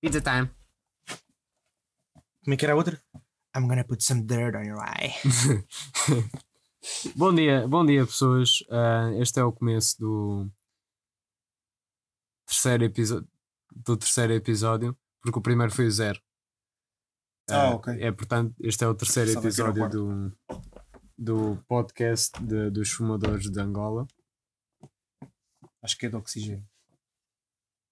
[0.00, 0.50] Pizza time.
[2.44, 3.00] Como é que era a outra?
[3.56, 5.12] I'm gonna put some dirt on your eye.
[7.16, 8.62] Bom dia, bom dia pessoas.
[8.70, 10.48] Ah, este é o começo do
[12.46, 13.28] terceiro episódio
[13.74, 16.20] do terceiro episódio, porque o primeiro foi o zero.
[17.50, 18.00] Ah, ok.
[18.00, 20.32] É portanto, este é o terceiro episódio do,
[21.18, 24.06] do podcast de- dos fumadores de Angola.
[25.82, 26.66] Acho que é de oxigênio.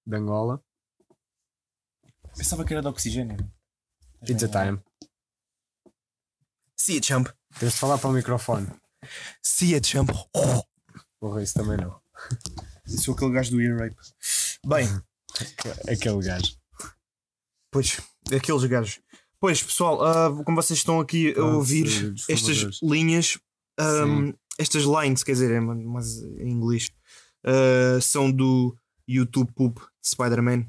[0.07, 0.63] De Angola.
[2.37, 3.37] Pensava que era de oxigênio.
[4.25, 4.81] Pizza time.
[6.77, 7.29] See it, champ.
[7.59, 8.69] Tens de falar para o microfone.
[9.43, 10.11] See it, champ.
[11.19, 12.01] Porra, isso também não.
[12.87, 13.97] Eu sou aquele gajo do ear rape.
[14.67, 14.89] Bem,
[15.89, 16.57] Aquele gajo.
[17.71, 18.01] pois,
[18.35, 19.01] aqueles gajos.
[19.39, 23.39] Pois, pessoal, ah, como vocês estão aqui a Pronto, ouvir dos estas linhas,
[23.79, 26.91] ahm, estas lines, quer dizer, é, mas em inglês,
[27.45, 30.67] ah, são do YouTube Poop de Spider-Man.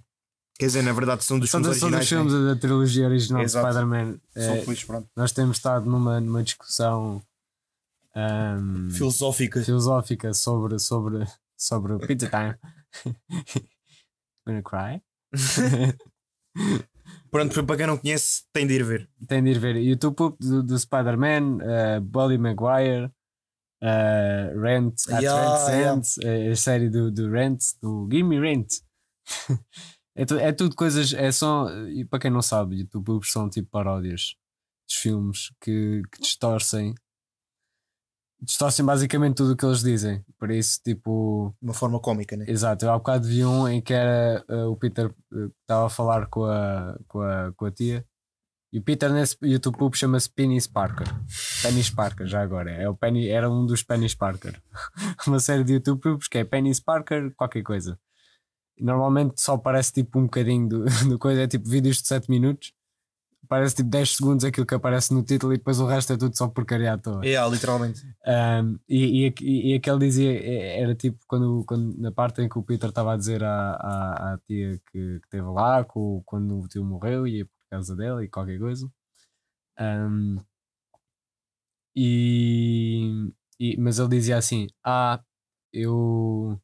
[0.60, 2.30] Quer dizer, na verdade, são dos São, filmes dos- são dos originais.
[2.32, 3.68] filmes da trilogia original Exato.
[3.68, 4.20] de Spider-Man.
[4.36, 5.08] É, pronto.
[5.16, 7.22] nós temos estado numa, numa discussão
[8.16, 9.62] ahm, Filosófica.
[9.64, 12.56] filosófica sobre, sobre, sobre o pizza time.
[14.48, 15.02] Gonna cry?
[17.30, 19.10] Pronto, para quem não conhece, tem de ir ver.
[19.28, 23.12] Tem de ir ver YouTube do, do Spider-Man, uh, Bully Maguire,
[23.84, 26.48] uh, Rent, at Yeah, Rent's yeah.
[26.48, 28.68] Eh, a série do, do Rent, do Gimme Rent.
[30.18, 33.50] é, tu- é tudo coisas, é só, e para quem não sabe, YouTube Poops são
[33.50, 34.36] tipo paródias
[34.88, 36.96] dos filmes que, que distorcem.
[38.40, 40.24] Distorcem basicamente tudo o que eles dizem.
[40.38, 42.46] Por isso, tipo, uma forma cómica, né?
[42.48, 45.88] Exato, eu há bocado vi um em que era uh, o Peter uh, que estava
[45.88, 48.06] a falar com a, com, a, com a tia
[48.72, 51.08] e o Peter nesse YouTube Poop chama-se Penny Parker.
[51.64, 52.70] Penny Parker, já agora.
[52.72, 54.62] É o Penny, era um dos Penny Parker.
[55.26, 57.98] Uma série de YouTube Poops que é Penny Parker, qualquer coisa.
[58.80, 62.74] Normalmente só aparece tipo um bocadinho do, do coisa, é tipo vídeos de 7 minutos.
[63.50, 66.36] Parece tipo 10 segundos aquilo que aparece no título e depois o resto é tudo
[66.38, 67.26] só porcaria à toa.
[67.26, 68.04] É, literalmente.
[68.28, 72.60] Um, e, e, e, aquele dizia, é- era tipo quando, quando na parte em que
[72.60, 76.60] o Peter estava a dizer à, à, à tia que, que esteve lá, o- quando
[76.60, 78.90] o tio morreu e é por causa dela e qualquer coisa.
[79.80, 80.38] Um,
[81.96, 85.22] e, e- mas ele dizia assim: Ah,
[85.74, 86.60] eu,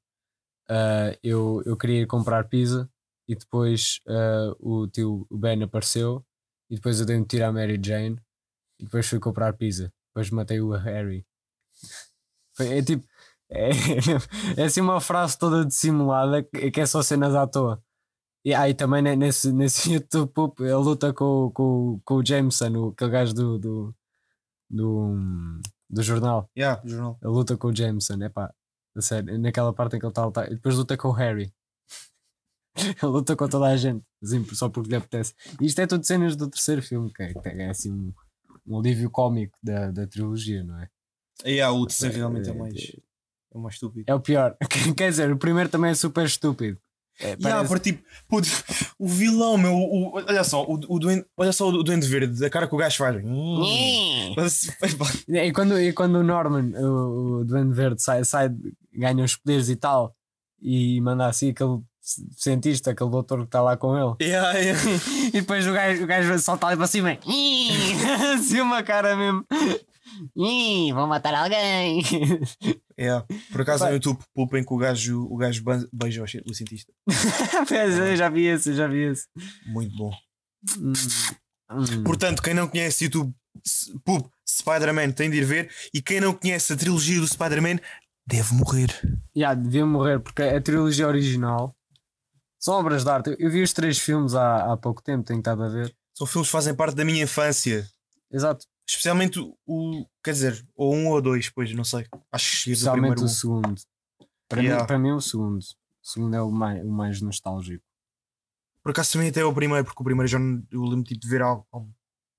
[0.69, 2.89] ah, eu, eu queria ir comprar pizza
[3.27, 6.25] e depois ah, o tio Ben apareceu
[6.69, 8.19] e depois eu dei um tiro à Mary Jane
[8.79, 9.91] e depois fui comprar pizza.
[10.09, 11.25] Depois matei o Harry.
[12.55, 13.05] Foi- É tipo.
[13.55, 13.69] É,
[14.57, 17.83] é assim uma frase toda dissimulada que é só cenas à toa.
[18.43, 22.89] E aí também ne- nesse, nesse YouTube ele luta com, com, com o Jameson, o,
[22.89, 23.95] aquele gajo do, do,
[24.71, 25.15] do,
[25.87, 26.49] do jornal.
[26.57, 27.19] Yeah, jornal.
[27.21, 28.51] Ele luta com o Jameson, é pá,
[29.01, 30.47] sério, naquela parte em que ele está a lutar.
[30.51, 31.53] E depois luta com o Harry.
[32.75, 35.33] ele luta com toda a gente, assim, só porque lhe apetece.
[35.61, 38.13] E isto é tudo cenas do terceiro filme, que é, é assim um,
[38.65, 40.89] um alívio cómico da, da trilogia, não é?
[41.45, 42.73] Yeah, o terceiro realmente é É, mais,
[43.53, 44.05] é mais estúpido.
[44.07, 44.55] É o pior.
[44.97, 46.77] Quer dizer, o primeiro também é super estúpido.
[47.19, 48.47] É, Yeah, parece- por tipo, puto,
[48.97, 52.49] o vilão, meu, o, olha só, o, o duende, olha só o duende verde, a
[52.49, 53.23] cara que o gajo faz.
[54.35, 54.65] Mas,
[54.97, 58.49] pá, E quando, e quando o Norman, o, o Duende Verde, sai, sai,
[58.95, 60.15] ganha os poderes e tal,
[60.61, 61.79] e manda assim aquele
[62.35, 64.81] cientista, aquele doutor que está lá com ele, yeah, yeah.
[65.27, 67.17] e depois o gajo, o gajo solta ali para cima,
[68.35, 69.45] assim uma cara mesmo.
[70.35, 72.01] Ih, vão matar alguém.
[72.95, 73.25] Yeah.
[73.51, 73.89] Por acaso Vai.
[73.89, 76.93] no YouTube pulpem que o gajo, o gajo beija o ci- o cientista.
[78.15, 79.25] Já vi esse, já vi esse.
[79.65, 80.11] Muito bom.
[80.77, 80.93] Hum,
[81.71, 82.03] hum.
[82.03, 83.33] Portanto, quem não conhece YouTube
[84.05, 85.71] Pulp Spider-Man tem de ir ver.
[85.91, 87.79] E quem não conhece a trilogia do Spider-Man
[88.25, 88.89] deve morrer.
[89.35, 91.75] Yeah, devia morrer porque a trilogia original
[92.59, 93.35] são obras de arte.
[93.39, 95.95] Eu- vi os três filmes há, há pouco tempo, tenho estado a ver.
[96.13, 97.87] São filmes que fazem parte da minha infância.
[98.31, 102.05] Exato, Especialmente o, o- Quer dizer, ou um ou dois, pois, não sei.
[102.31, 103.27] Acho que especialmente primeiro o um.
[103.27, 103.81] segundo.
[104.49, 104.81] Para, Yeah.
[104.83, 105.59] mim, para mim, é o segundo.
[105.59, 105.65] O
[106.01, 107.83] segundo é o mais, o mais nostálgico.
[108.83, 111.21] Por acaso também até é o primeiro, porque o primeiro já não, eu lembro tipo,
[111.21, 111.81] de ver há, há,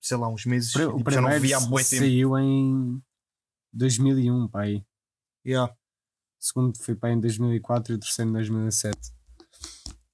[0.03, 0.75] sei lá, uns meses.
[0.75, 2.03] O tipo, já não primeiro via há bué tempo.
[2.03, 3.03] saiu em
[3.73, 4.85] 2001, pá aí.
[5.47, 5.75] Yeah.
[6.45, 8.99] O segundo foi para em 2004 e o terceiro em 2007.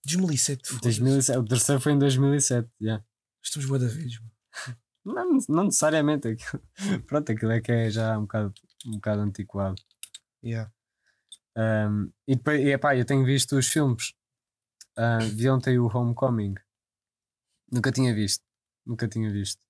[0.06, 0.68] 2007.
[0.68, 1.00] foda-se.
[1.00, 3.04] 2007 o terceiro foi em 2007, yeah.
[3.42, 4.20] Estamos bué da vez.
[4.20, 4.78] mano.
[5.04, 6.28] não, não necessariamente.
[6.28, 6.62] Aquilo,
[7.08, 8.54] pronto, aquilo é que é já um bocado,
[8.86, 9.82] um bocado antiquado.
[10.44, 10.72] Yeah.
[11.58, 14.14] Um, e depois, e, epá, eu tenho visto os filmes.
[14.96, 16.54] Uh, vi ontem o Homecoming.
[17.72, 18.44] Nunca tinha visto.
[18.86, 19.60] Nunca tinha visto.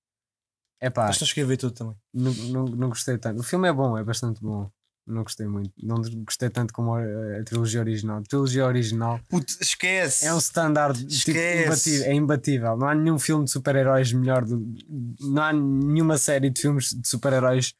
[0.79, 1.97] Epá, Mas estás a ver tudo também.
[2.13, 3.39] não, não, não gostei tanto.
[3.39, 4.71] O filme é bom, é bastante bom.
[5.05, 5.71] Não gostei muito.
[5.81, 7.01] Não gostei tanto como a,
[7.39, 8.19] a trilogia original.
[8.19, 9.19] A trilogia original
[9.59, 10.25] esquece.
[10.25, 12.77] é um standard tipo, imbatível, é imbatível.
[12.77, 14.45] Não há nenhum filme de super-heróis melhor.
[14.45, 14.63] Do,
[15.19, 17.73] não há nenhuma série de filmes de super-heróis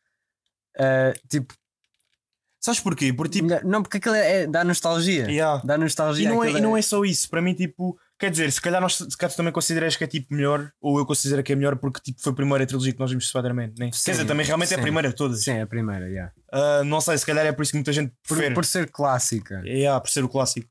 [0.78, 1.54] ah, tipo,
[2.62, 3.12] Sabes porquê?
[3.12, 3.48] Porque tipo.
[3.68, 5.26] Não, porque aquilo é, é- dá nostalgia.
[5.26, 5.62] Yeah.
[5.66, 6.26] Dá nostalgia.
[6.26, 8.80] E não, é, e não é só isso, para mim, tipo, quer dizer, se calhar,
[8.80, 11.56] nós, se calhar tu também consideras que é tipo melhor, ou eu considero que é
[11.56, 13.90] melhor porque tipo, foi a primeira trilogia que nós vimos de Spider-Man, né?
[13.92, 14.84] Sim, quer dizer, também realmente é a sim.
[14.84, 15.44] primeira de todas.
[15.44, 16.32] Sim, é a primeira, yeah.
[16.52, 18.54] Ah, não sei, se calhar é por isso que muita gente por, prefere.
[18.54, 19.64] por ser clássica.
[19.66, 20.70] É, ah, por ser o clássico.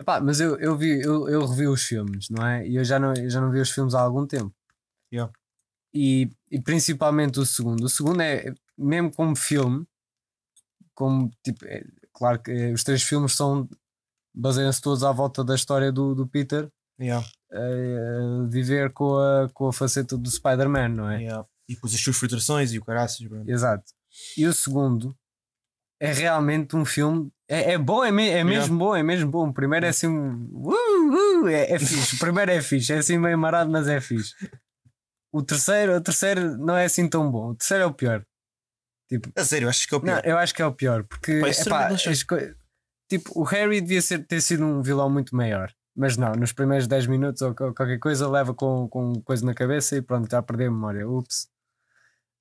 [0.00, 2.66] Epá, mas eu, eu, vi, eu, eu revi os filmes, não é?
[2.66, 4.52] E eu já não, eu já não vi os filmes há algum tempo.
[5.12, 5.32] Yeah.
[5.94, 7.84] E, e principalmente o segundo.
[7.84, 9.86] O segundo é, mesmo como filme,
[10.94, 13.68] como tipo, é, claro que eh, os três filmes são
[14.34, 16.68] baseiam-se todos à volta da história do, do Peter
[17.00, 21.22] Yeah, eh, viver com a, com a faceta do Spider-Man, não é?
[21.22, 21.44] yeah.
[21.68, 23.18] E depois as suas frustrações e o caraças.
[23.48, 23.84] Exato.
[24.36, 25.16] E o segundo
[26.00, 27.30] é realmente um filme.
[27.48, 29.48] É, é bom, é, me- é mesmo bom, é mesmo bom.
[29.48, 30.06] O primeiro é assim.
[30.06, 32.14] Uh, uh, é, é fixe.
[32.16, 34.34] O primeiro é fixe, é assim meio marado, mas é fixe.
[35.32, 37.50] O terceiro, o terceiro não é assim tão bom.
[37.50, 38.24] O terceiro é o pior.
[39.08, 40.22] Tipo, A sério, achas que é o não, pior?
[40.24, 41.04] eu acho que é o pior.
[41.04, 41.96] Porque, epá, não
[42.26, 42.54] coi-
[43.08, 45.70] tipo, o Harry devia ser, ter sido um vilão muito maior.
[45.96, 49.54] Mas não, nos primeiros 10 minutos ou co- qualquer coisa leva com, com coisa na
[49.54, 51.08] cabeça e pronto, já perdeu a memória.
[51.08, 51.48] Ups.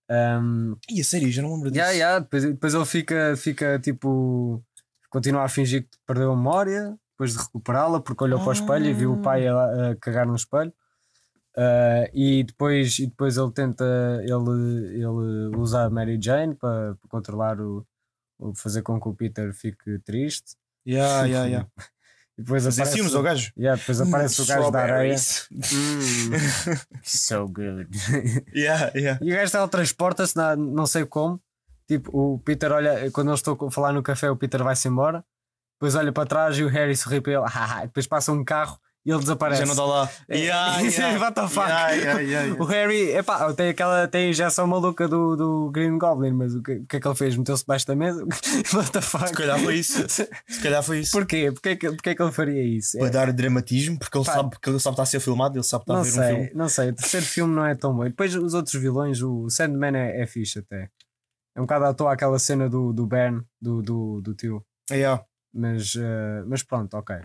[0.09, 1.79] Um, Ih, a sério, já não lembro disso.
[1.79, 4.63] Yeah, yeah, depois, depois ele fica, fica tipo.
[5.09, 8.85] Continua a fingir que perdeu a memória, depois de recuperá-la, porque olhou para o espelho
[8.87, 10.73] e viu o pai a, a cagar no espelho.
[11.55, 13.85] Ah, e, depois, e depois ele tenta
[14.21, 17.85] ele, ele usa a Mary Jane para, para controlar o,
[18.39, 18.55] o.
[18.55, 20.55] fazer com que o Peter fique triste.
[20.87, 21.69] Yeah, yeah, yeah.
[22.35, 23.53] E depois Fazer aparece, ciúmes ao gajo.
[23.55, 25.15] yeah, depois aparece o gajo da areia.
[25.51, 26.31] Hum,
[27.03, 27.87] so good.
[28.55, 29.19] yeah, yeah.
[29.21, 31.39] E o gajo teletransporta-se, não sei como.
[31.87, 35.23] Tipo, o Peter olha, quando eu estou a falar no café, o Peter vai-se embora.
[35.75, 37.43] Depois olha para trás e o Harry sorri para ele.
[37.83, 39.59] depois passa um carro e ele desaparece.
[39.61, 40.09] Já não está lá.
[40.29, 41.19] É, Yeah, yeah.
[41.19, 41.67] What the fuck?
[41.67, 42.61] Yeah, yeah, yeah.
[42.61, 46.61] O Harry, epá, tem aquela tem a injeção maluca do, do Green Goblin, mas o
[46.63, 47.35] que, o que é que ele fez?
[47.35, 48.23] Meteu-se debaixo da mesa?
[48.73, 49.27] What the fuck?
[49.27, 50.07] Se calhar foi isso.
[50.09, 51.11] Se calhar foi isso.
[51.11, 51.51] Porquê?
[51.51, 52.97] Porquê que, porquê que ele faria isso?
[52.97, 54.33] Para É, dar dramatismo, porque ele Pá.
[54.33, 56.13] sabe que ele sabe está a ser filmado, ele sabe está não a ver um
[56.13, 56.51] sei, filme.
[56.55, 56.89] não sei.
[56.89, 58.05] O terceiro filme não é tão bom.
[58.05, 60.89] E depois os outros vilões, o Sandman é, é fixe até.
[61.55, 64.65] É um bocado à toa aquela cena do, do Ben, do, do, do tio.
[64.91, 65.23] Yeah.
[65.53, 67.15] Mas, eh, mas pronto, ok.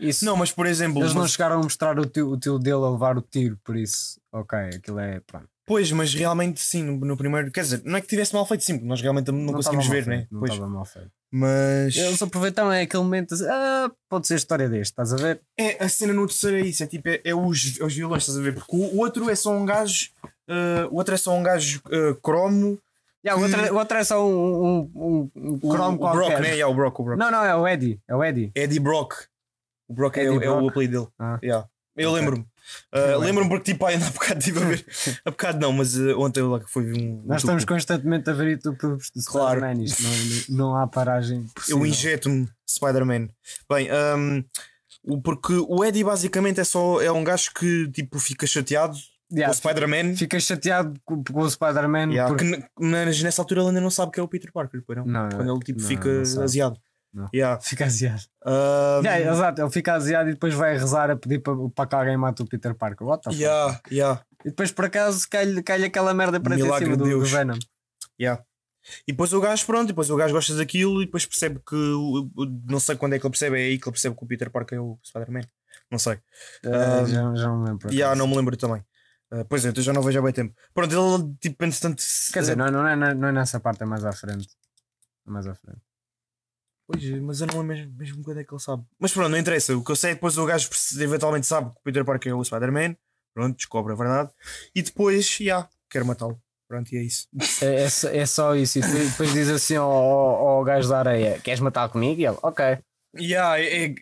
[0.00, 2.58] Isso, Não, mas por exemplo, eles não mas- chegaram a mostrar o tio, o tio
[2.58, 5.20] dele a levar o tiro, por isso, ok, aquilo é.
[5.26, 5.46] Pronto.
[5.66, 8.64] pois, mas realmente sim, no, no primeiro, quer dizer, não é que tivesse mal feito,
[8.64, 10.16] sim, porque nós realmente não, conseguimos estava ver, né?
[10.18, 11.10] feito, Não Pois, estava mal feito.
[11.30, 15.16] mas Eles aproveitaram é aquele momento assim, ah, pode ser a história deste, estás a
[15.16, 15.40] ver?
[15.58, 18.22] é, a cena no terceiro é isso, é tipo, é, é os, é os vilões,
[18.22, 18.54] estás a ver?
[18.54, 20.08] Porque o, o outro é só um gajo,
[20.48, 22.78] eh, o outro é só um gajo eh, cromo,
[23.22, 24.32] Yeah, o, outro, o outro é só um,
[24.64, 26.16] um, um, um o, cromo o qualquer.
[26.26, 26.48] Brock, né?
[26.54, 27.18] Yeah, o Brock, o Brock.
[27.18, 28.00] Não, não, é o Eddie.
[28.08, 28.50] É o Eddie.
[28.54, 29.12] Eddie Brock.
[29.90, 31.08] O Brock é, Eddie é o apelido dele.
[31.18, 31.38] Ah.
[31.42, 31.68] Yeah.
[31.96, 32.20] Eu Ok.
[32.20, 32.42] lembro-me.
[32.42, 33.18] Uh, lembro.
[33.20, 34.86] lembro-me porque tipo, ainda há bocado estive a ver.
[35.26, 37.22] há bocado não, mas uh, ontem lá que foi um.
[37.26, 39.58] Nós um estamos constantemente a ver YouTubes de Claro.
[39.60, 39.82] Spider-Man.
[39.84, 40.02] Isto
[40.48, 41.40] não, não há paragem.
[41.40, 41.86] Eu possível.
[41.86, 43.28] injeto-me Spider-Man.
[43.68, 44.44] Bem, um,
[45.02, 48.96] o- porque o Eddie basicamente é só é um gajo que tipo fica chateado
[49.32, 50.16] Yeah, com o Spider-Man.
[50.16, 52.10] Fica chateado com, com o Spider-Man.
[52.12, 55.04] Yeah, porque- que nessa altura ele ainda não sabe que é o Peter Parker, não?
[55.04, 56.44] Não, não, Quando ele tipo não, fica não sabe.
[56.44, 56.80] aziado.
[57.12, 57.28] Não.
[57.34, 57.60] Yeah.
[57.60, 58.22] Fica aziado.
[58.46, 61.94] Um, Yeah, exato, ele fica aziado e depois vai rezar a pedir para, para que
[61.96, 63.06] alguém mate o Peter Parker.
[63.06, 63.42] What the fuck?
[63.42, 64.22] yeah, yeah.
[64.44, 67.30] E depois por acaso cai-lhe cai aquela merda para Milagre cima de do, do Deus.
[67.30, 67.58] Venom.
[68.18, 68.42] Yeah.
[69.06, 71.76] E depois o gajo, pronto, depois o gajo gosta daquilo e depois percebe que
[72.68, 74.50] não sei quando é que ele percebe, é aí que ele percebe que o Peter
[74.50, 75.42] Parker é o Spider-Man.
[75.90, 76.14] Não sei.
[76.64, 77.92] Uh, Um, já, já não me lembro.
[77.92, 78.18] E ah, acaso.
[78.18, 78.84] não me lembro também.
[79.30, 80.54] Ah, pois é, então já não vejo há bem tempo.
[80.72, 82.02] Pronto, ele tipo, entretanto.
[82.32, 84.48] Quer dizer, não, não, é, não é nessa parte, é mais à frente.
[85.26, 85.80] É mais à frente.
[86.92, 88.82] Pois, mas eu não lembro mesmo, mesmo quando é que ele sabe.
[88.98, 89.76] Mas pronto, não interessa.
[89.76, 90.68] O que eu sei é que depois o gajo
[90.98, 92.96] eventualmente sabe que o Peter Parker é o Spider-Man.
[93.34, 94.30] Pronto, descobre a verdade.
[94.74, 96.40] E depois, já, quer matá-lo.
[96.68, 97.28] Pronto, e é isso.
[97.62, 98.78] É, é, só- é só isso.
[98.78, 102.20] E depois, depois diz assim ao, ao, ao gajo da areia: Queres matar comigo?
[102.20, 102.78] E ele, ok.
[103.18, 103.94] Yeah, é, é-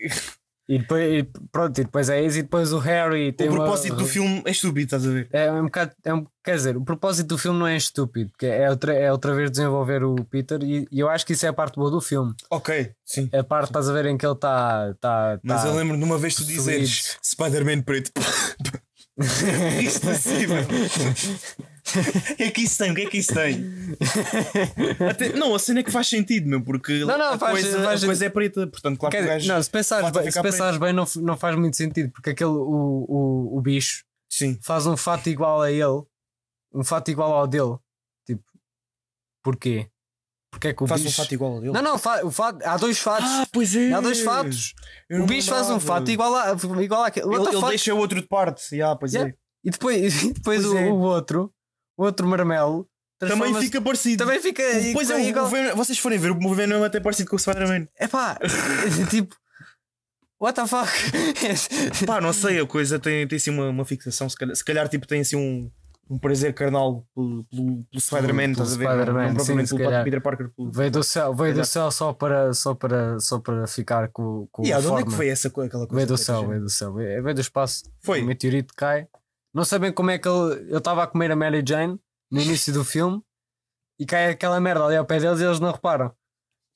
[0.69, 2.39] E depois, pronto, e depois é isso.
[2.39, 5.27] E depois o Harry tem o uma- propósito do filme é estúpido, estás a ver?
[5.33, 8.45] É um bocado, é um, quer dizer, o propósito do filme não é estúpido, porque
[8.45, 11.49] é outra, é outra vez desenvolver o Peter, e, e eu acho que isso é
[11.49, 12.35] a parte boa do filme.
[12.51, 13.31] Ok, sim.
[13.33, 14.95] É a parte, estás a ver, em que ele está.
[15.01, 18.11] Tá, Mas tá- eu lembro de uma vez tu dizeres Spider-Man preto.
[19.83, 20.67] Isto assim, mano.
[22.33, 22.91] O que é que isso tem?
[22.91, 23.71] O que é que isso tem?
[25.11, 27.83] Até- não, a cena é que faz sentido, meu, porque Não, não, a, faz- coisa,
[27.85, 29.53] faz- a coisa é preta, portanto, claro Quer que o dizer, gajo.
[29.55, 32.11] não, se pensares falta bem, se ficar pensares bem não, f- não faz muito sentido,
[32.13, 36.03] porque aquele, o, o, o bicho Sim, faz um fato igual a ele,
[36.75, 37.77] um fato igual ao dele.
[38.27, 38.43] Tipo,
[39.43, 39.89] porquê?
[40.51, 41.17] porque é que o Faz um bicho.
[41.17, 41.73] fato igual a dele.
[41.73, 43.29] Não, não, fa- o fato, há dois fatos.
[43.29, 43.93] Ah, pois é.
[43.93, 44.75] há dois fatos.
[45.09, 46.01] Eu O não bicho faz um lembrava.
[46.01, 47.27] fato igual, a, igual àquele.
[47.27, 47.69] What Ele, the ele fuck?
[47.71, 48.75] deixa o outro de parte.
[48.75, 49.31] Yeah, pois Yeah.
[49.33, 49.37] é.
[49.65, 50.91] E depois, e depois Pois o, é.
[50.91, 51.53] o outro,
[52.05, 52.89] outro marmelo,
[53.19, 54.25] Também fica parecido.
[54.25, 54.63] também fica
[54.93, 55.47] Pois é, igual.
[55.47, 57.89] o Venom- vocês forem ver, o Venom é até parecido com o Spider-Man.
[57.97, 58.39] É pá,
[59.11, 59.35] tipo,
[60.41, 60.89] what the fuck?
[62.07, 64.29] Pá, não sei, a coisa tem, tem assim uma, uma fixação.
[64.29, 65.71] Se calhar, se calhar, tipo, tem assim um,
[66.09, 68.85] um prazer carnal pelo, pelo, pelo Spider-Man, Pelo estás a ver?
[68.89, 70.05] Spider-man, não, não sim, pelo calhar.
[70.05, 70.51] Peter Parker.
[70.57, 70.71] Pelo...
[70.71, 74.63] Veio do céu, veio do céu só para, só para, só para ficar com, com
[74.63, 75.11] Yeah, a de onde é forma.
[75.11, 75.95] que foi essa, aquela coisa?
[75.95, 77.83] Veio do céu, veio do céu, veio, veio do espaço.
[78.01, 78.23] Foi.
[78.23, 79.07] O meteorito cai.
[79.55, 80.67] Não sabem como é que ele.
[80.73, 81.99] Eu estava a comer a Mary Jane
[82.31, 83.23] no início do filme
[83.99, 86.13] e cai aquela merda ali ao pé deles e eles não reparam.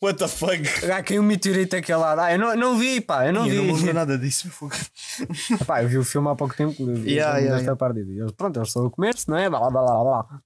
[0.02, 0.62] What the fuck?
[0.92, 2.20] Ah, caiu um meteorito aquele lado.
[2.22, 3.56] Ah, eu não, não vi, pá, eu não Eu vi.
[3.58, 4.50] não me lembro nada disso.
[4.50, 4.74] fogo.
[5.64, 6.74] Pá, eu vi o filme há pouco tempo.
[6.82, 7.76] eu Yeah, yeah, desta yeah.
[7.76, 8.00] parte.
[8.00, 9.48] E eles, pronto, eles estão a comer-se, não é?
[9.48, 10.40] Blá, blá, blá, blá, blá.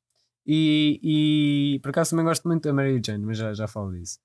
[0.46, 1.00] E,
[1.76, 4.18] e por acaso também gosto muito da Mary Jane, mas já, já falo disso.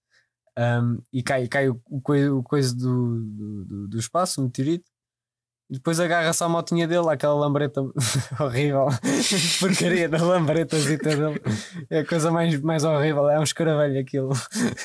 [0.60, 4.43] Um, e cai, cai o, o, coi- o coisa do, do, do, do espaço, o
[4.43, 4.90] meteorito.
[5.71, 7.79] Depois agarra-se à motinha dele, aquela lambreta
[8.41, 8.87] horrível,
[9.61, 11.41] porcaria da lambretazita dele.
[11.89, 14.31] É a coisa mais, mais horrível, é um escaravelho aquilo.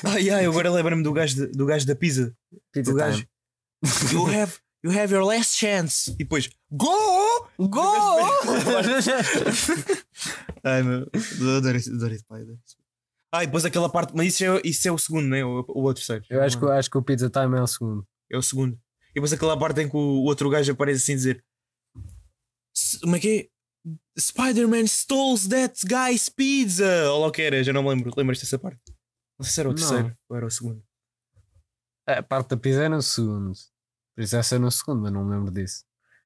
[0.05, 2.33] Ah, yeah, eu agora lembro-me do gajo, do gajo da pizza.
[2.71, 3.17] Pizza Do gajo.
[3.17, 3.29] time.
[4.13, 6.09] You have, you have your last chance.
[6.11, 6.87] E depois, go!
[7.59, 7.81] Go!
[10.63, 11.05] Ai meu,
[11.57, 11.91] adoro isso,
[12.29, 12.45] pai.
[13.33, 15.43] Ah, e depois aquela parte, mas isso é, isso é o segundo, né?
[15.43, 16.23] O, o outro terceiro.
[16.29, 18.07] Eu acho que, acho que o Pizza Time é o segundo.
[18.31, 18.79] É o segundo.
[19.17, 21.43] E depois aquela parte em que o, outro gajo aparece assim dizer:
[22.75, 23.89] "S- Como é que é?
[24.19, 27.11] Spider-Man stole that guy's pizza!
[27.11, 28.11] Ou lá o que era, já não me lembro.
[28.15, 28.79] Lembras dessa parte?
[29.39, 29.77] Não sei se era o Não.
[29.79, 30.83] terceiro ou era o segundo.
[32.05, 33.53] A parte da pizza é no segundo.
[34.15, 35.83] Por isso essa é no segundo, mas não me lembro disso.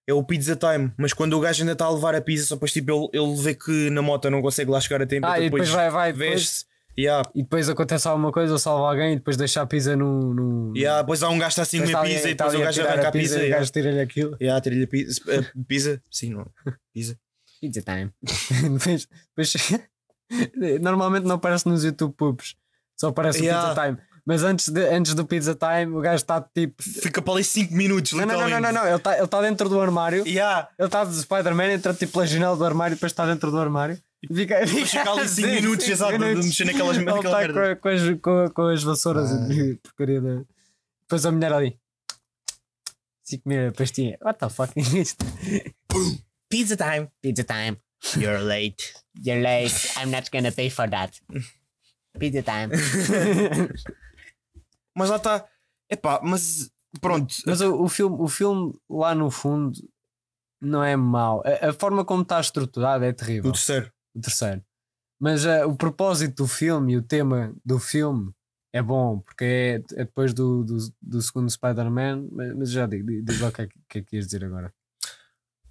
[0.08, 2.56] É o pizza time, mas quando o gajo ainda está a levar a pizza, só
[2.56, 5.32] depois tipo, ele, ele vê que na moto não consegue lá chegar a tempo, Ah,
[5.38, 6.66] então e depois vai, vai, depois, veste.
[6.98, 7.30] Yeah.
[7.34, 10.34] e depois acontece alguma coisa, salva alguém e depois deixa a pizza no.
[10.34, 12.60] no Yeah, depois há um gajo assim depois com a está pizza e depois o
[12.60, 13.36] gajo arranca a pizza.
[13.36, 13.58] e o yeah.
[13.60, 14.38] gajo tira-lhe aquilo.
[14.42, 15.22] Yeah, tira-lhe a pizza.
[15.30, 16.02] eh, pizza?
[16.12, 16.46] Sim, não.
[16.94, 17.18] Pizza.
[17.62, 18.12] Pizza time.
[18.78, 19.82] depois, depois-
[20.82, 22.56] normalmente não aparece nos YouTube Pubs,
[23.00, 23.72] só aparece Yeah.
[23.72, 23.98] o Pizza Time.
[24.26, 26.82] Mas antes, de, antes do Pizza Time, o gajo está tipo.
[26.84, 28.86] Fica para ali 5 minutos, Não, não, não, não, não.
[28.86, 30.26] Ele está ele tá dentro do armário.
[30.28, 30.70] Yeah.
[30.78, 33.58] Ele está de Spider-Man, entra tipo pela janela do armário e depois está dentro do
[33.60, 33.98] armário.
[34.28, 37.76] Fica, fica ali 5 assim, minutos, exato, de mexer naquelas Ele naquela tá merda.
[37.76, 39.54] com, com as, com, com as vassouras Ah.
[39.54, 40.44] e porcaria da.
[41.02, 41.80] Depois a mulher ali.
[43.24, 44.18] Se comer a pastinha.
[44.22, 45.26] What the fuck is isto?
[46.50, 47.10] Pizza time.
[47.22, 47.78] Pizza time.
[48.18, 48.94] You're late.
[49.24, 49.74] You're late.
[49.98, 51.20] I'm not gonna pay for that.
[52.20, 52.72] Pizza time.
[54.96, 55.46] Mas lá está.
[55.90, 56.70] Epá, mas
[57.02, 57.34] pronto.
[57.46, 59.72] Mas o, o, filme, o filme lá no fundo
[60.62, 61.42] não é mau.
[61.46, 63.50] A, a forma como está estruturado é terrível.
[63.50, 63.92] O terceiro.
[64.16, 64.64] O terceiro.
[65.20, 68.34] Mas ah, o propósito do filme e o tema do filme
[68.74, 72.28] é bom, porque é, é depois do, do, do segundo Spider-Man.
[72.32, 74.74] Mas, mas já digo, diz lá o que é que, é que ias dizer agora.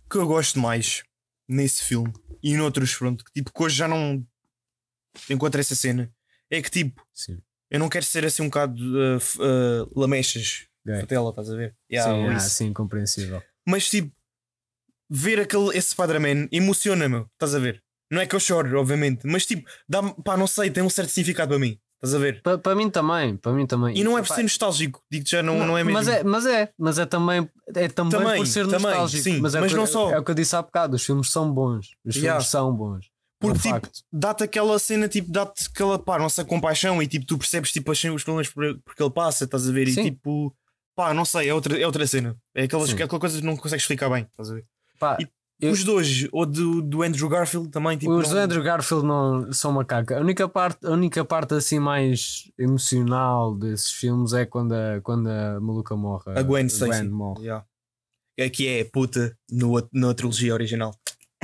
[0.04, 1.02] O que eu gosto mais
[1.48, 4.24] nesse filme e noutros, pronto, que tipo, que hoje já não
[5.28, 6.12] encontro essa cena,
[6.48, 7.40] é que tipo, Sim.
[7.70, 10.68] eu não quero ser assim um bocado uh, uh, lamechas.
[10.86, 11.00] Gay.
[11.00, 11.76] Fatela, estás a ver?
[11.90, 13.42] Yeah, sim, ah, sim, compreensível.
[13.66, 14.14] Mas tipo,
[15.08, 17.82] ver aquele, esse Spider-Man emociona-me, estás a ver?
[18.10, 21.10] Não é que eu choro, obviamente, mas tipo, dá pá, não sei, tem um certo
[21.10, 22.42] significado para mim, estás a ver?
[22.42, 23.96] Para pa mim também, para mim também.
[23.96, 25.92] E não é por ser nostálgico, digo já, não, não, é mesmo.
[25.98, 29.22] Mas é, mas é, mas é também, é também, Também, por ser também, nostálgico.
[29.22, 30.10] sim, mas é mas que- não só.
[30.10, 31.90] É o que eu disse há bocado, os filmes são bons.
[32.04, 32.32] Os Yeah.
[32.40, 33.06] filmes são bons.
[33.38, 34.00] Porque É um tipo, facto.
[34.12, 38.04] dá-te aquela cena, tipo, dá-te aquela pá, nossa compaixão e tipo, tu percebes tipo, as-
[38.04, 39.86] os problemas por, por que ele passa, estás a ver?
[39.88, 40.02] E Sim.
[40.02, 40.54] tipo,
[40.96, 42.36] pá, não sei, é outra, é outra cena.
[42.54, 42.96] É aquelas, Sim.
[42.96, 44.66] aquela coisa que não consegues explicar bem, estás a ver?
[44.98, 45.26] Pá, E
[45.60, 48.10] Eu- Os dois, ou do, do Andrew Garfield também, tipo.
[48.12, 50.16] os não- do Andrew Garfield não são macaca.
[50.16, 55.28] A única parte, a única parte assim mais emocional desses filmes é quando a, quando
[55.28, 56.32] a maluca morre.
[56.34, 57.04] A Gwen Stacy.
[57.08, 57.42] morre.
[57.42, 57.64] Yeah.
[58.38, 60.94] É que é puta no, na trilogia original.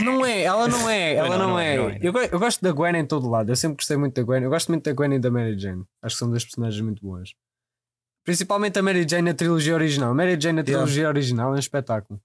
[0.01, 1.75] Não é, ela não é, ela Não, não, não é.
[1.75, 1.99] é, não é.
[2.01, 3.51] Eu, go- eu gosto da Gwen em todo lado.
[3.51, 4.43] Eu sempre gostei muito da Gwen.
[4.43, 5.85] Eu gosto muito da Gwen e da Mary Jane.
[6.03, 7.35] Acho que são duas personagens muito boas.
[8.25, 10.11] Principalmente a Mary Jane na trilogia original.
[10.11, 10.65] A Mary Jane na Yeah.
[10.65, 12.19] trilogia original é um espetáculo.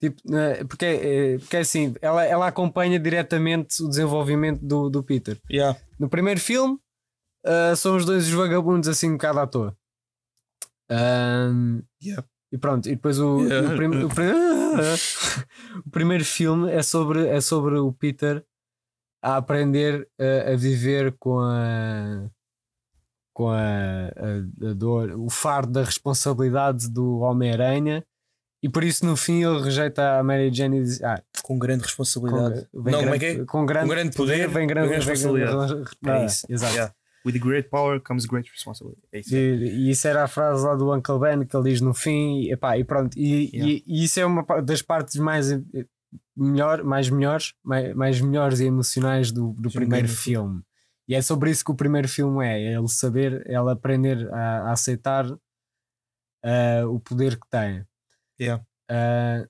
[0.00, 5.02] Tipo, eh, porque, é- porque é assim, ela, ela acompanha diretamente o desenvolvimento do, do
[5.02, 5.40] Peter.
[5.50, 5.78] Yeah.
[5.98, 6.78] No primeiro filme,
[7.76, 9.76] são os dois os vagabundos assim um bocado à toa.
[10.90, 12.24] Ahm, Yeah.
[12.52, 13.72] E pronto, e depois o, Yeah.
[13.72, 14.32] o, prim- o prim-
[15.86, 18.44] o primeiro filme é sobre, é sobre o Peter
[19.22, 22.28] a aprender a, a viver com a
[23.32, 23.56] com a,
[24.08, 28.04] a- a dor, o fardo da responsabilidade do Homem-Aranha
[28.66, 31.82] e por isso no fim ele rejeita a Mary Jane e diz ah, Com grande
[31.82, 32.66] com, responsabilidade.
[32.74, 33.44] vem não, como é grande, que é?
[33.44, 35.74] com grande, Com grande poder, vem grande, grande vem responsabilidade.
[35.74, 36.46] grande- É Ah, isso.
[36.48, 36.74] exato.
[36.74, 36.94] Yeah.
[37.24, 39.00] With great power comes great responsibility.
[39.12, 39.34] É isso.
[39.34, 39.38] E,
[39.86, 42.52] e isso era a frase lá do Uncle Ben que ele diz no fim, e,
[42.52, 43.16] epá, e pronto.
[43.18, 43.72] E, Yeah.
[43.72, 45.60] e, e isso é uma das partes mais eh,
[46.36, 50.62] melhor, mais melhores, mais, mais melhores e emocionais do, do primeiro filme.
[51.08, 54.28] E é sobre isso que o primeiro filme é, é ele saber, é ele aprender
[54.32, 55.24] a, a aceitar
[56.44, 57.84] ah, o poder que tem.
[58.40, 58.64] Yeah.
[58.90, 59.46] Ah,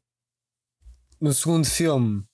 [1.21, 2.25] no segundo filme,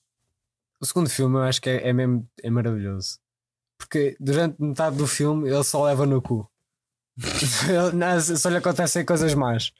[0.81, 3.19] o segundo filme eu acho que é, é mesmo é maravilhoso.
[3.77, 6.49] Porque durante metade do filme ele só leva no cu.
[8.37, 9.71] Só lhe acontecem coisas más.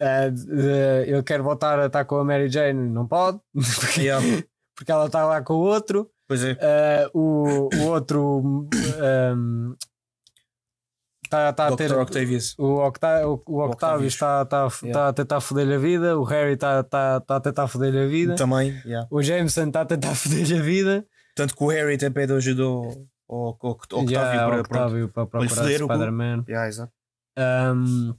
[0.00, 3.40] Ah, de- ele quer voltar a estar com a Mary Jane, não pode,
[3.80, 4.44] porque, Yeah.
[4.76, 6.10] porque ela está lá com o outro.
[6.28, 6.52] Pois é.
[6.60, 8.68] Ah, o, o outro
[11.40, 11.92] está tá a ter.
[11.92, 12.54] Octavius.
[12.58, 14.14] O, Octa o, o Octavius.
[14.14, 14.86] está, está, Yeah.
[14.86, 18.06] está a tentar foder-lhe a vida, o Harry está, está, está a tentar foder-lhe a
[18.06, 19.06] vida, Também, yeah.
[19.10, 22.62] o Jameson está a tentar foder-lhe a vida, Tanto que o Harry até pede ajuda
[22.62, 22.84] ao,
[23.28, 25.86] ao, ao Octavio Yeah, para, o Octavio para procurar foder o.
[25.86, 26.44] Spider-Man.
[26.48, 26.92] Yeah, exato.
[27.38, 28.14] Um,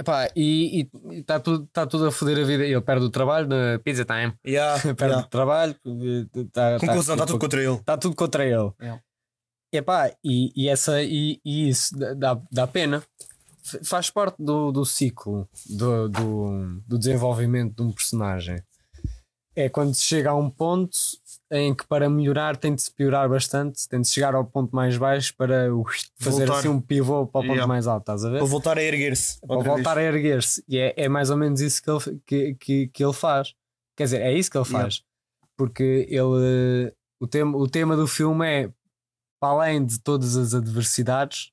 [0.00, 2.64] epá, e está tudo, tá tudo a foder a vida.
[2.64, 5.26] Ele perde o trabalho na Pizza Time, Yeah, perde yeah.
[5.26, 5.74] o trabalho.
[6.52, 7.74] Tá, Conclusão, está tudo contra ele.
[7.74, 8.70] Está tudo contra ele.
[8.80, 9.02] Yeah.
[9.76, 13.02] Epá, e, e, essa, e, e isso dá, dá pena.
[13.82, 18.62] Faz parte do, do ciclo do, do, do desenvolvimento de um personagem.
[19.56, 20.96] É quando se chega a um ponto
[21.50, 24.96] em que para melhorar tem de se piorar bastante, tem de chegar ao ponto mais
[24.98, 25.68] baixo para
[26.18, 26.58] fazer Voltar.
[26.58, 27.66] assim um pivô para o ponto Yeah.
[27.66, 28.38] mais alto, estás a ver?
[28.38, 29.40] Para voltar a erguer-se.
[29.40, 30.06] para voltar vez.
[30.06, 30.62] a erguer-se.
[30.68, 33.54] E é, é mais ou menos isso que ele, que, que, que ele faz.
[33.96, 34.84] Quer dizer, é isso que ele Yeah.
[34.84, 35.02] faz.
[35.56, 36.92] Porque ele.
[37.18, 38.70] O tema, o tema do filme é
[39.46, 41.52] para além de todas as adversidades,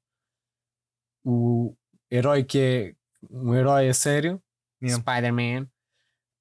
[1.23, 1.75] o
[2.11, 2.95] herói que é
[3.29, 4.41] um herói a sério,
[4.81, 5.01] Yeah.
[5.01, 5.69] Spider-Man,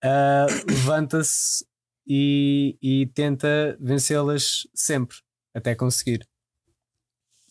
[0.02, 1.64] ah, levanta-se
[2.04, 5.16] e, e tenta vencê-las sempre,
[5.54, 6.26] até conseguir.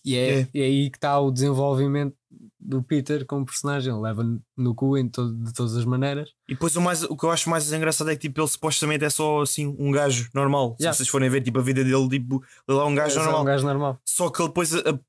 [0.03, 0.47] E é, É.
[0.53, 2.15] é aí que está o desenvolvimento
[2.59, 3.91] do Peter como personagem.
[3.93, 4.23] Ele leva
[4.57, 6.29] no cu em de todas as maneiras.
[6.47, 9.03] E depois o, mais, o que eu acho mais engraçado é que tipo, ele supostamente
[9.03, 10.75] é só assim um gajo normal.
[10.79, 10.93] Yeah.
[10.93, 13.41] Se vocês forem ver tipo, a vida dele, tipo, ele é um gajo É normal.
[13.41, 13.99] um gajo normal.
[14.05, 14.99] Só que ele depois, a-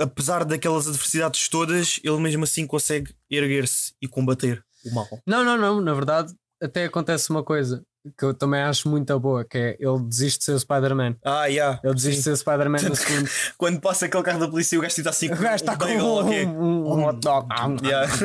[0.00, 5.06] apesar daquelas adversidades todas, ele mesmo assim consegue erguer-se e combater o mal.
[5.26, 5.80] Não, não, não.
[5.80, 6.32] Na verdade,
[6.62, 7.84] até acontece uma coisa
[8.16, 11.16] que eu também acho muito boa, que é ele desiste de ser o Spider-Man.
[11.24, 11.80] Ah, yeah.
[11.82, 13.28] Ele desiste de ser o Spider-Man no segundo.
[13.56, 16.22] Quando passa aquele carro da polícia, o gajo está assim O gajo está com um,
[16.22, 17.48] um, um hot dog.
[17.84, 18.08] Yeah.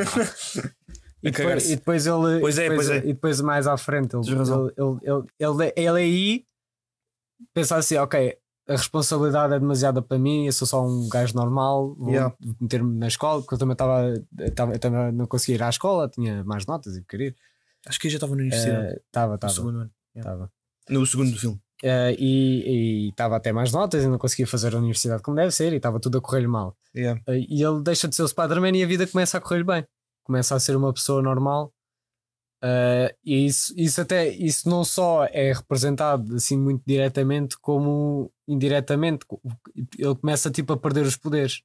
[1.26, 2.42] E depois, e depois ele.
[2.42, 2.98] Pois é, depois, pois é.
[2.98, 4.42] E depois mais à frente, ele, ele,
[4.78, 6.46] ele, ele, ele, aí
[7.54, 11.96] pensa assim: ok, a responsabilidade é demasiada para mim, eu sou só um gajo normal,
[11.96, 12.36] vou Yeah.
[12.60, 14.14] meter-me na escola, porque eu também estava.
[14.38, 17.36] eu também não conseguia ir à escola, tinha mais notas e queria ir.
[17.88, 18.88] Acho que eu já estava na universidade.
[18.94, 19.54] Eh, Estava, no estava.
[19.54, 19.92] segundo ano.
[20.16, 20.32] Yeah.
[20.34, 20.52] estava.
[20.90, 21.60] No segundo filme.
[21.84, 25.74] Eh, e estava até mais notas e não conseguia fazer a universidade como deve ser
[25.74, 26.78] e estava tudo a correr-lhe mal.
[26.96, 27.22] Yeah.
[27.28, 29.86] Eh, E ele deixa de ser o Spider-Man e a vida começa a correr bem.
[30.24, 31.74] Começa a ser uma pessoa normal.
[32.64, 39.26] Eh, e isso, isso até isso não só é representado assim muito diretamente, como indiretamente.
[40.00, 41.62] Ele começa tipo a perder os poderes.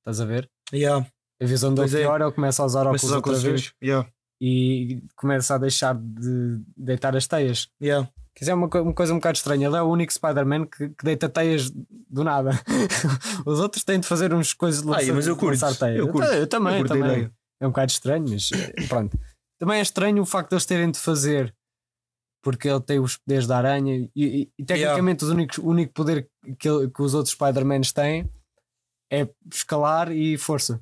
[0.00, 0.50] Estás a ver?
[0.72, 1.06] Yeah.
[1.40, 2.00] A visão dele é.
[2.00, 3.74] piora, ele começa a usar óculos a outra vez.
[3.82, 4.10] Yeah.
[4.44, 7.68] E começa a deixar de deitar as teias.
[7.80, 8.08] Yeah.
[8.34, 9.68] Quer dizer, é uma, uma coisa um bocado estranha.
[9.68, 11.70] Ele é o único Spider-Man que, que deita teias
[12.10, 12.50] do nada.
[13.46, 15.52] Os outros têm de fazer uns coisas de lançar, mas eu curto.
[15.62, 15.98] lançar teias.
[16.00, 16.26] Eu curto.
[16.28, 17.30] ta- eu também, Eu também.
[17.60, 19.16] É um bocado estranho, mas eh, pronto.
[19.60, 21.54] Também é estranho o facto de eles terem de fazer
[22.42, 26.28] porque ele tem os poderes da aranha e, e- e tecnicamente únicos, o único poder
[26.58, 28.28] que, ele- que os outros Spider-Mans têm
[29.12, 30.80] é escalar e força.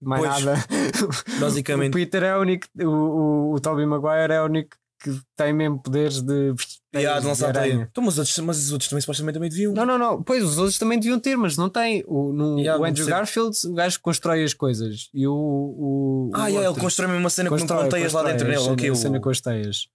[0.00, 0.64] Mais Pois, nada.
[1.40, 1.90] basicamente.
[1.90, 5.52] O Peter é o único, o, o, o Tobey Maguire é o único que tem
[5.52, 6.54] mesmo poderes de.
[6.94, 7.72] Yeah, de lançar aranha.
[7.74, 7.88] teia.
[7.90, 9.72] Então, mas, os outros, mas os outros também supostamente também deviam.
[9.72, 10.22] Não, não, não.
[10.22, 12.04] Pois os outros também deviam ter, mas não tem.
[12.06, 13.06] O, no, Yeah, o Andrew.
[13.06, 15.08] Garfield, o gajo constrói as coisas.
[15.14, 15.32] E o.
[15.34, 18.46] o Ah, o yeah, ele constrói mesmo uma cena com constrói- com teias lá dentro
[18.46, 18.62] a nele.
[18.62, 19.88] cena- o- cena com as teias.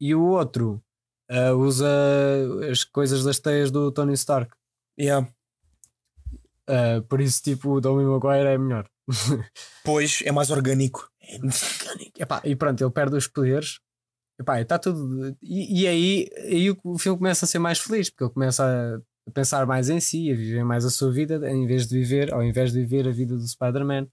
[0.00, 0.82] E o outro
[1.30, 1.88] ah, usa
[2.70, 4.52] as coisas das teias do Tony Stark.
[4.98, 5.26] Yeah.
[6.68, 8.86] Ah, por isso, tipo, o Tobey Maguire é melhor.
[9.84, 11.10] Pois, é mais orgânico.
[12.18, 13.80] Epá, e pronto, ele perde os poderes.
[14.38, 15.36] Epá, está tudo.
[15.42, 19.30] E, e aí, aí o, filme começa a ser mais feliz, porque ele começa a,
[19.32, 22.42] pensar mais em si, a viver mais a sua vida, em vez de viver, ao
[22.42, 24.08] invés de viver a vida do Spider-Man.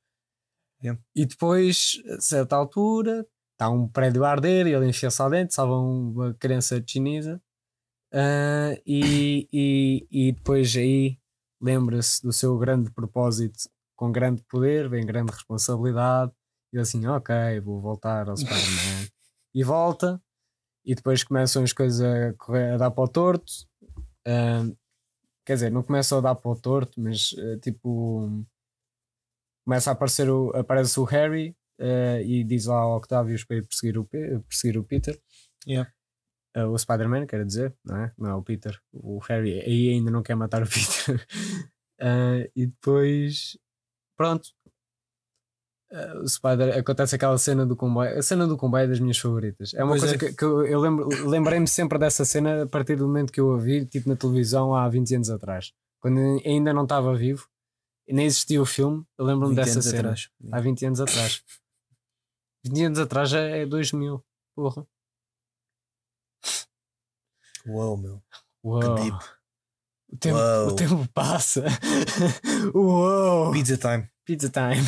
[0.84, 1.02] Yeah.
[1.16, 5.56] E depois, a certa altura, está um prédio a arder e ele enfia-se lá dentro,
[5.56, 7.42] salva uma criança chinesa.
[8.14, 11.18] Ah, e, e, e depois aí
[11.62, 13.70] lembra-se do seu grande propósito.
[14.02, 16.32] Com grande poder vem grande responsabilidade.
[16.74, 19.08] E eu assim, ok, vou voltar ao Spider-Man.
[19.54, 20.20] e volta.
[20.84, 23.52] E depois começam as coisas a, correr, a dar para o torto.
[24.26, 24.74] Ahm,
[25.46, 28.44] quer dizer, não começa a dar para o torto, mas eh, tipo
[29.64, 33.68] começa a aparecer o, aparece o Harry eh, e diz lá ao Octavius para ir
[33.68, 35.22] perseguir o, Pe- perseguir o Peter.
[35.68, 35.92] Yeah.
[36.56, 38.12] Eh, o Spider-Man, quer dizer, não é?
[38.18, 38.82] Não é o Peter.
[38.92, 41.24] O Harry aí ainda não quer matar o Peter.
[42.56, 43.56] E depois,
[44.22, 44.50] pronto.
[46.24, 48.18] O Spider acontece aquela cena do comboio.
[48.18, 49.74] A cena do comboio é das minhas favoritas.
[49.74, 50.18] É uma Pois coisa é.
[50.18, 53.58] que, que eu, lembro, lembrei-me sempre dessa cena a partir do momento que eu a
[53.58, 55.74] vi, tipo na televisão há 20 anos atrás.
[56.00, 57.46] Quando ainda não estava vivo
[58.08, 60.00] e nem existia o filme, eu lembro-me 20 dessa cena.
[60.00, 60.30] atrás.
[60.52, 61.44] Há 20 anos atrás.
[62.66, 64.24] 20 anos atrás já é 2000.
[64.56, 64.88] Porra.
[67.68, 68.24] Uau, meu.
[68.64, 68.96] Uau.
[68.96, 69.18] deep.
[70.14, 71.64] O tempo, o tempo passa.
[72.74, 73.52] Uou.
[73.52, 74.11] Pizza time.
[74.26, 74.82] Pizza time.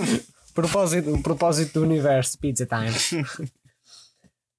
[0.54, 2.38] propósito, o propósito do universo.
[2.38, 3.24] Pizza time.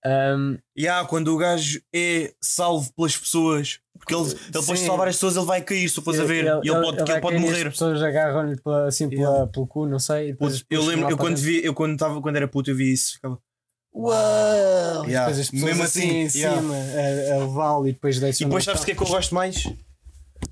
[0.04, 4.86] Um, E há quando o gajo é salvo pelas pessoas, porque ele, ele depois de
[4.88, 6.50] salvar as pessoas, ele vai cair, se tu fores a ver, ele,
[6.82, 7.68] pode, vai ele pode cair e morrer.
[7.68, 9.48] As pessoas agarram-lhe pela- assim pela- Yeah.
[9.52, 10.32] pelo cu, não sei.
[10.32, 11.44] depois eu lembro, eu quando, dentro.
[11.52, 13.14] vi, eu quando, tava, quando era puto, eu vi isso.
[13.14, 13.38] Ficava,
[13.94, 15.06] Uau!
[15.06, 15.26] Yeah.
[15.28, 16.62] Depois as pessoas Mesmo assim, assim, em yeah.
[16.62, 18.46] cima a, a levá-lo e depois deixam.
[18.46, 19.64] E depois sabes o que é que eu gosto mais?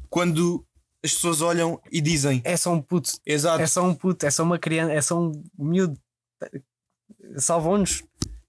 [0.09, 0.63] Quando
[1.03, 3.11] as pessoas olham e dizem, É só um puto.
[3.25, 5.99] exato, É só um puto, é só uma criança, é só um miúdo.
[7.37, 8.03] Salvou-nos.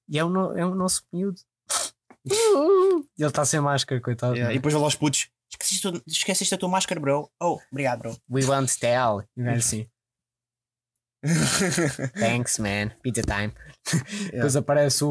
[0.08, 1.40] E é o, no- é o nosso miúdo.
[2.26, 4.34] Ele está sem máscara, coitado.
[4.34, 7.30] Yeah, e depois vai lá aos putos, esqueceste, esqueceste a tua máscara, bro.
[7.40, 8.16] Oh, obrigado, bro.
[8.30, 9.22] We want to tell.
[9.36, 9.88] E assim.
[12.18, 12.90] Thanks, man.
[13.02, 13.52] Pizza time.
[14.32, 15.08] Depois aparece o,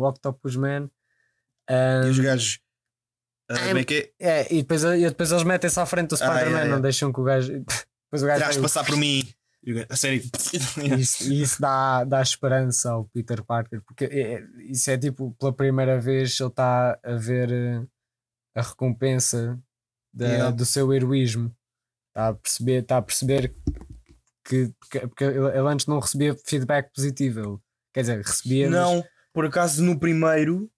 [0.00, 0.90] o Octopus Man.
[1.68, 1.72] E
[2.06, 2.60] Um, os gajos,
[3.48, 4.40] como é que é?
[4.40, 7.20] é, e, depois, e depois eles metem-se à frente do Ah, Spider-Man, não deixam que
[7.20, 7.52] o gajo.
[8.08, 9.22] Depois o gajo Terás passar por mim.
[9.88, 10.22] A sério.
[10.96, 15.52] Isso, isso dá, dá esperança ao Peter Parker, porque é- é- isso é tipo, pela
[15.52, 17.82] primeira vez ele está a ver eh,
[18.54, 19.58] a recompensa
[20.14, 20.50] da- Yeah.
[20.52, 21.52] do seu heroísmo,
[22.10, 23.52] está a perceber, está a perceber
[24.44, 27.58] que, que- porque ele, antes não recebia feedback positivo, ele-
[27.92, 30.70] quer dizer, recebia, Não, por acaso no primeiro,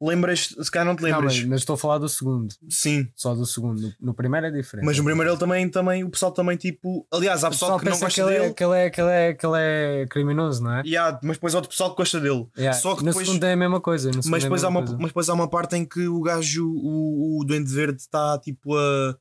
[0.00, 1.38] lembras, se calhar não te não, lembras.
[1.38, 4.50] mas, mas estou a falar do segundo, Sim, só do segundo, no, no primeiro é
[4.50, 4.84] diferente.
[4.84, 7.84] mas no primeiro ele também, também, o pessoal também tipo, aliás, há o pessoal, que
[7.86, 8.44] não gosta que ele, dele.
[8.46, 10.82] é, que, ele é, que, ele é, que ele é criminoso, não é?
[10.84, 12.46] E há, mas depois há outro pessoal que gosta dele.
[12.56, 14.10] Yeah, Só que no depois- segundo é a mesma coisa.
[14.14, 14.96] Mas é depois, há mesma uma, coisa.
[15.00, 18.76] mas depois há uma parte em que o gajo, o, o Duende Verde, está tipo
[18.76, 19.16] a.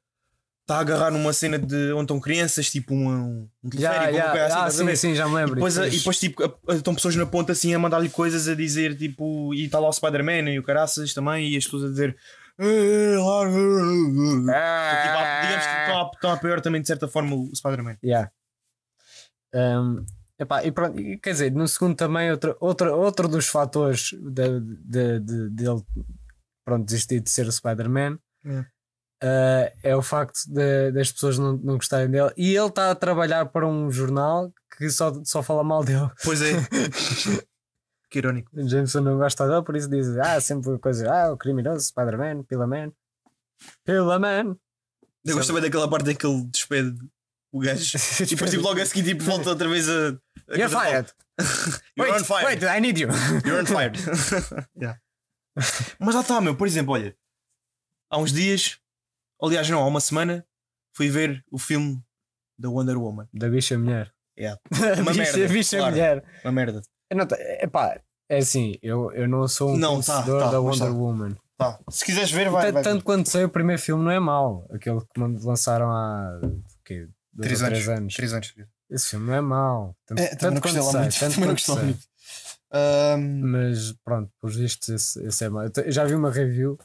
[0.66, 4.32] Está a agarrar numa cena de onde estão crianças, tipo um, um Já, teleférico, já,
[4.32, 4.98] coisa assim, ah, estás a sim, ver?
[4.98, 5.54] sim, já me E lembro.
[5.56, 8.56] depois, e depois tipo, a- a- estão pessoas na ponta assim a mandar-lhe coisas a
[8.56, 11.90] dizer tipo, e está lá o Spider-Man e o Caraças também, e as pessoas a
[11.90, 12.18] dizer.
[12.58, 17.36] "Eh, larga", Tipo, há- digamos que estão a, estão a apoiar também de certa forma
[17.36, 17.98] o Spider-Man.
[18.04, 18.32] Yeah.
[19.54, 20.04] Um,
[20.40, 24.60] epá, e pronto, e quer dizer, no segundo também, outro, outro, outro dos fatores de,
[24.60, 25.82] de, de, dele
[26.66, 28.66] pronto, desistir de ser o Spider-Man É.
[29.24, 32.32] uh, é o facto de, das pessoas não, não gostarem dele.
[32.38, 36.10] E ele está a trabalhar para um jornal que só, só fala mal dele.
[36.24, 36.54] Pois é.
[38.10, 38.52] que irónico.
[38.68, 42.92] Jameson não gosta dele, por isso diz: Ah, sempre coisa, ah, o criminoso, Spider-Man, Pila-Man,
[43.84, 44.58] Pila-Man.
[45.26, 46.96] Eu gosto também daquela parte em que ele despede
[47.52, 47.98] o gajo.
[48.22, 50.18] E depois tipo, logo a seguir tipo, volta outra vez a.
[50.50, 51.12] a You're fired.
[51.98, 52.46] You're wait, on fire.
[52.46, 53.10] wait, I need you.
[53.46, 53.92] You're on fire.
[54.80, 55.00] Yeah.
[56.00, 56.56] Mas lá está, meu.
[56.56, 57.16] Por exemplo, olha,
[58.10, 58.78] há uns dias,
[59.42, 60.46] aliás, não, há uma semana,
[60.96, 62.02] fui ver o filme
[62.58, 63.28] da Wonder Woman.
[63.34, 64.12] Da bicha mulher.
[64.38, 64.60] Yeah.
[64.70, 65.92] Uma Uma bicha, merda, bicha claro.
[65.94, 66.24] mulher.
[66.44, 66.82] Uma merda.
[67.14, 67.26] Não
[67.62, 70.88] epá, é assim, eu, eu não sou um Não, tá, conhecedor tá, da mas Wonder
[70.90, 70.94] tá.
[70.94, 71.36] Woman.
[71.58, 71.80] Tá.
[71.90, 72.64] Se quiseres ver, vai.
[72.66, 74.68] Tanto- vai Tanto quanto sei, o primeiro filme não é mau.
[74.74, 76.42] Aquele que lançaram há
[76.84, 77.08] quê?
[77.32, 77.70] Dois Três anos.
[77.86, 78.14] três anos.
[78.14, 78.54] Três anos.
[78.90, 79.96] Esse filme não é mau.
[80.06, 81.20] Tanto, É, tanto lá sei, muito.
[81.20, 82.00] tanto Também quanto muito.
[82.74, 85.64] Ahm, Mas pronto, pelos vistos, esse, esse é mau.
[85.64, 86.78] Eu já vi uma review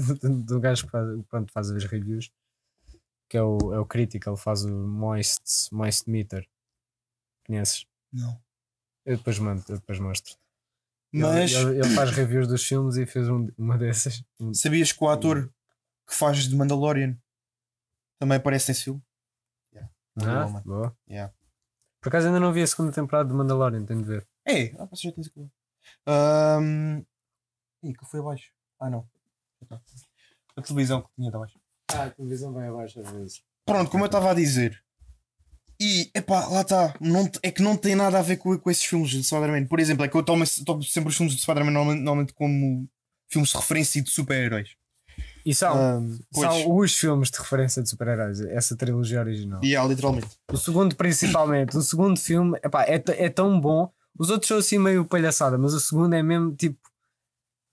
[0.46, 2.30] do gajo que faz, pronto, faz as reviews,
[3.28, 6.48] que é o, é o Critical, faz o Moist, Moist Meter.
[7.46, 7.86] Conheces?
[8.12, 8.40] não.
[9.04, 10.36] Eu depois mando, eu depois mostro.
[11.12, 14.22] Ele- Mas Ele, ele faz reviews dos filmes e fez um- uma dessas.
[14.52, 15.50] sabias que o ator
[16.06, 17.16] que faz de Mandalorian
[18.20, 19.02] também aparece nesse filme?
[19.72, 19.90] Yeah.
[20.18, 20.96] Ah, boa.
[21.08, 21.34] Yeah.
[22.00, 24.28] Por acaso ainda não vi a segunda temporada de Mandalorian, tenho de ver.
[24.46, 25.50] É, ah, já tens aqui.
[26.06, 26.98] Um...
[27.82, 28.52] Ih, que foi abaixo.
[28.78, 29.08] Ah, não.
[29.68, 29.80] Tá.
[30.56, 31.58] A televisão que tinha de abaixo.
[31.92, 33.42] Ah, a televisão vai abaixo às vezes.
[33.64, 34.82] Pronto, como eu estava a dizer.
[35.80, 36.94] E, epá, lá está.
[37.42, 39.66] É que não tem nada a ver com, com esses filmes de Spider-Man.
[39.66, 42.86] Por exemplo, é que eu tomo, tomo sempre os filmes de Spider-Man normalmente, normalmente como
[43.28, 44.70] filmes de referência e de super-heróis.
[45.44, 46.46] E são, Um, pois.
[46.46, 49.60] são os filmes de referência de super-heróis, essa trilogia original.
[49.64, 50.28] E é, literalmente.
[50.52, 51.76] O segundo, principalmente.
[51.76, 53.90] o segundo filme epá, é, é tão bom.
[54.18, 56.78] Os outros são assim meio palhaçada, mas o segundo é mesmo tipo.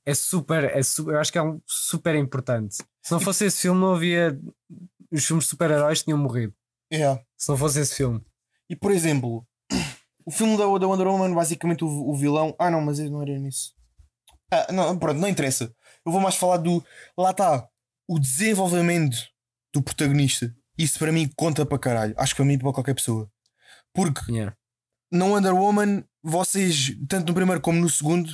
[0.08, 2.76] É super, é su- eu acho que é um super importante.
[3.04, 4.40] Se não fosse esse filme, não havia.
[5.12, 6.54] Os filmes de super-heróis tinham morrido.
[6.94, 7.22] Yeah.
[7.38, 8.22] Se não fosse esse filme.
[8.70, 9.46] E por exemplo,
[10.26, 12.56] o filme da, da Wonder Woman, basicamente o, o vilão.
[12.58, 13.74] Ah, não, mas não era nisso.
[14.52, 15.74] Ah, não, pronto, não interessa.
[16.06, 16.82] Eu vou mais falar do.
[17.18, 17.68] Lá está.
[18.08, 19.18] O desenvolvimento
[19.74, 20.56] do protagonista.
[20.78, 22.14] Isso para mim conta para caralho.
[22.18, 23.30] Acho que para mim e para qualquer pessoa.
[23.94, 24.56] Porque Yeah.
[25.12, 28.32] no Wonder Woman, vocês, tanto no primeiro como no segundo,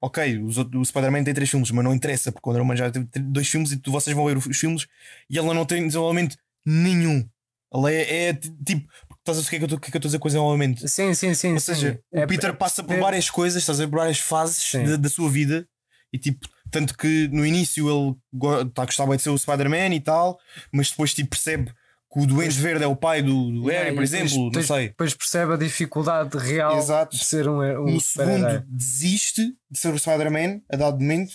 [0.00, 2.90] ok, os o Spider-Man tem três filmes, mas não interessa, porque o Wonder Woman já
[2.90, 4.86] teve dois filmes e tu, vocês vão ver os filmes
[5.28, 7.28] e ela não tem desenvolvimento nenhum.
[7.72, 10.00] Ela é, é tipo, estás a ver o que é que eu estou é a
[10.00, 10.88] dizer com desenvolvimento?
[10.88, 11.52] Sim, sim, sim.
[11.52, 11.74] Ou sim.
[11.74, 14.18] seja, É- o Peter é passa por perceber- várias coisas, estás a ver por várias
[14.18, 14.84] fases Sim.
[14.84, 15.68] da, da sua vida
[16.12, 20.38] e tipo, tanto que no início ele tá, gostava de ser o Spider-Man e tal,
[20.72, 21.72] mas depois tipo, percebe
[22.12, 24.76] que o Duende Verde é o pai do, do Yeah, Harry, por exemplo, depois- não
[24.76, 24.88] sei.
[24.88, 27.16] Depois percebe a dificuldade real Exato.
[27.16, 31.32] de ser um, um no segundo desiste de ser o Spider-Man a dado momento,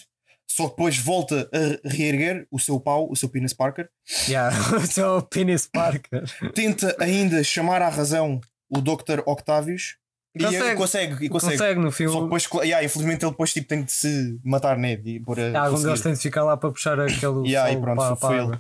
[0.48, 3.90] só que depois volta a reerguer o seu pau, o seu Penis Parker,
[4.28, 4.56] Yeah.
[4.78, 6.24] o seu Penis Parker.
[6.54, 9.22] tenta ainda chamar à razão o Dr.
[9.26, 9.96] Octavius
[10.38, 10.66] e Consegue.
[10.68, 11.58] e consegue, e consegue.
[11.58, 12.22] Consegue no Só filme.
[12.24, 14.98] depois, yeah, infelizmente, ele depois tipo, tem de se matar, né?
[14.98, 17.48] De, por, Ah, algum deles tem de ficar lá para puxar aquele.
[17.48, 18.60] Yeah, e pronto, para, foi para a ele.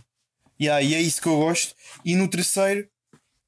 [0.60, 1.76] Yeah, e é isso que eu gosto.
[2.04, 2.88] E no terceiro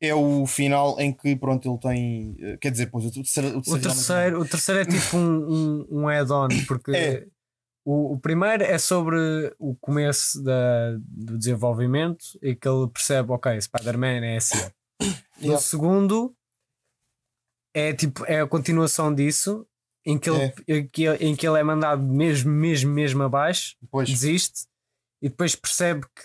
[0.02, 2.36] é o final em que pronto, ele tem.
[2.40, 5.54] eh, Quer dizer, pois, o terceiro, o O terceiro, terceiro, o terceiro é tipo um,
[5.54, 7.26] um, um add-on, porque É.
[7.86, 9.18] o, o primeiro é sobre
[9.58, 14.58] o começo da, do desenvolvimento e que ele percebe, ok, Spider-Man é assim.
[15.40, 15.62] No Yeah.
[15.62, 16.36] segundo
[17.74, 19.68] é tipo é a continuação disso,
[20.06, 20.54] em que, ele, É.
[20.68, 24.66] em, que, ele- em que ele é mandado mesmo, mesmo, mesmo abaixo, Pois, desiste
[25.22, 26.24] e depois percebe que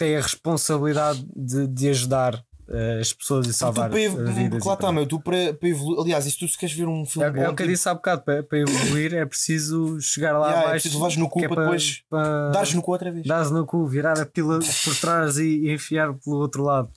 [0.00, 4.34] tem a responsabilidade de, de ajudar eh, as pessoas e tu salvar para, ev- as
[4.34, 4.64] vidas.
[4.64, 6.00] lá e está, meu, tu para, para evoluir.
[6.00, 7.86] Aliás, isso tu se queres ver um filme É, bom, é o que eu disse
[7.88, 10.82] há bocado, para, para evoluir é preciso chegar lá Yeah, é abaixo.
[10.84, 13.26] preciso levares no cu é para depois para dares no cu outra vez.
[13.26, 16.90] dares no cu, virar a pila por trás e, e enfiar pelo outro lado.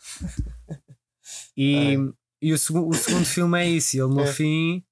[1.58, 1.98] E,
[2.42, 4.28] e o, segu- o segundo filme é isso, ele no É.
[4.28, 4.84] fim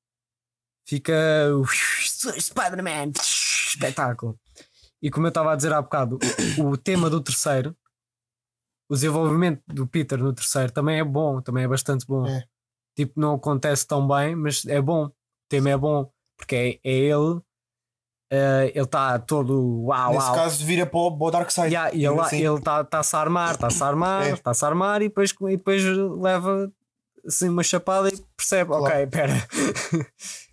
[0.86, 1.14] fica
[1.56, 1.66] o
[2.40, 4.38] Spider-Man espetáculo.
[5.02, 6.20] E como eu estava a dizer há bocado,
[6.60, 7.76] o, o tema do terceiro,
[8.92, 12.28] o desenvolvimento do Peter no terceiro também é bom, também é bastante bom.
[12.28, 12.44] É.
[12.96, 15.06] Tipo, não acontece tão bem, mas é bom.
[15.06, 15.12] O
[15.50, 17.40] tema é bom, porque é, é ele,
[18.30, 20.36] eh, ele está todo uau, Nesse uau.
[20.36, 21.68] caso, vira para o, para o Dark Side.
[21.68, 22.46] Yeah, ele assim.
[22.46, 24.32] ele está tá -se a armar, está-se a armar, É.
[24.34, 26.70] está-se a armar e depois, e depois leva
[27.26, 28.84] assim uma chapada e percebe, Claro.
[28.84, 29.34] ok, espera,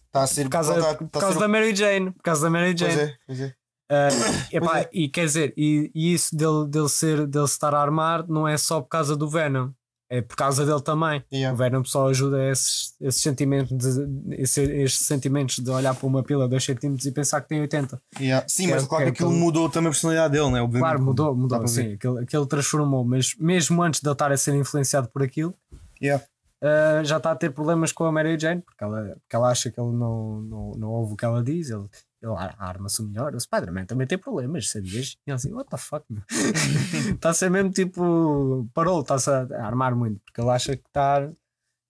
[0.07, 2.23] Está a ser por causa, está- por está a causa ser- da Mary Jane, por
[2.23, 3.11] causa da Mary Pois Jane.
[3.11, 3.55] é, pois é.
[3.91, 4.09] Ah,
[4.53, 4.89] epá, é.
[4.93, 8.57] E quer dizer, e, e isso dele, dele, ser, dele estar a armar não é
[8.57, 9.71] só por causa do Venom,
[10.11, 11.23] é por causa dele também.
[11.33, 11.55] Yeah.
[11.55, 16.45] O Venom só ajuda esses, esses sentimentos de, esses sentimentos de olhar para uma pila
[16.45, 18.01] de 2 cm e pensar que tem 80.
[18.21, 18.47] Yeah.
[18.49, 20.61] Sim, é- mas claro que é aquilo mudou também a personalidade dele, né?
[20.63, 20.81] Obviamente.
[20.81, 24.55] Claro, mudou, mudou, sim, aquele, aquele transformou, mas mesmo antes de ele estar a ser
[24.55, 25.55] influenciado por aquilo,
[26.01, 26.25] Yeah.
[26.63, 29.71] ah, já está a ter problemas com a Mary Jane, porque ela, porque ela acha
[29.71, 31.85] que ele não, não, não ouve o que ela diz, ele,
[32.21, 33.35] ele ar- arma-se melhor.
[33.35, 35.17] O Spider-Man também tem problemas, sabias?
[35.27, 36.23] E ele assim, what the fuck, meu?
[37.15, 41.33] Está a mesmo tipo, parou, está-se a armar muito, porque ele acha que está,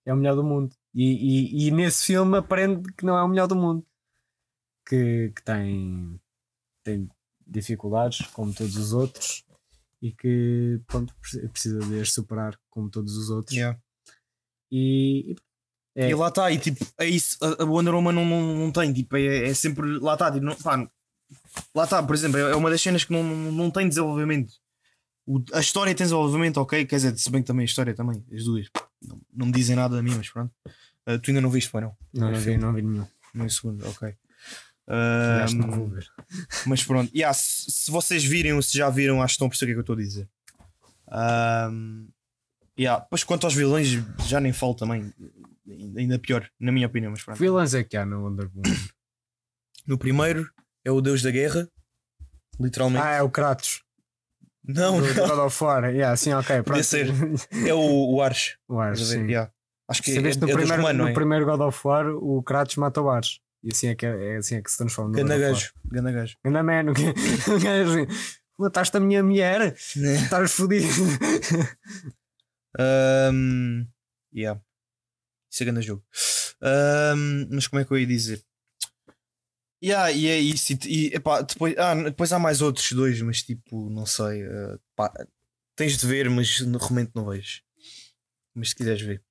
[0.05, 0.75] é o melhor do mundo.
[0.93, 1.03] E,
[1.63, 3.85] e, e nesse filme aprende que não é o melhor do mundo,
[4.87, 6.19] que, que tem,
[6.83, 7.09] tem
[7.45, 9.43] dificuldades, como todos os outros,
[10.01, 13.55] e que pronto, pre- precisa de as superar, como todos os outros.
[13.55, 13.79] Yeah.
[14.71, 15.35] E,
[16.01, 16.09] É.
[16.09, 19.17] E lá está, e tipo, é isso, a Wonder Woman não, não, não tem, tipo,
[19.17, 20.77] é, é sempre, lá está, tipo, não- pá,
[21.75, 24.53] lá está, por exemplo, é uma das cenas que não, não, não tem desenvolvimento.
[25.27, 28.23] O- a história tem desenvolvimento, ok, quer dizer, se bem que também a história também,
[28.33, 28.67] as duas,
[29.05, 30.53] não, não me dizem nada a mim, mas pronto.
[31.05, 31.93] Ah, tu ainda não viste, foi não?
[32.13, 33.05] não, não vi, não vi nenhum.
[33.33, 34.15] No segundo, ok.
[35.43, 36.07] Acho que não vou ver.
[36.65, 39.49] mas pronto, yeah, se, se vocês virem ou se já viram, acho que estão a
[39.49, 40.29] perceber o que é que eu estou a dizer.
[41.71, 42.07] Um,
[42.79, 43.89] yeah, pois quanto aos vilões,
[44.25, 45.13] já nem falo também,
[45.97, 47.11] ainda pior, na minha opinião.
[47.11, 47.37] Mas pronto.
[47.37, 48.75] Vilões é que há no Wonder Woman.
[49.87, 50.47] No primeiro
[50.85, 51.67] é o Deus da Guerra,
[52.59, 53.03] literalmente.
[53.03, 53.81] Ah, é o Kratos.
[54.63, 55.85] não, do, do não, God of War.
[55.85, 56.61] Yeah, sim, ok.
[56.61, 56.83] Pronto.
[56.83, 57.07] ser.
[57.65, 58.55] é o, o Ars.
[58.67, 59.21] o Ars, Estás a ver?
[59.21, 59.31] sim.
[59.31, 59.51] Yeah.
[59.89, 61.13] Acho que é, é, Sabeste é no, dos primeiro, no é?
[61.13, 63.39] primeiro God of War o Kratos mata o Ars.
[63.63, 65.51] E assim é que, é, é assim é que se transforma no Ganda God of
[65.51, 65.53] War.
[65.53, 66.37] gajo, ganda gajo.
[66.43, 66.85] Ganda man,
[68.59, 70.87] mataste a minha mulher, estás fodido.
[72.77, 73.87] Um,
[74.31, 74.61] yeah.
[75.49, 76.03] Isso é grande jogo.
[76.61, 78.43] Um, mas como é que eu ia dizer?
[79.83, 80.73] Yeah, e é isso.
[80.85, 84.45] E, epá, depois, ah, depois há mais outros dois, mas tipo, não sei.
[84.45, 85.11] uh, pá,
[85.75, 87.61] tens de ver, mas realmente não vejo.
[88.53, 89.23] Mas se quiseres ver.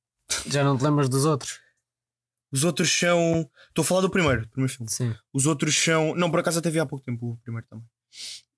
[0.46, 1.60] Já não te lembras dos outros?
[2.50, 3.48] Os outros são.
[3.68, 4.90] Estou a falar do primeiro, do primeiro filme.
[4.90, 5.14] Sim.
[5.32, 6.14] Os outros são.
[6.14, 7.86] Não, por acaso até vi há pouco tempo o primeiro também.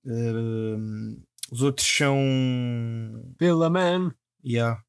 [0.05, 1.21] Um,
[1.51, 2.17] Os outros são.
[3.37, 4.13] Pela man.
[4.45, 4.81] Yeah.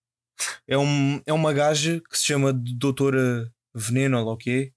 [0.66, 4.72] É, um, é uma gaja que se chama Doutora Veneno, ou lá o quê?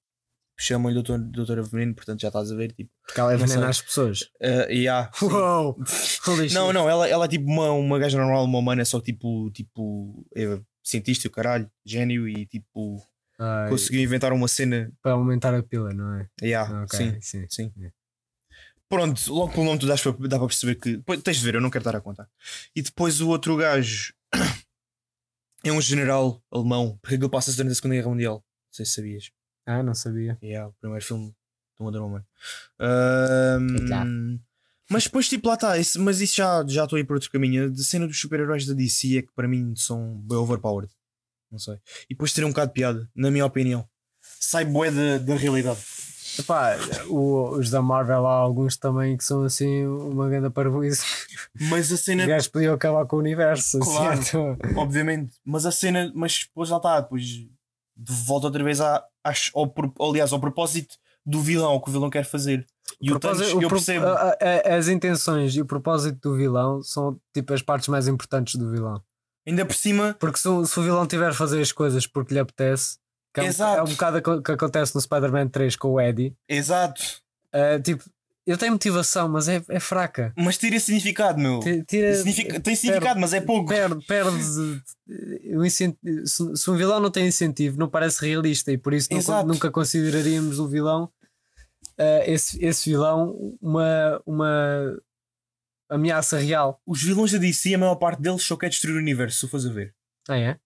[0.57, 2.71] Chamam-lhe Doutor, Doutora Veneno, portanto já estás a ver.
[2.71, 3.69] Tipo, Porque ela envenena sei.
[3.69, 4.21] as pessoas.
[4.41, 5.25] uh, yeah, sim.
[5.25, 5.77] Uou!
[6.53, 10.25] Não, não, ela, ela é tipo uma, uma gaja normal, uma humana, só tipo, tipo
[10.35, 13.01] é cientista e o caralho, gênio e tipo
[13.69, 14.91] conseguiu inventar uma cena.
[15.01, 16.27] Para aumentar a pila, não é?
[16.41, 17.45] Yeah, Ok, sim, sim.
[17.49, 17.73] sim.
[17.83, 17.91] É.
[18.87, 20.99] Pronto, logo pelo nome tu dás para, dá para perceber que.
[20.99, 22.29] Pois, tens de ver, eu não quero estar a contar.
[22.75, 24.13] E depois o outro gajo
[25.65, 28.35] é um general alemão, porque aquilo passa-se durante a Segunda Guerra Mundial.
[28.35, 29.31] Não sei se sabias.
[29.65, 30.37] Ah, não sabia.
[30.43, 31.33] Yeah, o primeiro filme
[31.77, 32.23] do Wonder Woman.
[33.87, 34.05] Já.
[34.89, 35.73] mas depois, tipo, lá está.
[35.99, 37.71] Mas isso já já estou a ir para outro caminho.
[37.71, 40.93] A cena dos super-heróis da DC é que para mim são bem overpowered.
[41.51, 41.75] Não sei.
[42.05, 43.87] E depois teria um bocado de piada, na minha opinião.
[44.21, 45.79] Sai bué da, da realidade.
[46.39, 46.75] Epá,
[47.07, 51.03] o- os da Marvel há alguns também que são assim uma grande parvoíce.
[51.69, 53.79] Mas a Os cena, gajos podiam acabar com o universo.
[53.79, 54.21] Claro.
[54.23, 54.57] certo?
[54.77, 56.99] obviamente, mas a cena, mas depois lá está.
[57.01, 57.47] Depois de
[58.25, 59.73] volta outra vez à, às- ao,
[60.09, 60.95] aliás, ao propósito
[61.25, 62.65] do vilão, o que o vilão quer fazer.
[63.01, 64.05] E o, Thanos, Propósito- eu percebo.
[64.05, 68.55] a- a- as intenções e o propósito do vilão são tipo as partes mais importantes
[68.55, 69.01] do vilão.
[69.47, 72.33] Ainda por cima, Porque se, o- se o vilão tiver a fazer as coisas porque
[72.33, 72.97] lhe apetece,
[73.35, 73.79] que é, um, Exato.
[73.79, 76.33] é um bocado o que acontece no Spider-Man 3 com o Eddie.
[76.49, 77.01] exato.
[77.53, 78.03] Uh, tipo,
[78.47, 80.31] ele tem motivação, mas é, é fraca.
[80.37, 81.59] Mas tira significado, meu.
[81.61, 83.69] Ti- Tira, Significa- tem significado, mas é pouco.
[83.69, 88.71] perde, perde eh, o incen- se, se um vilão não tem incentivo, não parece realista
[88.71, 89.47] e por isso Exato.
[89.47, 91.09] nunca consideraríamos o vilão,
[91.97, 94.95] eh, esse, esse vilão, uma, uma
[95.89, 96.79] ameaça real.
[96.85, 99.65] Os vilões da DC, a maior parte deles só quer destruir o universo, se fores
[99.65, 99.93] a ver.
[100.29, 100.57] Ah, é?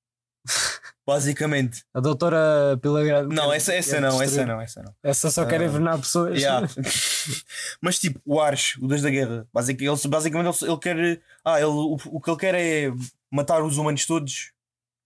[1.13, 1.83] Basicamente.
[1.93, 3.35] A doutora Pila Grande.
[3.35, 4.93] Não, essa, essa não, essa não, essa não.
[5.03, 6.37] Essa só quer Ah, envenenar pessoas.
[6.39, 6.67] Yeah.
[7.81, 11.21] Mas tipo, o Ars, o Deus da Guerra, basic- ele, basicamente ele, ele quer.
[11.43, 12.91] Ah, ele, o, o que ele quer é
[13.31, 14.51] matar os humanos todos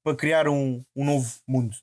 [0.03, 1.75] para criar um, um novo mundo.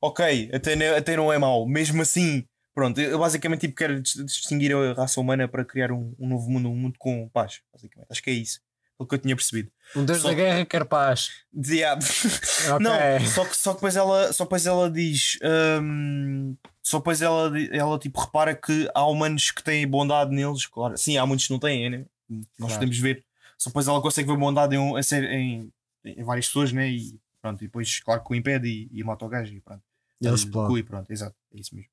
[0.00, 1.66] Ok, até, até não é mau.
[1.66, 6.14] Mesmo assim, pronto, ele basicamente tipo, quer dis- distinguir a raça humana para criar um,
[6.18, 7.60] um novo mundo, um mundo com paz.
[7.72, 8.60] Basicamente, acho que é isso.
[8.96, 9.70] Pelo que eu tinha percebido.
[9.96, 11.30] Um Deus Só- da guerra quer paz.
[11.52, 12.78] Dizia- Ok.
[12.80, 15.38] Não, só que, só que depois ela, só depois ela diz.
[15.82, 20.66] hum, só depois ela, ela tipo repara que há humanos que têm bondade neles.
[20.66, 22.04] Claro, sim, há muitos que não têm, né?
[22.28, 22.74] Nós Claro.
[22.74, 23.24] podemos ver.
[23.58, 25.72] Só depois ela consegue ver bondade em, um- em,
[26.04, 26.88] em várias pessoas, né?
[26.88, 29.82] E pronto, e depois, claro que o impede e, e mata o gajo e pronto.
[30.20, 30.82] Ele explode.
[30.84, 31.90] pronto, exato, é isso mesmo.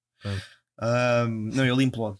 [0.81, 2.19] Hum, não, ele implode.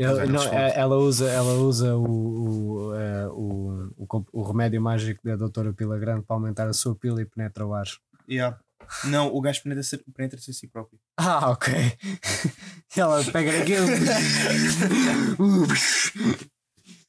[0.00, 2.92] Ele- não, é- ela usa, ela usa o, o,
[3.32, 7.20] o, o, comp- o remédio mágico da doutora Pila Grande para aumentar a sua pila
[7.20, 7.86] e penetra o ar.
[8.28, 8.58] Yeah.
[9.04, 10.98] Não, o gajo penetra-se penetra a si próprio.
[11.16, 11.74] Ah, ok.
[12.96, 13.86] ela pega naquilo.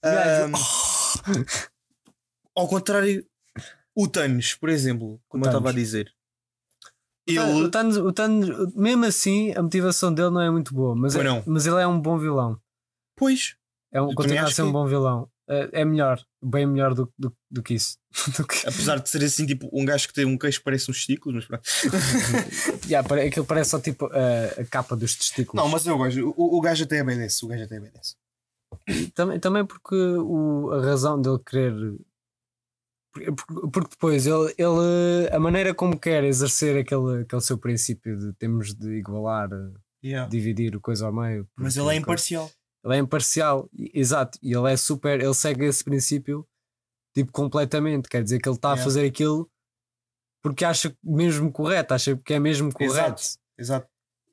[0.04, 0.52] Gajo, Hum,
[2.56, 3.26] ao contrário,
[3.96, 6.12] o Thanos, por exemplo, como eu estava a dizer,
[7.28, 11.16] O ele Thanos, o Thanos, mesmo assim, a motivação dele não é muito boa, mas,
[11.16, 12.60] é- mas ele é um bom vilão.
[13.20, 13.56] Pois,
[13.92, 15.30] É um, continua a ser um que- bom vilão.
[15.52, 17.98] É, é melhor, bem melhor do, do, do que isso.
[18.38, 20.90] Do que- apesar de ser assim, tipo, um gajo que tem um queixo que parece
[20.92, 21.64] uns testículos, mas pronto.
[22.88, 25.62] Yeah, aquilo parece só tipo a, a capa dos testículos.
[25.64, 28.16] Não, mas eu gosto, o, o gajo até obedece, o gajo até obedece.
[29.16, 31.74] Também, também porque o, a razão dele querer.
[33.12, 35.30] Porque, depois ele, ele.
[35.32, 39.50] A maneira como quer exercer aquele, aquele seu princípio de temos de igualar,
[40.30, 41.48] dividir o coisa ao meio.
[41.58, 42.50] Mas ele é imparcial.
[42.84, 44.38] Ele é imparcial, exato.
[44.42, 45.20] E ele é super.
[45.20, 46.48] Ele segue esse princípio
[47.14, 48.08] tipo completamente.
[48.08, 48.84] Quer dizer que ele está a Yeah.
[48.84, 49.50] fazer aquilo
[50.42, 53.22] porque acha mesmo correto, acha que é mesmo correto.
[53.22, 53.40] Exato.
[53.58, 53.88] Exato.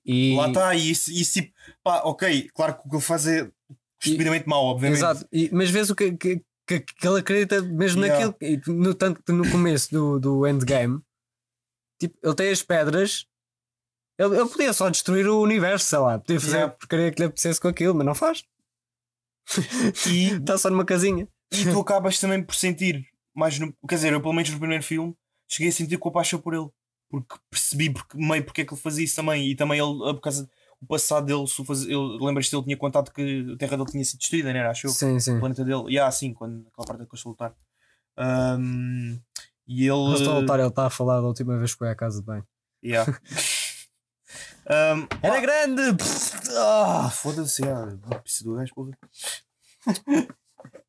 [0.04, 1.40] E, Lá está, e isso, isso
[1.82, 3.50] pá, ok, claro que o que ele faz é
[4.00, 4.98] estupidamente mau, obviamente.
[4.98, 8.26] Exato, e- mas vês o que, que, que, que ele acredita mesmo Yeah.
[8.26, 8.36] naquilo.
[8.40, 11.00] E no, tanto que no começo do, do endgame,
[12.00, 13.26] tipo, ele tem as pedras.
[14.18, 16.72] Ele, ele podia só destruir o universo, sei lá, podia fazer Yeah.
[16.72, 18.44] a porcaria que lhe apetecesse com aquilo, mas não faz.
[20.08, 21.28] E, Está só numa casinha.
[21.52, 24.82] e tu acabas também por sentir, mais no, quer dizer, eu pelo menos no primeiro
[24.82, 25.14] filme,
[25.48, 26.68] cheguei a sentir compaixão por ele.
[27.08, 29.48] Porque percebi porque, meio porque é que ele fazia isso também.
[29.50, 32.76] E também ele, por causa do passado dele, se o faz- ele, lembras-te, ele tinha
[32.76, 34.70] contado que a terra dele tinha sido destruída, não era?
[34.70, 34.90] Acho eu.
[34.90, 35.36] Sim, sim.
[35.36, 35.84] o planeta dele.
[35.88, 37.54] E ah, sim, quando aquela parte que eu estou a lutar.
[38.16, 39.20] Ahm,
[39.68, 40.08] e ele.
[40.08, 42.20] Mas estou a lutar, ele está a falar da última vez que foi à casa
[42.20, 42.42] de bem.
[42.84, 43.12] Yeah.
[44.68, 45.82] Ahm, Era grande!
[46.58, 47.96] ah, foda-se, yeah.
[48.24, 48.98] Pisse do gajo, porra.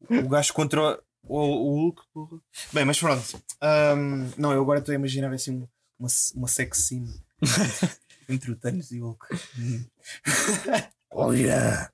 [0.09, 2.39] o gajo contra o, o Hulk, porra.
[2.73, 3.41] Bem, mas pronto.
[3.61, 5.67] Ahm, não, eu agora estou a imaginar assim
[5.99, 7.21] uma, uma sex scene
[8.29, 9.25] entre o Thanos e o Hulk.
[11.11, 11.91] Olha!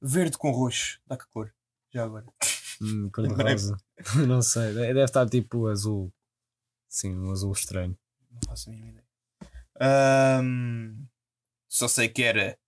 [0.00, 1.52] Verde com roxo, dá que cor?
[1.92, 2.26] Já agora.
[2.80, 3.76] Hum, cor de rosa.
[4.26, 6.12] não sei, de- deve estar tipo azul.
[6.88, 7.96] Sim, um azul estranho.
[8.30, 9.05] Não faço a mínima ideia.
[9.80, 11.06] Ahm,
[11.68, 12.58] só sei que era.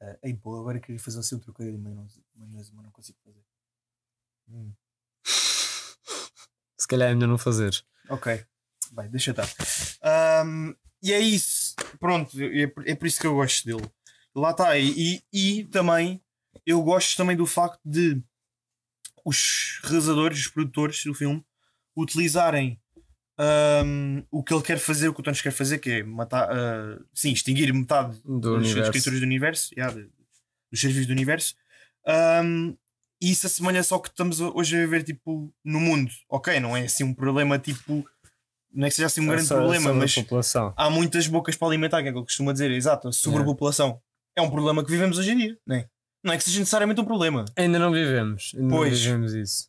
[0.00, 3.42] Uh, ei, pô, agora queria fazer assim um trocadilho de maionese, mas não consigo fazer.
[4.48, 4.72] Hum,
[5.24, 7.72] Se calhar é melhor não fazer.
[8.08, 8.44] ok,
[8.92, 9.48] bem, deixa estar.
[10.02, 11.74] Ahm, e é isso.
[12.00, 13.88] Pronto, é, por- é por isso que eu gosto dele.
[14.34, 14.76] Lá está.
[14.78, 16.20] E, e, e também
[16.66, 18.20] eu gosto também do facto de
[19.24, 21.44] os realizadores, os produtores do filme
[21.96, 22.81] utilizarem
[23.38, 26.48] ahm, o que ele quer fazer, o que o Tony quer fazer, que é matar,
[26.50, 31.54] ah, sim, extinguir metade Do dos escritores do universo, yeah, dos seres vivos do universo.
[32.06, 32.74] Ahm,
[33.20, 36.10] e isso assemelha-se ao que estamos hoje a ver tipo, no mundo.
[36.28, 38.04] Ok, não é assim um problema tipo.
[38.74, 40.72] Não é que seja assim um grande Só- problema, sobre a mas população.
[40.76, 44.00] há muitas bocas para alimentar, que é o que ele costuma dizer, exato, a sobrepopulação.
[44.34, 45.86] É um problema que vivemos hoje em dia, não é?
[46.24, 47.44] Não é que seja necessariamente um problema.
[47.54, 48.52] Ainda não vivemos.
[48.56, 48.92] Ainda Pois.
[48.92, 49.68] não vivemos isso.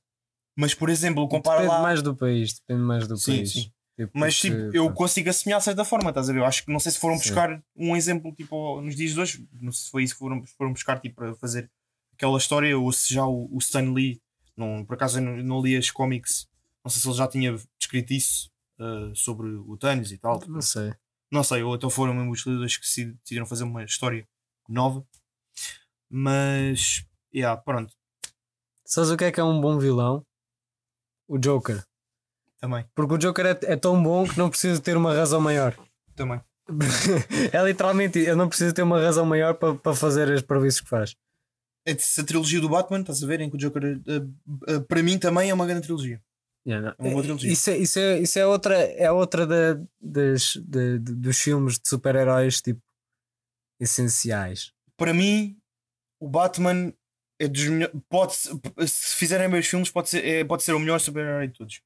[0.56, 1.82] Mas, por exemplo, compara depende lá.
[1.82, 2.54] mais do país.
[2.60, 3.52] Depende mais do Sim, país.
[3.52, 3.72] sim.
[3.96, 4.94] Tipo, Mas tipo, eu pronto.
[4.98, 6.40] consigo assemelhar de certa forma, estás a ver?
[6.40, 7.22] Eu acho que não sei se foram Sim.
[7.24, 10.44] buscar um exemplo tipo nos dias de hoje, não sei se foi isso que foram,
[10.58, 11.70] foram buscar tipo, para fazer
[12.14, 14.20] aquela história, ou se já o, o Stan Lee,
[14.58, 16.48] não, por acaso eu não, não li as cómics,
[16.84, 18.50] não sei se ele já tinha descrito isso
[18.80, 20.42] ah, sobre o Thanos e tal.
[20.48, 20.92] Não sei.
[21.32, 24.28] Não sei, ou então foram mesmo os realizadores que se- decidiram fazer uma história
[24.68, 25.06] nova.
[26.10, 27.94] Mas, yeah, pronto,
[28.86, 30.26] Sabes o que é que é um bom vilão?
[31.28, 31.84] O Joker.
[32.60, 35.76] também, Porque o Joker é, é tão bom que não precisa ter uma razão maior.
[36.16, 36.40] também.
[37.52, 41.16] é literalmente, eu não preciso ter uma razão maior para, fazer as previsões que faz.
[41.86, 45.20] Essa trilogia do Batman, estás a ver, em que o Joker, ah, ah, para mim
[45.20, 46.22] também é uma grande trilogia.
[46.66, 46.96] Yeah.
[46.98, 47.52] É uma boa trilogia.
[47.52, 50.56] Isso, é, isso, é, isso é outra, é outra da- das,
[51.02, 52.80] dos filmes de super-heróis tipo
[53.80, 54.72] essenciais.
[54.96, 55.58] para mim,
[56.20, 56.94] o Batman
[57.44, 57.96] é dos melhores.
[58.10, 61.82] Pode, se fizerem meus filmes, pode ser, é- pode ser o melhor super-herói de todos.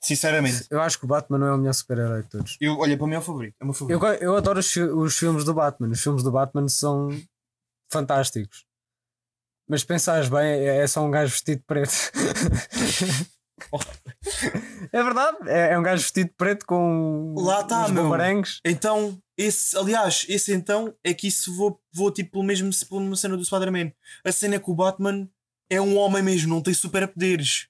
[0.00, 2.56] Sinceramente, Eu acho que o Batman não é o melhor super-herói de todos.
[2.60, 3.54] eu, olha, para mim é o favorito.
[3.60, 4.00] É o meu Eu, favorito.
[4.00, 5.88] go- eu adoro os, os filmes do Batman.
[5.88, 7.08] Os filmes do Batman são
[7.90, 8.64] fantásticos.
[9.68, 11.92] Mas pensares bem, é, é só um gajo vestido de preto.
[14.92, 18.04] é verdade, é, é um gajo vestido de preto com Lá tá, meu.
[18.04, 18.60] bumerangues.
[18.64, 23.36] Então, esse, aliás, esse então é que isso vou, vou tipo pelo mesmo pela cena
[23.36, 23.92] do Spider-Man.
[24.24, 25.28] A cena é que o Batman
[25.70, 27.68] é um homem mesmo, não tem superpoderes.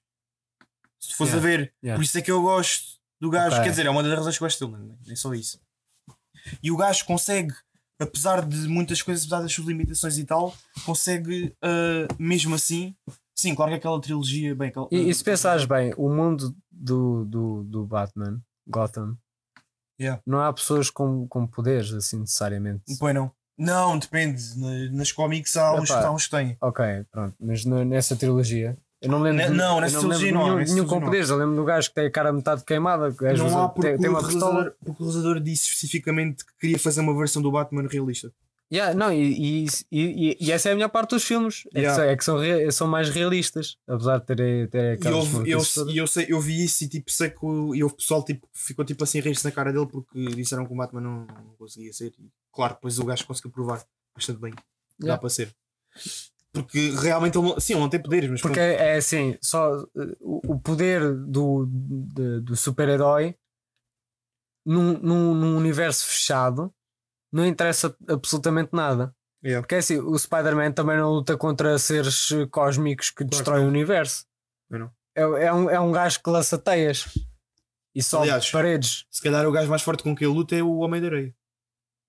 [0.99, 1.97] Se fores Yeah, a ver, yeah.
[1.97, 3.55] por isso é que eu gosto do gajo.
[3.55, 3.63] Ok.
[3.63, 5.07] Quer dizer, é uma das razões que eu gosto dele, é?
[5.07, 5.59] nem só isso.
[6.61, 7.53] E o gajo consegue,
[7.99, 10.55] apesar de muitas coisas, apesar das suas limitações e tal,
[10.85, 12.95] consegue ah, mesmo assim.
[13.35, 17.25] Sim, claro que aquela trilogia, bem, aquela, E, e se pensares bem, o mundo do,
[17.25, 19.17] do, do Batman, Gotham,
[19.99, 20.21] Yeah.
[20.25, 22.83] não há pessoas com, com poderes assim necessariamente.
[22.99, 23.31] Pois não.
[23.57, 24.41] Não, depende.
[24.57, 26.05] Na- Nas cómics há uns, Epá.
[26.07, 26.57] há uns que têm.
[26.59, 28.75] Ok, pronto, mas nessa trilogia.
[28.99, 29.53] Eu não me lembro.
[29.53, 31.29] Não, nessa trilogia não há, nenhum, nenhum com poderes.
[31.29, 33.09] Eu lembro do gajo que tem a cara metade queimada.
[33.09, 34.51] o Não há porque, tem, tem o uma pistola.
[34.53, 38.31] realizador, porque o realizador disse especificamente que queria fazer uma versão do Batman realista.
[38.73, 41.67] Yeah, não, e, e, e, essa é a melhor parte dos filmes.
[41.75, 41.93] É Yeah.
[41.93, 45.31] que, são, é que são, rea- são mais realistas, apesar de terem ter E aquelas
[45.33, 47.95] eu, eu, e eu, sei, eu vi isso e tipo, sei que o, e houve
[47.97, 51.01] pessoal tipo, ficou tipo assim a rir-se na cara dele porque disseram que o Batman
[51.01, 52.13] não, não conseguia ser.
[52.17, 53.83] E, claro, depois o gajo conseguiu provar
[54.15, 54.51] bastante bem.
[54.51, 54.61] que
[54.99, 55.19] Dá Yeah.
[55.21, 55.53] para ser.
[56.51, 58.79] Porque realmente ele não, sim, ele não tem poderes, mas Porque pronto.
[58.81, 59.87] é assim, só uh,
[60.19, 63.35] o, o poder do, de- do super-herói
[64.65, 66.73] num, num, num universo fechado
[67.33, 69.13] não interessa absolutamente nada.
[69.43, 69.61] Yeah.
[69.61, 74.25] Porque é assim, o Spider-Man também não luta contra seres cósmicos que destroem o universo.
[75.15, 77.05] É, é, um, é um gajo que lança teias
[77.93, 79.05] e sobe Aliás, paredes.
[79.11, 81.35] Se calhar o gajo mais forte com quem ele luta é o Homem da Areia.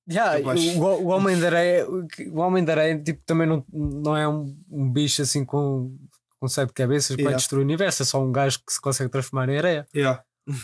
[0.09, 0.81] Yeah, acho.
[0.81, 4.57] o, o Homem da Areia, o Homem da Areia tipo, também não, não é um,
[4.71, 5.99] um bicho assim com,
[6.39, 7.37] com sete cabeças que Yeah.
[7.37, 9.89] destruir o universo, é só um gajo que se consegue transformar em areia.
[9.95, 10.23] Yeah.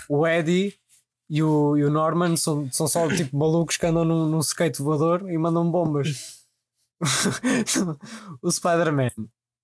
[0.09, 0.80] O Eddie
[1.31, 4.83] e o, e o Norman são, são só tipo malucos que andam num, num skate
[4.83, 6.41] voador e mandam bombas.
[8.43, 9.11] o Spider-Man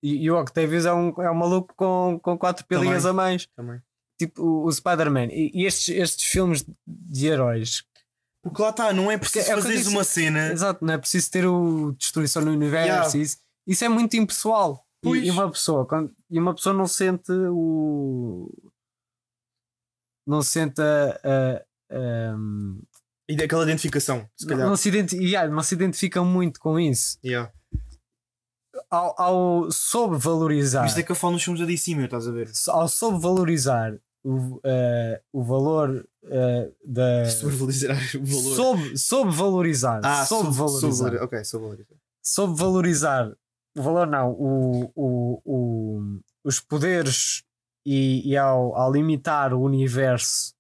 [0.03, 3.47] e, e o Octavius é um, é um maluco com, com quatro pilinhas a mais.
[3.57, 3.81] Também.
[4.19, 7.85] Tipo o, o Spider-Man e, e estes, estes filmes de heróis
[8.43, 9.91] Porque lá está, não é preciso é fazeres disse.
[9.91, 10.53] uma cena.
[10.53, 12.89] Exato, não é preciso ter o destruição no universo.
[13.17, 13.19] Yeah.
[13.19, 14.87] Isso, isso é muito impessoal.
[15.05, 18.51] E, e uma pessoa, quando- e uma pessoa não sente o.
[20.27, 21.21] Não sente a.
[21.25, 21.63] a-
[21.97, 22.37] a-
[23.29, 24.69] E daquela identificação, se não, calhar.
[24.69, 27.19] não se identi- yeah, não se identifica muito com isso.
[27.25, 27.53] Yeah.
[28.91, 32.31] Ao, ao sobrevalorizar, Isto é que eu falo nos filmes da DC, meu, estás a
[32.31, 32.51] ver?
[32.69, 37.25] ao sobrevalorizar o, eh, o valor eh, da.
[37.31, 38.55] Sobrevalorizar o valor.
[38.57, 40.01] Sob, sobrevalorizar.
[40.05, 40.81] ah, sobrevalorizar.
[40.93, 41.25] sobrevalorizar.
[41.25, 41.99] Ok, sobrevalorizar.
[42.23, 43.37] sobrevalorizar
[43.77, 47.43] o valor não, o, o, o, os poderes
[47.87, 50.53] e, e ao, ao limitar o universo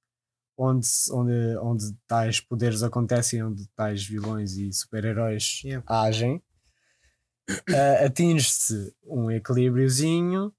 [0.56, 5.84] onde, onde, onde tais poderes acontecem, onde tais vilões e super-heróis Yeah.
[5.86, 6.40] agem,
[7.74, 10.52] ah, atinge-se um equilíbriozinho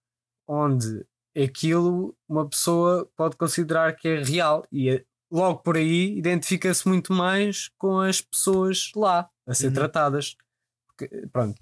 [0.47, 1.05] onde
[1.35, 7.11] aquilo uma pessoa pode considerar que é real e é- logo por aí identifica-se muito
[7.13, 9.73] mais com as pessoas lá a ser Uhum.
[9.73, 10.35] tratadas.
[10.87, 11.59] Porque, pronto,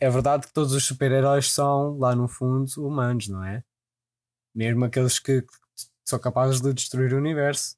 [0.00, 3.62] é verdade que todos os super-heróis são lá no fundo humanos, não é?
[4.54, 5.44] Mesmo aqueles que
[6.04, 7.76] são capazes de destruir o universo,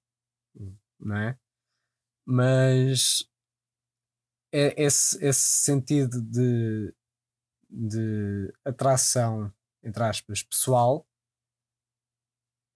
[0.98, 1.38] não é?
[2.26, 3.28] Mas
[4.52, 6.94] é esse, esse sentido de,
[7.68, 9.52] de atração,
[9.82, 11.06] entre aspas, pessoal,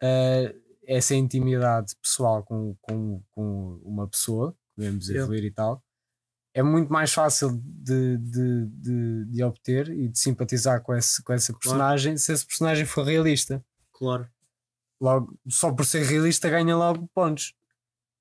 [0.03, 0.55] eh,
[0.86, 5.84] essa intimidade pessoal com, com, com uma pessoa, podemos evoluir e tal,
[6.55, 11.32] é muito mais fácil de, de, de, de obter e de simpatizar com, esse, com
[11.32, 13.64] essa personagem se esse personagem for realista.
[13.99, 14.28] Claro.
[15.01, 17.55] Logo, só por ser realista ganha logo pontos.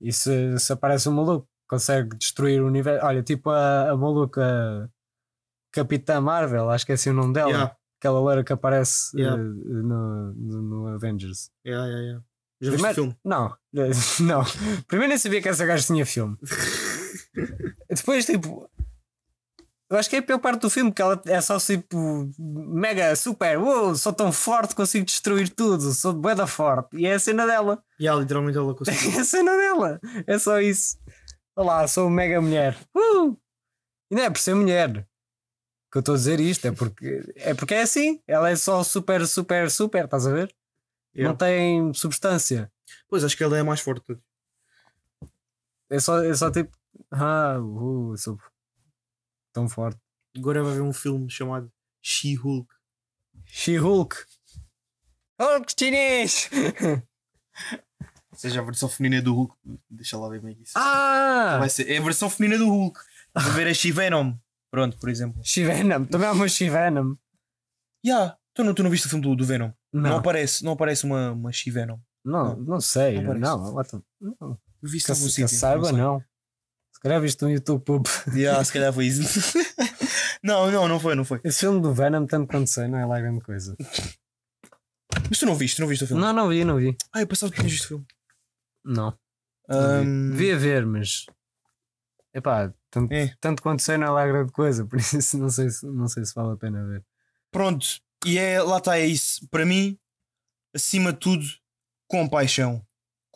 [0.01, 4.89] E se, se aparece um maluco consegue destruir o universo, olha, tipo a, a maluca
[5.71, 7.75] Capitã Marvel, acho que é assim o nome dela, Yeah.
[7.99, 9.37] aquela loira que aparece Yeah.
[9.41, 11.51] eh, no, no, no Avengers.
[11.65, 12.25] Yeah, yeah, yeah.
[12.61, 13.17] Já Primeiro- filme?
[13.23, 13.55] Não,
[14.21, 14.43] não.
[14.87, 16.37] Primeiro nem sabia que essa gaja tinha filme.
[17.89, 18.69] Depois, tipo,
[19.89, 23.15] eu acho que é a pior parte do filme, que ela é só tipo mega
[23.15, 26.97] super, uou, sou tão forte, consigo destruir tudo, sou bué da forte.
[26.97, 27.81] E é a cena dela.
[27.99, 29.11] Yeah, literalmente ela conseguiu.
[29.17, 29.99] É a cena dela.
[30.25, 30.97] É só isso.
[31.55, 32.77] Olá, sou mega mulher.
[32.93, 33.37] Uh!
[34.11, 35.07] E não é por ser mulher
[35.89, 38.21] que eu estou a dizer isto, é porque é porque é assim.
[38.27, 40.53] Ela é só super, super, super, estás a ver?
[41.15, 41.29] Yeah.
[41.29, 42.71] Não tem substância.
[43.09, 44.05] Pois acho que ela é a mais forte.
[44.13, 44.19] de.
[45.89, 46.77] É só, é só tipo,
[47.09, 48.37] ah, uh, sou
[49.57, 49.99] tão forte.
[50.37, 51.71] Agora vai haver um filme chamado
[52.03, 52.71] She-Hulk.
[53.45, 54.15] She-Hulk.
[55.41, 56.47] Hulk chinês!
[58.31, 59.55] Ou seja, a versão feminina do Hulk.
[59.89, 60.73] Deixa lá ver bem isso.
[60.75, 61.57] ah!
[61.59, 61.89] Vai ser.
[61.89, 62.99] É a versão feminina do Hulk.
[63.33, 64.35] A ver a She-Venom.
[64.69, 65.41] Pronto, por exemplo.
[65.43, 66.05] She-Venom.
[66.05, 67.15] Também há uma She-Venom.
[68.05, 68.37] Yeah.
[68.53, 69.71] Tu, não, tu não viste o filme do, do Venom?
[69.91, 71.97] Não, Não, aparece, não aparece uma, uma She-Venom.
[72.23, 73.19] não, não sei.
[73.21, 73.99] Não Não, the-
[74.39, 74.59] não.
[74.83, 76.23] Viste Que, que saiba, não.
[76.97, 77.83] Se calhar viste no YouTube.
[77.83, 78.07] pub.
[78.33, 79.21] Yeah, se calhar foi isso.
[80.43, 81.39] não, não, não foi, não foi.
[81.43, 83.77] Esse filme do Venom, tanto quanto sei, não é lá grande coisa.
[85.29, 86.21] Mas tu não viste, tu não viste o filme?
[86.23, 86.97] Não, não vi, não vi.
[87.13, 88.05] Ah, eu pensava que tinhas visto o filme.
[88.83, 89.15] Não.
[89.69, 91.27] Ahm, Devia ver, mas.
[92.33, 93.35] Epá, tanto, É.
[93.39, 94.83] tanto quanto sei, não é lá grande coisa.
[94.85, 97.05] Por isso não sei, se, não sei se vale a pena ver.
[97.51, 97.85] Pronto,
[98.25, 99.47] e é, lá está, é isso.
[99.49, 99.99] Para mim,
[100.73, 101.45] acima de tudo,
[102.07, 102.83] compaixão.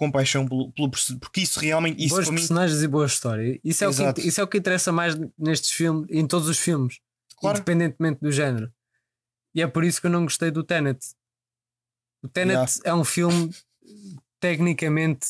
[0.02, 0.90] Compaixão pelo, pelo
[1.20, 3.60] porque isso realmente, isso boas para mim, personagens e boa história.
[3.64, 6.58] Isso é, o que, isso é o que interessa mais nestes filmes, em todos os
[6.58, 7.00] filmes,
[7.38, 8.72] claro, independentemente do género.
[9.54, 11.00] E é por isso que eu não gostei do Tenet.
[12.24, 13.52] O Tenet é um filme
[14.40, 15.28] tecnicamente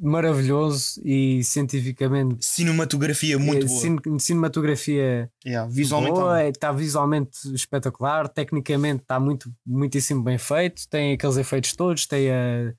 [0.00, 3.80] maravilhoso e cientificamente cinematografia muito eh, boa.
[3.80, 10.88] cin- cinematografia Yeah, visualmente, boa, tá- está visualmente espetacular, tecnicamente está muito, muitíssimo bem feito,
[10.88, 12.72] tem aqueles efeitos todos, tem a-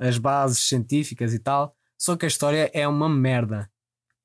[0.00, 1.76] as bases científicas e tal.
[1.98, 3.70] Só que a história é uma merda.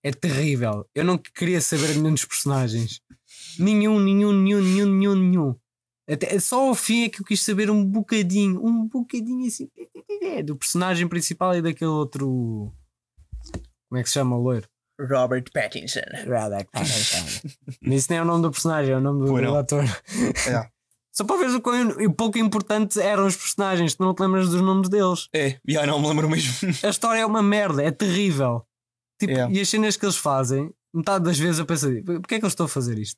[0.01, 0.87] É terrível.
[0.95, 3.01] Eu não queria saber de nenhum dos personagens.
[3.59, 5.55] Nenhum, nenhum, nenhum, nenhum, nenhum, nenhum.
[6.07, 9.69] Até, só ao fim é que eu quis saber um bocadinho, um bocadinho assim,
[10.45, 12.71] do personagem principal e daquele outro.
[13.89, 14.69] Como é que se chama o loiro?
[16.25, 17.25] Robert Pattinson.
[17.81, 19.83] Mas Isso nem é o nome do personagem, é o nome do, do ator.
[20.47, 20.74] É.
[21.17, 24.61] Só para ver o quão pouco importantes eram os personagens, tu não te lembras dos
[24.61, 25.29] nomes deles.
[25.33, 26.51] É, yeah, não me lembro mesmo.
[26.83, 28.65] A história é uma merda, é terrível.
[29.19, 29.49] Tipo, É.
[29.49, 32.49] E as cenas que eles fazem, metade das vezes eu pensei, porquê é que eu
[32.49, 33.17] estou a fazer isto?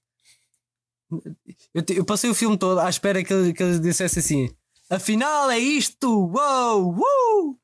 [1.73, 4.49] Eu, eu passei o filme todo à espera que, ele- que eles dissessem assim:
[4.89, 7.59] afinal é isto, uou, uh!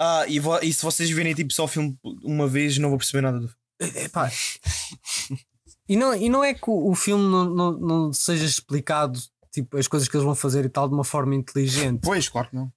[0.00, 2.98] Ah, e, vo- e se vocês virem tipo só o filme uma vez, não vou
[2.98, 4.04] perceber nada do filme.
[4.04, 4.30] Epá.
[5.88, 9.20] E não, e não é que o, o filme não, não, não seja explicado,
[9.62, 12.00] tipo, as coisas que eles vão fazer e tal, de uma forma inteligente.
[12.02, 12.70] Pois, claro que não.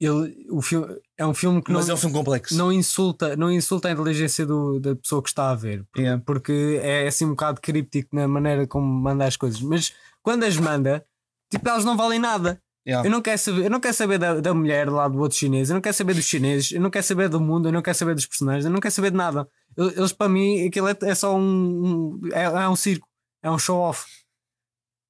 [0.00, 2.56] Ele, o filme, é um filme que Mas não, é um filme complexo.
[2.56, 6.22] não, insulta, não insulta a inteligência do- da pessoa que está a ver, por- Yeah.
[6.24, 9.60] porque é assim um bocado críptico na maneira como manda as coisas.
[9.60, 11.04] Mas quando as manda,
[11.50, 12.62] tipo, elas não valem nada.
[12.86, 13.06] Yeah.
[13.06, 15.68] Eu não quero saber, eu não quero saber da, da mulher lá do outro chinês,
[15.68, 17.98] eu não quero saber dos chineses, eu não quero saber do mundo, eu não quero
[17.98, 19.48] saber dos personagens, eu não quero saber de nada.
[19.76, 21.40] Eles, para mim, aquilo é, é só um.
[21.42, 23.06] um- é, é um circo,
[23.42, 24.06] é um show-off.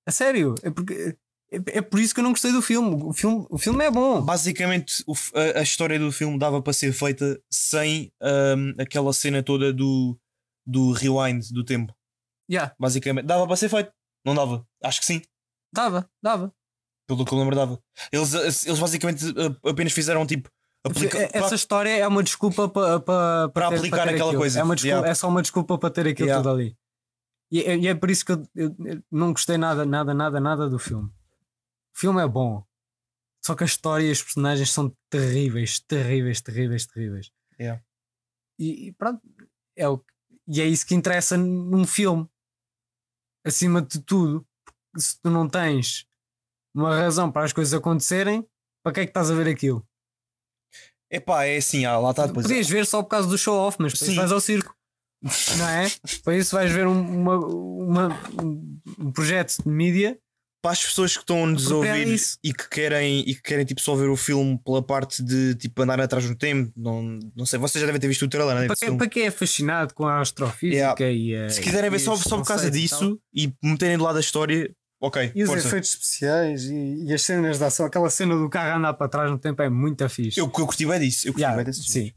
[0.09, 1.17] A sério, é, porque,
[1.53, 2.95] é, é por isso que eu não gostei do filme.
[3.05, 4.23] O filme, o filme é bom.
[4.23, 9.43] Basicamente, o a, a história do filme dava para ser feita sem ahm, aquela cena
[9.43, 10.19] toda do,
[10.67, 11.95] do rewind do tempo.
[12.51, 12.75] Yeah.
[12.79, 13.93] Basicamente, dava para ser feito.
[14.25, 14.67] Não dava.
[14.83, 15.21] Acho que sim.
[15.75, 16.53] Dava, dava.
[17.07, 17.79] Pelo que eu lembro, dava.
[18.11, 18.33] Eles,
[18.67, 20.49] eles basicamente uh, apenas fizeram tipo.
[20.85, 21.19] Aplica...
[21.19, 24.39] Essa Pra- história é uma desculpa para pa, Para ter- aplicar aquela aquilo.
[24.41, 24.61] coisa.
[24.61, 25.11] É, uma desculpa- Yeah.
[25.11, 26.43] é só uma desculpa para ter aquilo Yeah.
[26.43, 26.77] tudo ali.
[27.51, 30.39] E, é- e é por isso que eu, eu- eu não gostei nada, nada, nada,
[30.41, 31.09] nada do filme.
[31.09, 32.65] O filme é bom.
[33.45, 37.33] Só que a história e os personagens são terríveis, terríveis, terríveis, terríveis.
[37.59, 37.83] Yeah.
[38.59, 39.23] E, e pronto,
[39.77, 40.05] é o,
[40.47, 42.29] e é isso que interessa num filme.
[43.45, 44.47] Acima de tudo,
[44.97, 46.07] se tu não tens
[46.75, 48.47] uma razão para as coisas acontecerem,
[48.83, 49.87] para que é que estás a ver aquilo?
[51.11, 52.47] Epá, é assim, ah, lá está depois.
[52.47, 54.17] Podias ver só por causa do show-off, mas depois Sim.
[54.17, 54.77] vais ao circo.
[55.23, 55.91] Não é?
[56.25, 60.19] Para isso vais ver um, uma, uma- um- projeto de mídia.
[60.61, 62.37] Para as pessoas que estão a nos é ouvir isso.
[62.43, 65.81] e que querem, e que querem tipo, só ver o filme pela parte de tipo,
[65.83, 68.61] andar atrás no tempo, não, não sei, vocês já devem ter visto o trailer, né?
[68.67, 71.97] Para desse quem, para quem é fascinado com a astrofísica e a, Se quiserem ver
[71.99, 72.73] e só, só por causa e tal.
[72.81, 74.69] disso e meterem de lado a história,
[75.01, 75.31] ok.
[75.33, 75.69] E os força.
[75.69, 79.31] efeitos especiais e, e as cenas de ação, aquela cena do carro andar para trás
[79.31, 80.41] no tempo é muito fixe.
[80.41, 81.29] Eu, eu curti bem disso.
[81.29, 82.13] Eu curti Yeah, bem desse sim.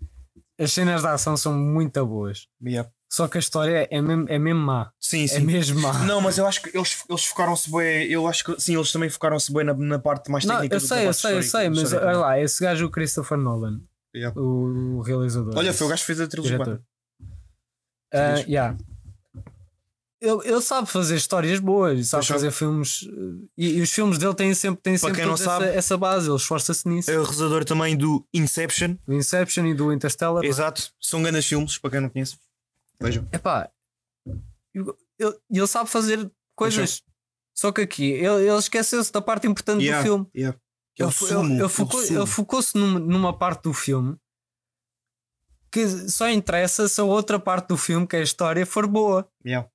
[0.61, 2.47] As cenas de ação são muito boas.
[2.63, 2.89] Yeah.
[3.11, 4.91] Só que a história é mesmo, é mesmo má.
[4.99, 5.41] Sim, É sim.
[5.41, 5.91] mesmo má.
[6.05, 8.07] Não, mas eu acho que eles, eles focaram-se bem.
[8.09, 10.79] Eu acho que sim, eles também focaram-se bem na, na parte mais Não, técnica eu
[10.79, 13.81] do- da sei, eu sei, eu sei, mas olha lá, esse gajo, o Christopher Nolan,
[14.15, 14.39] Yeah.
[14.39, 15.53] o, o realizador.
[15.57, 16.57] Olha, foi o gajo que fez a trilogia.
[16.57, 16.81] diretor.
[18.13, 18.45] Feliz.
[18.47, 18.77] yeah.
[20.21, 23.07] Ele, ele sabe fazer histórias boas, e sabe fazer filmes.
[23.07, 26.35] eh, E, e os filmes dele têm sempre, têm sempre essa, sabe- essa base, ele
[26.35, 27.09] esforça-se nisso.
[27.09, 28.95] É o realizador também do Inception.
[29.07, 30.43] Do Inception e do Interstellar.
[30.45, 30.93] Exato.
[31.01, 32.37] São grandes filmes, para quem não conhece.
[33.01, 33.27] Vejam.
[33.31, 33.69] Epá,
[34.73, 37.01] eu- ele, ele sabe fazer coisas.
[37.53, 40.27] Só que aqui ele, ele esqueceu-se da parte importante Yeah, do filme.
[40.35, 40.57] yeah.
[40.99, 44.15] É Ele, sumo, ele- ele é focou- ele focou-se numa, numa parte do filme
[45.71, 49.27] que só interessa se a outra parte do filme, que é a história, for boa.
[49.45, 49.69] Yeah.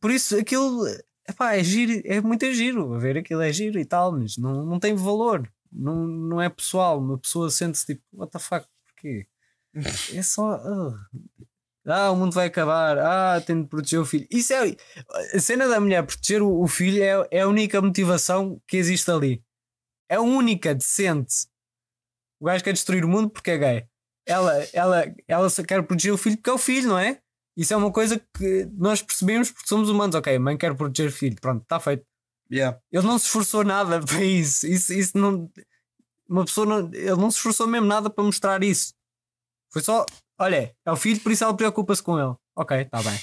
[0.00, 0.86] Por isso aquilo
[1.28, 2.94] epá, é giro, é muito giro.
[2.94, 5.50] A ver aquilo é giro e tal, mas não, não tem valor.
[5.70, 6.98] Não, não é pessoal.
[6.98, 9.26] Uma pessoa sente-se tipo, what the fuck, porquê?
[10.14, 10.54] É só.
[10.54, 10.94] ah.
[11.90, 12.98] Ah, o mundo vai acabar.
[12.98, 14.26] Ah, tenho de proteger o filho.
[14.30, 14.76] Isso é.
[15.34, 19.10] A cena da mulher proteger o, o filho é, é a única motivação que existe
[19.10, 19.42] ali.
[20.08, 21.46] É a única decente.
[22.38, 23.88] O gajo quer destruir o mundo porque é gay.
[24.26, 27.22] Ela, ela, ela quer proteger o filho porque é o filho, não é?
[27.58, 30.14] Isso é uma coisa que nós percebemos porque somos humanos.
[30.14, 31.34] Ok, a mãe quer proteger o filho.
[31.40, 32.06] Pronto, está feito.
[32.48, 32.78] Yeah.
[32.92, 34.64] Ele não se esforçou nada para isso.
[34.64, 35.50] Isso, isso não.
[36.28, 36.94] Uma pessoa não.
[36.94, 38.94] Ele não se esforçou mesmo nada para mostrar isso.
[39.70, 40.06] Foi só.
[40.38, 42.32] Olha, é o filho, por isso ela preocupa-se com ele.
[42.54, 43.18] Ok, está bem.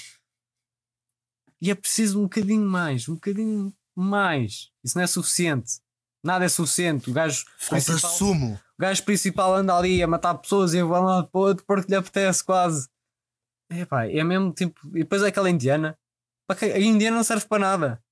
[1.62, 4.70] E é preciso um bocadinho mais, um bocadinho mais.
[4.84, 5.80] Isso não é suficiente.
[6.22, 7.10] Nada é suficiente.
[7.10, 8.54] O gajo, Falta principal, sumo.
[8.78, 11.90] o gajo principal anda ali a matar pessoas e vai lá para o outro porque
[11.90, 12.90] lhe apetece quase.
[13.70, 14.80] É pá, é mesmo tipo.
[14.90, 15.98] E depois é aquela indiana.
[16.50, 18.04] A indiana não serve para nada.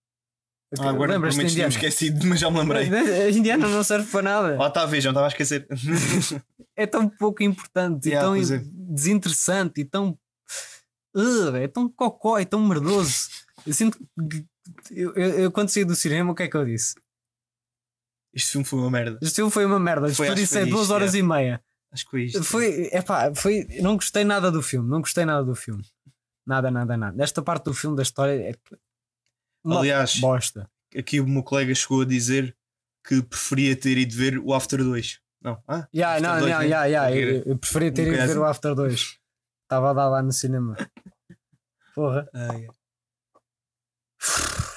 [0.79, 2.89] Ah, agora Lembras-te da provavelmente tinha esquecido, mas já me lembrei.
[3.25, 4.57] A indiana não serve para nada.
[4.57, 5.67] Lá está a ver, já me estava a esquecer.
[6.75, 8.63] É tão pouco importante Yeah, e tão é.
[8.65, 10.17] desinteressante e tão.
[11.15, 13.29] Ugh, é tão cocó, é tão merdoso.
[13.67, 13.99] Eu sinto
[14.31, 14.43] que.
[14.89, 16.95] Eu, eu- eu quando saí do cinema, o que é que eu disse?
[18.33, 19.19] Este filme foi uma merda.
[19.21, 20.11] Este filme foi uma merda.
[20.11, 21.63] Foi, Desperdicei foi duas horas e meia.
[21.93, 22.43] Acho que foi isto.
[22.43, 23.65] Foi, epá, foi.
[23.81, 24.89] Não gostei nada do filme.
[24.89, 25.83] Não gostei nada do filme.
[26.45, 27.23] Nada, nada, nada.
[27.23, 28.55] Esta parte do filme da história é.
[29.63, 30.69] Uma Aliás, bosta.
[30.97, 32.55] aqui o meu colega chegou a dizer
[33.05, 35.21] que preferia ter ido ver o After 2.
[35.41, 35.61] Não?
[35.67, 36.65] Ah, Yeah, After não, 2, não, né?
[36.65, 37.09] yeah, yeah.
[37.15, 39.19] Qualquer- Eu, eu preferia ter Um ido ver o After 2.
[39.63, 40.75] Estava a dar lá no cinema.
[41.95, 42.27] Porra.
[42.33, 42.73] Ah, yeah.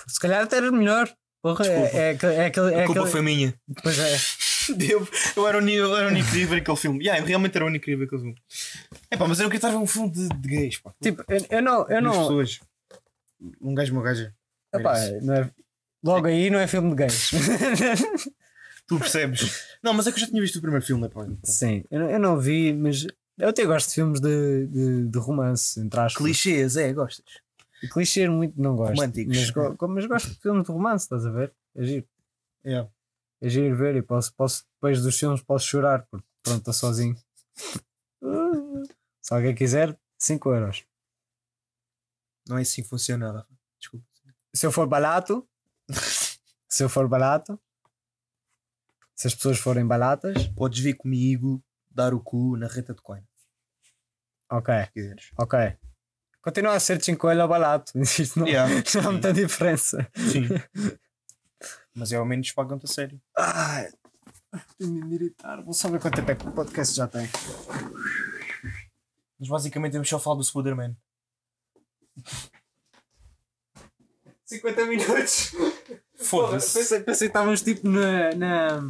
[0.08, 1.12] Se calhar até era melhor.
[1.54, 1.96] Porra, Desculpa.
[1.96, 3.54] é, é, é, aquele- é A culpa aquele- foi minha.
[3.82, 4.16] Pois é.
[4.90, 6.98] Eu, eu era o único, eu era o único que queria ver aquele filme.
[6.98, 8.36] Yeah, eu realmente era o único que queria ver aquele filme.
[9.12, 10.92] É pá, mas eu não queria estar a ver um filme de, de gays, pá.
[11.00, 11.80] Tipo, eu, eu não.
[11.82, 12.60] Eu Duas não pessoas.
[13.60, 14.34] Um gajo, uma gaja.
[14.74, 15.50] epá, não é-
[16.02, 17.30] logo aí não é filme de gays.
[18.88, 19.66] Tu percebes?
[19.82, 21.26] Não, mas é que eu já tinha visto o primeiro filme, é pá.
[21.44, 23.06] Sim, eu, não- eu não vi, mas
[23.38, 26.16] eu até gosto de filmes de, de, de romance, entre aspas.
[26.22, 27.24] Clichês, é, gostas?
[27.92, 28.94] Clichê muito não gosto.
[28.94, 29.36] Românticos.
[29.36, 31.52] Mas, go- mas gosto de filmes de romance, estás a ver?
[31.74, 32.08] É giro.
[32.64, 32.90] Yeah.
[33.40, 37.16] É giro ver e posso, posso depois dos filmes posso chorar porque pronto, estou sozinho.
[39.20, 40.84] Se alguém quiser, 5 euros.
[42.48, 43.48] Não é assim que funciona, Rafa.
[43.78, 44.06] Desculpa.
[44.54, 45.46] Se eu for barato,
[46.68, 47.60] se eu for barato,
[49.14, 53.22] se as pessoas forem baratas, Podes vir comigo dar o cu na reta de coin,
[54.50, 55.30] ok, se quiseres.
[55.38, 55.58] ok.
[56.46, 57.92] Continua a ser 5 euros barato.
[57.98, 58.72] Isto não, Yeah.
[58.94, 60.08] não há muita diferença.
[60.14, 60.46] Sim.
[61.92, 63.20] mas é ao menos pagam-te a sério.
[63.36, 63.88] Ai,
[64.78, 65.60] tenho de me irritar.
[65.64, 67.28] Vou só ver quanto tempo é que o podcast já tem.
[69.40, 70.94] Mas basicamente temos só a falar do Spider-Man.
[74.44, 75.52] 50 minutos.
[76.14, 76.78] Foda-se.
[76.78, 78.30] Pensei, pensei que estávamos tipo na.
[78.36, 78.82] na...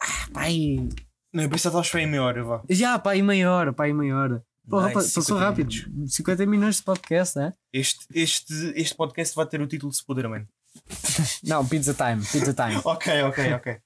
[0.00, 0.88] Ah, pai.
[1.30, 2.62] Não, eu pensava que estavas em meia hora, vá.
[2.70, 4.46] Já, pá, aí meia hora, pá, aí meia hora.
[4.68, 5.86] Porra, Nice, pa- passou 50 rápidos.
[6.08, 7.52] 50 minutos de podcast, né?
[7.72, 10.46] Este, este, este podcast vai ter o título de Spoderman.
[11.44, 12.80] Não, pizza time, pizza time.
[12.84, 13.80] Ok, ok, ok.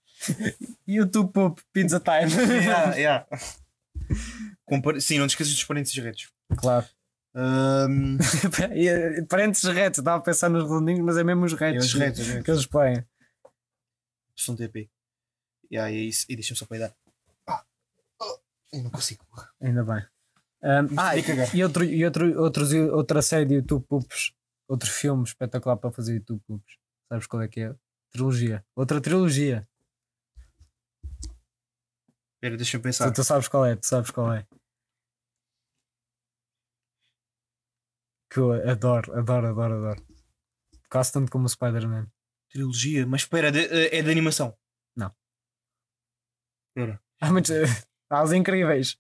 [0.87, 2.31] YouTube Poop, pizza time.
[2.63, 3.27] yeah, yeah.
[4.65, 6.31] Compar- Sim, não te esqueças dos parênteses retos.
[6.57, 6.87] claro.
[7.35, 8.17] Um,
[8.75, 11.85] E, eh, Parênteses retos, estava a pensar nos redondinhos, mas é mesmo os retos.
[11.87, 12.45] os retos, os retos.
[12.45, 13.05] que eles põem.
[14.35, 14.89] São TP.
[15.71, 16.25] Yeah, é isso.
[16.29, 16.93] E deixa-me só peidar.
[17.47, 17.63] Ah.
[18.21, 18.39] Oh,
[18.73, 19.25] eu não consigo.
[19.61, 20.03] Ainda bem.
[20.63, 21.17] Um, ah,
[21.55, 24.33] e, outro, e outro, outros, outra série de YouTube Poops,
[24.69, 26.77] outro filme espetacular para fazer YouTube Poops.
[27.13, 27.75] Sabes qual é que é?
[28.13, 28.65] Trilogia.
[28.75, 29.69] Outra trilogia.
[32.35, 33.11] Espera, deixa-me Tu, pensar.
[33.13, 34.47] tu sabes qual é, tu sabes qual é.
[38.31, 40.07] Que eu adoro, adoro, adoro, adoro.
[40.91, 42.07] Quase tanto como o Spider-Man.
[42.51, 43.07] Trilogia.
[43.07, 44.57] Mas espera, de- é de animação.
[44.97, 45.15] Não.
[46.71, 47.01] Espera.
[47.21, 47.51] Há muitos.
[48.11, 48.99] Há os incríveis.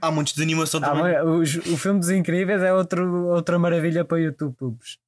[0.00, 1.20] Há muitos de animação Há também.
[1.40, 4.98] os- o filme dos incríveis é outro, outra maravilha para YouTube Poops.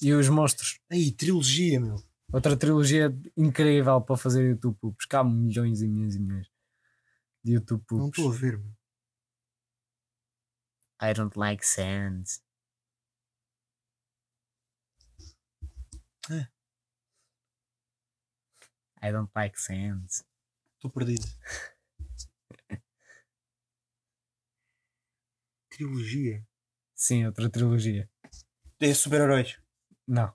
[0.00, 0.80] E os monstros.
[0.90, 1.96] Aí, trilogia, meu.
[2.32, 5.04] Outra trilogia incrível para fazer YouTube Poops.
[5.06, 6.50] Que há milhões e milhões e milhões
[7.44, 8.18] de YouTube Não Poops.
[8.18, 8.72] estou a ver, meu.
[11.02, 12.24] I don't like sand.
[19.02, 20.06] I don't like sand.
[20.76, 21.26] Estou perdido.
[25.80, 26.44] trilogia.
[26.94, 28.08] Sim, outra trilogia.
[28.78, 29.58] É super-heróis.
[30.06, 30.32] Não.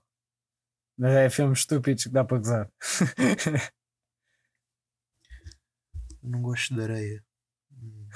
[0.98, 2.70] Mas é filmes estúpidos que dá para gozar.
[6.22, 7.24] Não gosto de areia.
[7.72, 8.08] Hum.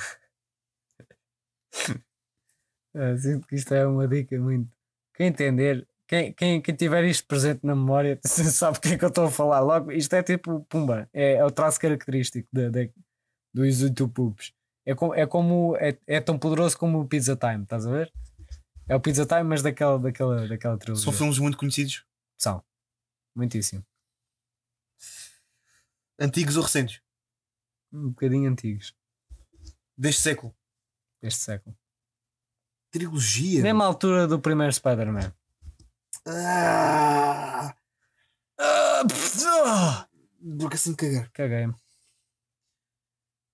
[2.95, 4.69] Ah, sinto que isto é uma dica muito.
[5.15, 9.05] Quem entender, quem, quem, quem tiver isto presente na memória, sabe o que é que
[9.05, 9.61] eu estou a falar.
[9.61, 12.71] Logo, isto é tipo Pumba, é, é o traço característico da-
[13.55, 14.53] dos YouTube Poops.
[14.91, 18.13] É, como, é como é, é tão poderoso como o Pizza Time, estás a ver?
[18.89, 21.05] É o Pizza Time, mas daquela, daquela, daquela trilogia.
[21.05, 22.05] São filmes muito conhecidos.
[22.37, 22.61] São.
[23.33, 23.87] Muitíssimo.
[26.19, 27.01] Antigos ou recentes.
[27.93, 28.93] Um bocadinho antigos
[29.97, 30.53] Deste século.
[31.23, 31.77] deste século.
[32.91, 33.63] Trilogia.
[33.63, 35.33] Mesma altura do primeiro Spider-Man.
[36.27, 37.77] Ah!
[38.59, 39.03] Ah!
[39.07, 40.09] ah!
[40.59, 41.31] Porque assim cagar.
[41.31, 41.75] Caguei-me.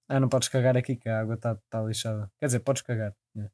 [0.09, 2.31] Ah, não podes cagar aqui que a água está tá lixada.
[2.39, 3.15] Quer dizer, podes cagar.
[3.35, 3.53] Yeah.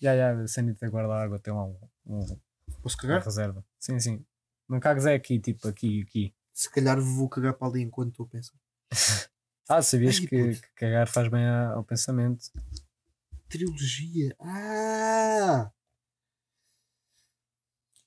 [0.00, 1.76] Já, já, sem nem ter guardado a água, tem lá um,
[2.06, 2.40] um-
[2.82, 3.22] Posso uma cagar?
[3.24, 3.64] reserva.
[3.78, 4.24] Sim, sim.
[4.68, 6.34] Não cagas é aqui, tipo, aqui, aqui.
[6.52, 8.54] Se calhar vou cagar para ali enquanto estou a pensar.
[9.68, 12.50] Ah, sabias Ai, que, que cagar faz bem a- ao pensamento?
[13.48, 14.34] Trilogia.
[14.40, 15.70] Ah!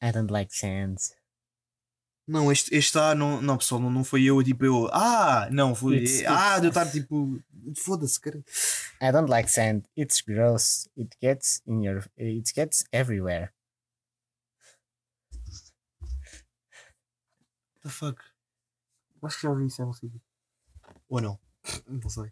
[0.04, 0.98] I don't like sand.
[2.28, 4.88] Não, este, este ah, não, não, pessoal, não, não foi eu, tipo eu.
[4.92, 5.48] Ah!
[5.52, 5.98] Não, foi.
[5.98, 7.40] It's- ah, de eu estar tipo.
[7.78, 8.44] Foda-se, cara.
[9.02, 9.84] I don't like sand.
[9.98, 10.88] It's gross.
[10.98, 12.04] It gets in your.
[12.18, 13.52] It gets everywhere.
[17.74, 18.22] What the fuck?
[19.24, 20.12] Acho que já ouvi isso, eu não sei.
[21.10, 21.40] Ou não?
[21.88, 22.32] Não sei.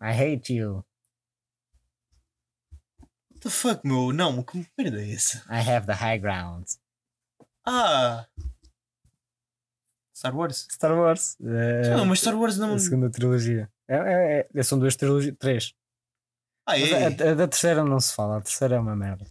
[0.00, 0.84] I hate you.
[3.44, 4.10] The fuck, meu?
[4.10, 5.44] Não, que merda é essa?
[5.50, 6.64] I have the high ground.
[7.66, 8.26] Ah!
[10.16, 10.66] Star Wars?
[10.72, 11.36] Star Wars.
[11.42, 12.74] É, Não, mas Star Wars não.
[12.74, 13.70] a segunda trilogia.
[13.86, 15.36] É, é, é- são duas trilogias.
[15.38, 15.74] Três.
[16.66, 17.04] Ah, é?
[17.04, 18.38] a, a da terceira não se fala.
[18.38, 19.26] A terceira é uma merda.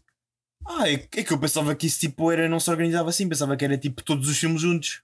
[0.63, 3.57] Ah, é, é que eu pensava que isso tipo era, não se organizava assim, pensava
[3.57, 5.01] que era tipo todos os filmes juntos.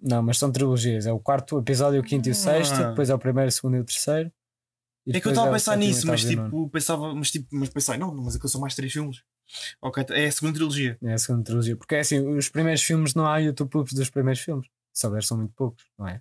[0.00, 1.06] Não, mas são trilogias.
[1.06, 2.74] É o quarto episódio, o quinto e o sexto.
[2.74, 2.88] Ah.
[2.90, 4.32] Depois é o primeiro, o segundo e o terceiro.
[5.08, 7.96] É que eu estava a o pensar nisso, mas tipo, pensava, mas tipo, mas pensei,
[7.96, 9.22] não, mas aquilo são mais três filmes.
[9.80, 10.98] Ok, é a segunda trilogia.
[11.02, 11.76] É a segunda trilogia.
[11.76, 14.66] Porque é assim, os primeiros filmes não há YouTube Poops dos primeiros filmes.
[14.92, 16.20] Se houver, são muito poucos, não é?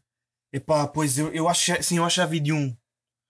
[0.54, 2.76] Epá, pois eu, eu acho sim, eu acho que já vi de um.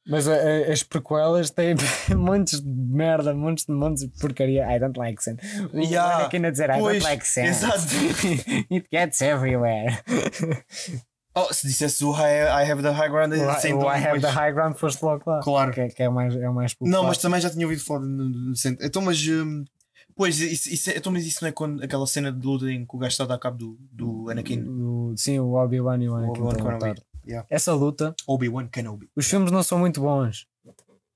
[0.07, 1.73] Mas a- a- as prequelas têm
[2.15, 4.63] montes de merda, montes de montes de porcaria.
[4.75, 5.37] I don't like sand.
[5.73, 7.47] O Yeah, Anakin a dizer I pois, don't like sand.
[7.47, 7.87] exato.
[8.69, 10.03] It gets everywhere.
[11.37, 13.91] Oh, se dissesse o I, I have the high ground, o sim, I, então, o
[13.93, 15.41] I have the high ground foste logo lá.
[15.41, 15.71] Claro.
[15.73, 16.91] Que, é- que é, o mais, é o mais popular.
[16.97, 18.01] Não, mas também já tinha ouvido falar
[18.55, 18.85] centro.
[18.85, 19.21] Então, mas.
[19.27, 19.65] hum,
[20.15, 22.85] pois, isso, isso, é- então, mas isso não é quando aquela cena de luta em
[22.85, 24.63] que o gajo está a dar cabo do, do Anakin?
[24.65, 26.73] O- sim, o Obi-Wan e o Anakin Obi-Wan Kenobi.
[26.73, 26.95] lutar.
[27.27, 27.45] Yeah.
[27.49, 29.09] Essa luta, Obi-Wan Kenobi.
[29.15, 30.47] os filmes não são muito bons.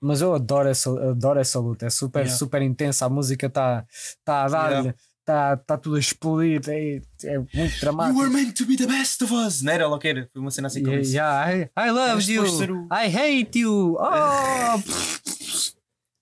[0.01, 1.85] Mas eu adoro essa, adoro essa luta.
[1.85, 2.37] É super, Yeah.
[2.37, 3.05] super intensa.
[3.05, 3.85] A música está
[4.23, 4.95] tá a dar-lhe, Yeah.
[5.29, 6.61] Está tá tudo a explodir.
[6.67, 8.17] É, é muito dramático.
[8.19, 9.61] You were meant to be the best of us!
[9.61, 10.29] Não era ela que era?
[10.33, 11.15] Foi uma cena assim como Yeah, isso.
[11.15, 12.43] yeah, I, I love you.
[12.43, 13.97] o- I hate you.
[13.99, 14.79] Oh!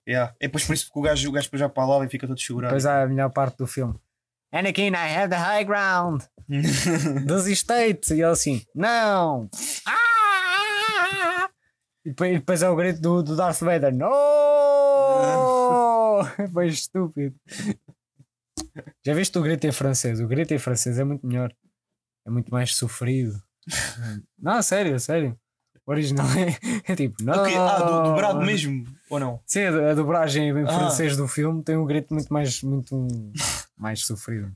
[0.08, 0.34] Yeah.
[0.40, 2.40] É depois por isso que o gajo, o gajo já para lá e fica todo
[2.40, 2.70] segurado.
[2.72, 3.94] Depois há a melhor parte do filme.
[4.54, 6.22] Anakin, I have the high ground.
[7.28, 8.14] Desistei-te.
[8.14, 9.50] E ele assim, não.
[9.86, 11.50] Ah!
[12.06, 14.08] E depois, e depois é o grito do, do Darth Vader, no!
[16.54, 17.36] Foi estúpido.
[19.06, 20.20] Já viste o grito em francês?
[20.20, 21.54] O grito em francês é muito melhor.
[22.26, 23.42] É muito mais sofrido.
[24.38, 25.38] Não, sério, sério.
[25.86, 27.34] O original é, é tipo, não.
[27.42, 29.40] Ok, Ah, do, dobrado mesmo, ou não?
[29.46, 30.68] Sim, a a dobragem em Ah.
[30.68, 33.08] francês do filme tem um grito muito mais, muito
[33.78, 34.52] mais sofrido.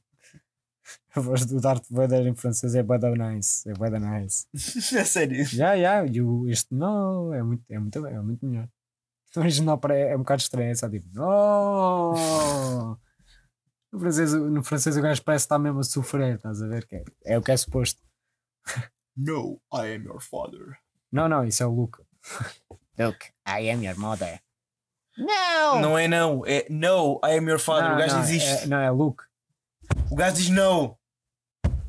[1.16, 3.70] A voz do Darth Vader em francês é Bada Nice.
[3.70, 4.46] É Bada Nice.
[4.94, 5.46] é sério.
[5.46, 6.06] Já, já.
[6.06, 8.68] E o, este não é muito, é muito, é muito melhor.
[9.36, 10.72] O original é um bocado estranho.
[10.72, 12.98] É só tipo, não.
[13.92, 16.36] No francês, no francês o gajo parece estar mesmo a sofrer.
[16.36, 16.86] Estás a ver?
[16.88, 18.02] Que é, é o que é suposto.
[19.18, 20.78] No, I am your father.
[21.12, 22.00] Não, não, isso é o Luke.
[22.98, 24.42] Look, I am your mother.
[25.18, 25.82] No!
[25.82, 27.90] Não é não, é no, I am your father.
[27.90, 28.64] não, o gajo não, diz isto.
[28.64, 29.24] é, não, é Luke.
[30.10, 30.98] O gajo diz no.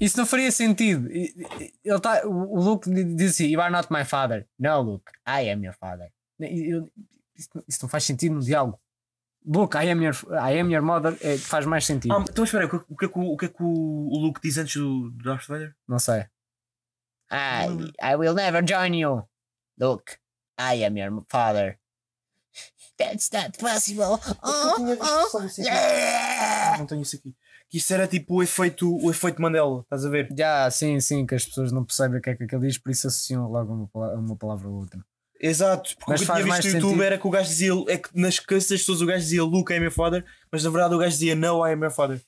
[0.00, 1.08] Isso não faria sentido.
[1.08, 4.48] Ele tá, o Luke diz assim: You are not my father.
[4.58, 6.10] No, Luke, I am your father.
[6.40, 8.80] Isso, não- isso não faz sentido no diálogo.
[9.44, 12.14] Luke, I am your, I am your mother é, faz mais sentido.
[12.14, 14.40] Ah, então espera aí, o que, é que o, o que é que o, Luke
[14.40, 15.74] diz antes do, Darth Vader?
[15.88, 16.26] Não sei.
[17.30, 17.66] I,
[18.00, 19.26] I will never join you.
[19.78, 20.18] Look,
[20.58, 21.78] I am your father.
[22.98, 24.20] That's not possible.
[24.44, 26.78] Oh, oh, yeah.
[26.78, 27.34] Não tenho isso aqui.
[27.68, 30.28] Que isso era tipo o efeito, o efeito Mandela, estás a ver?
[30.36, 32.90] Já, sim, sim, que as pessoas não percebem o que é que ele diz, por
[32.90, 35.02] isso associam logo uma, uma palavra ou outra.
[35.44, 37.02] Exato, porque Mas o que eu tinha visto no YouTube sentido.
[37.02, 39.72] era que o gajo dizia, é que nas cabeças das pessoas o gajo dizia Luke,
[39.72, 42.20] I am your father, mas na verdade o gajo dizia No, I am your father.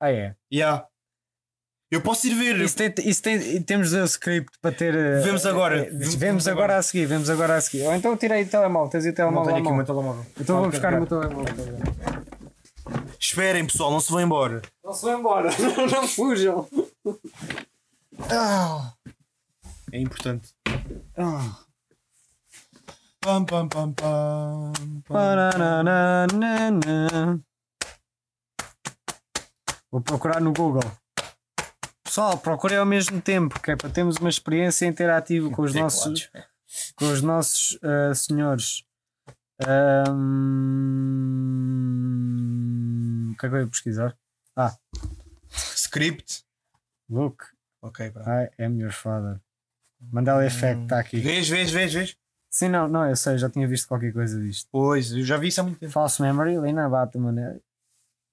[0.00, 0.34] Ah, é.
[0.52, 0.84] Yeah.
[1.90, 2.60] Eu posso ir ver.
[2.60, 4.94] Isso tem, isso tem, temos o script para ter.
[4.94, 5.78] eh, Vemos agora.
[5.86, 7.84] eh, Vemos Vemos agora a seguir, vemos agora a seguir.
[7.86, 10.26] Ou então tirei o telemóvel, tens o não telemóvel tenho à aqui o telemóvel.
[10.40, 11.54] Então vou Ah, buscar o meu telemóvel.
[13.18, 14.60] Esperem pessoal, não se vão embora.
[14.84, 15.50] Não se vão embora,
[15.90, 16.68] não fujam.
[19.92, 20.50] É importante.
[23.28, 25.02] Pam, pam, pam, pam, pam.
[25.06, 26.26] Parananana.
[29.90, 30.90] Vou procurar no Google.
[32.02, 36.30] Pessoal, procurei ao mesmo tempo, que é para termos uma experiência interativa com os nossos,
[36.96, 38.82] com os nossos ah, senhores.
[39.62, 40.94] Ahm,
[43.32, 44.16] O que é que eu ia pesquisar?
[45.50, 46.46] Script.
[47.10, 47.44] Look,
[47.82, 48.26] Ok, pronto.
[48.26, 49.38] I am your father.
[50.00, 51.20] Mandela Effect está aqui.
[51.20, 52.16] Vês, vês, vês, vês?
[52.50, 54.68] Sim, não, não, eu sei, já tinha visto qualquer coisa disto.
[54.72, 55.92] Pois, eu já vi isso há muito tempo.
[55.92, 57.60] False memory, Lena Batman.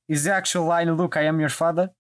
[0.08, 1.92] Is the actual line, look, I am your father?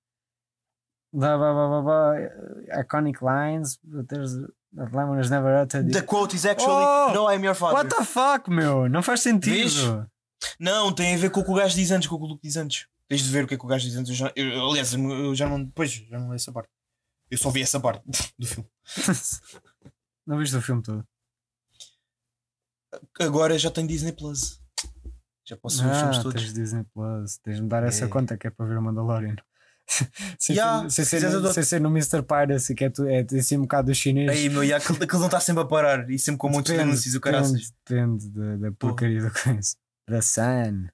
[1.11, 2.81] Blah, blah, blah, blah, blah.
[2.81, 4.33] Iconic lines, but there's
[4.75, 5.91] that lemon has never uttered.
[5.91, 7.11] The quote is actually Oh!
[7.13, 7.75] No, I am your father.
[7.75, 8.89] What the fuck, meu?
[8.89, 9.55] Não faz sentido.
[9.55, 9.75] Vês?
[10.59, 12.27] Não, tem a ver com o que o gajo diz antes, com o que o
[12.27, 12.87] Luke diz antes.
[13.07, 14.09] Tens de ver o que é que o gajo diz antes.
[14.09, 15.63] Eu já, eu, aliás, eu, eu já não.
[15.63, 16.69] Depois, já não li essa parte.
[17.29, 18.03] Eu só vi essa parte
[18.37, 18.69] do filme.
[20.27, 21.05] não viste o filme todo?
[23.19, 24.61] Agora já tenho Disney Plus.
[25.47, 26.41] Já posso ver os Ah, filmes todos.
[26.41, 27.37] tens Disney Plus.
[27.37, 28.07] Tens de me dar essa É.
[28.07, 29.35] conta que é para ver o Mandalorian.
[30.39, 32.23] sem, Yeah, ser, precisas de sem ser no Mr.
[32.23, 34.31] Piracy, que é, tu, é assim um bocado do chinês.
[34.31, 37.17] Aí, meu, e aquele, aquele não está sempre a parar e sempre com muitos e
[37.17, 37.71] o caraças.
[37.87, 39.75] Depende, depende da, da porcaria do coisa.
[40.09, 40.87] Da Sun.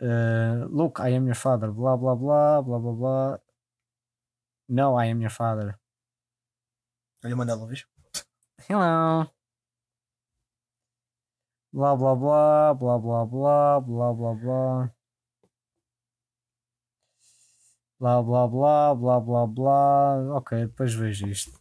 [0.00, 1.70] Uh, look, I am your father.
[1.70, 3.40] Blá blá blá blá blá blá.
[4.68, 5.78] No, I am your father.
[7.24, 7.84] Olha, Mandela, vês?
[8.68, 9.30] Hello.
[11.72, 14.94] Blá blá blá blá blá blá blá blá blá.
[17.98, 20.36] Blá blá blá blá blá blá.
[20.36, 21.58] Ok, depois vejo isto.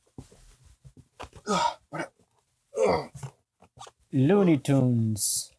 [4.12, 5.49] Looney Tunes.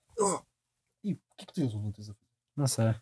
[1.02, 2.14] Ih, o que é que tens tens a
[2.54, 2.94] Não sei.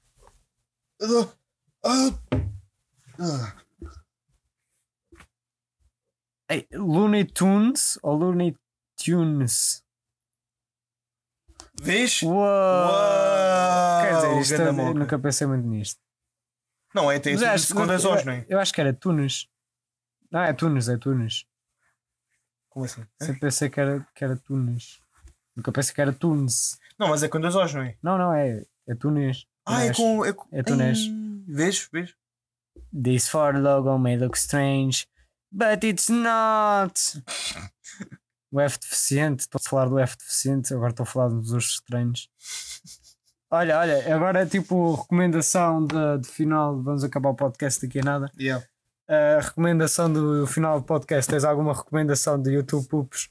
[6.49, 8.57] Ei, Looney Tunes ou Looney
[8.95, 9.85] Tunes?
[11.81, 12.22] Vês?
[12.22, 12.35] Uou!
[12.37, 14.99] Uau, Quer dizer, isto moca.
[14.99, 15.99] nunca pensei muito nisto.
[16.95, 18.45] Não, é, tem isso com dois olhos, não é?
[18.49, 19.49] Eu acho que era Tunes.
[20.31, 21.47] Não, é Tunes, é Tunes.
[22.68, 23.03] Como assim?
[23.20, 25.01] Sempre pensei que era, que era Tunes.
[25.57, 26.78] Nunca pensei que era Tunes.
[26.99, 27.97] Não, mas é com dois olhos, não é?
[28.03, 29.47] Não, não, é, é Tunes.
[29.64, 30.24] Ah, é com.
[30.24, 30.49] É, com...
[30.53, 30.59] É.
[30.59, 30.95] Ai,
[31.47, 31.89] Vês?
[31.91, 32.14] Vês?
[32.93, 35.07] This Ford logo may look strange,
[35.51, 36.93] but it's not.
[38.53, 41.75] O F deficiente, estou a falar do F deficiente, agora estou a falar dos ursos
[41.75, 42.29] estranhos.
[43.53, 48.05] Olha, olha, agora é tipo recomendação de, de final, vamos acabar o podcast daqui a
[48.05, 48.31] nada.
[48.39, 48.65] Yeah.
[49.09, 51.29] a recomendação do final do podcast.
[51.29, 53.29] Tens alguma recomendação de YouTube Poops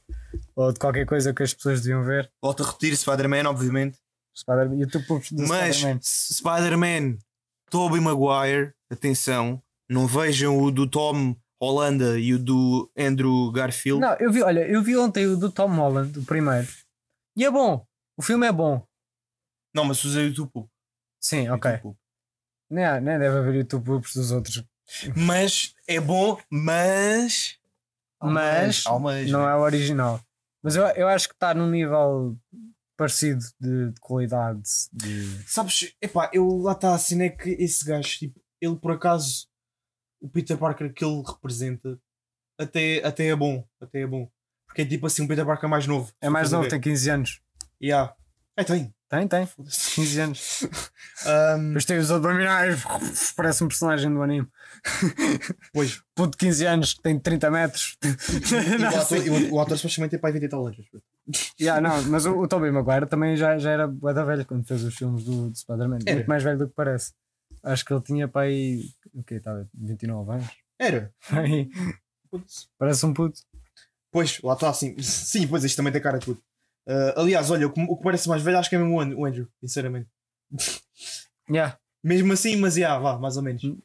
[0.58, 2.30] ou de qualquer coisa que as pessoas deviam ver?
[2.44, 3.98] Volto a repetir Spider-Man, obviamente.
[4.36, 6.00] Spider YouTube Poops do Mas Spider-Man.
[6.04, 7.18] Spider-Man,
[7.70, 14.00] Tobey Maguire, atenção, não vejam o do Tom Holanda e o do Andrew Garfield.
[14.00, 16.68] Não, eu vi, olha, eu vi ontem o do Tom Holland, o primeiro.
[17.36, 17.86] E é bom.
[18.18, 18.86] O filme é bom.
[19.74, 20.68] Não, mas usei o YouTube.
[21.20, 21.72] Sim, ok.
[21.72, 21.98] YouTube.
[22.70, 24.64] Nem, nem deve haver YouTube dos outros.
[25.16, 27.58] Mas é bom, mas.
[28.22, 30.20] Mas mas, não é o original.
[30.62, 32.38] Mas eu, eu acho que está num nível
[32.98, 34.62] parecido de, de qualidade.
[34.92, 35.44] De...
[35.48, 39.48] Sabes, epá, eu lá está assim, é que esse gajo, tipo, ele por acaso,
[40.22, 42.00] o Peter Parker que ele representa,
[42.58, 43.66] até, até é bom.
[43.80, 44.30] Até é bom.
[44.68, 46.12] Porque é tipo assim, um Peter Parker mais novo.
[46.22, 47.42] É mais novo, tem 15 anos.
[47.82, 48.14] Yeah.
[48.56, 48.94] É, tem.
[49.10, 49.48] Tem, tem.
[49.96, 50.68] 15 anos.
[51.68, 52.84] Depois tem os abdominais,
[53.36, 54.48] parece um personagem do anime.
[55.74, 56.02] pois.
[56.14, 57.98] Puto de 15 anos, que tem 30 metros.
[58.04, 60.86] E Não, o, ator, o, o ator supostamente tem pai 20 e tal anos.
[61.60, 64.68] Yeah, não, mas o, o Tobey Maguire também já, já era bué da velho quando
[64.68, 66.00] fez os filmes do, do Spider-Man.
[66.06, 66.16] Era.
[66.18, 67.14] Muito mais velho do que parece.
[67.64, 68.84] Acho que ele tinha para aí.
[69.20, 69.36] O quê?
[69.36, 70.48] Estava 29 anos?
[70.80, 71.14] Era.
[71.32, 71.70] Aí,
[72.78, 73.42] parece um puto.
[74.12, 74.98] Pois, lá está assim.
[75.02, 76.42] Sim, pois isto também tem cara de tudo.
[76.88, 79.00] Ah, aliás, olha, o que, o que parece mais velho acho que é mesmo o
[79.02, 80.08] An- o Andrew, sinceramente.
[81.50, 81.78] Yeah.
[82.04, 83.64] Mesmo assim, mas já, vá, mais ou menos.
[83.64, 83.78] Hum.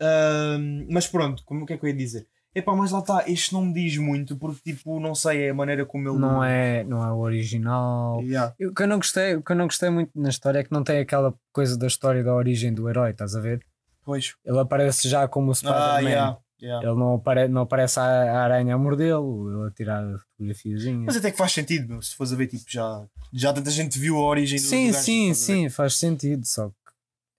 [0.00, 2.26] Ahm, mas pronto, como o que é que eu ia dizer?
[2.54, 5.54] Epá, mas lá está, este não me diz muito, porque tipo, não sei, é a
[5.54, 6.18] maneira como ele.
[6.18, 8.20] Não é, não é o original.
[8.22, 8.54] Yeah.
[8.60, 10.72] O que, eu não gostei, o que eu não gostei muito na história é que
[10.72, 13.64] não tem aquela coisa da história da origem do herói, estás a ver?
[14.04, 14.34] Pois.
[14.44, 16.00] Ele aparece já como o Ah, Spider-Man.
[16.10, 16.86] yeah, yeah.
[16.86, 21.06] Ele não, apare, não aparece a, aranha a mordê-lo, ele a tirar fotografiazinha.
[21.06, 23.98] Mas até que faz sentido, meu, se fores a ver, tipo, já, já tanta gente
[23.98, 26.44] viu a origem do Sim, sim, sim, faz sentido.
[26.46, 26.74] Só que,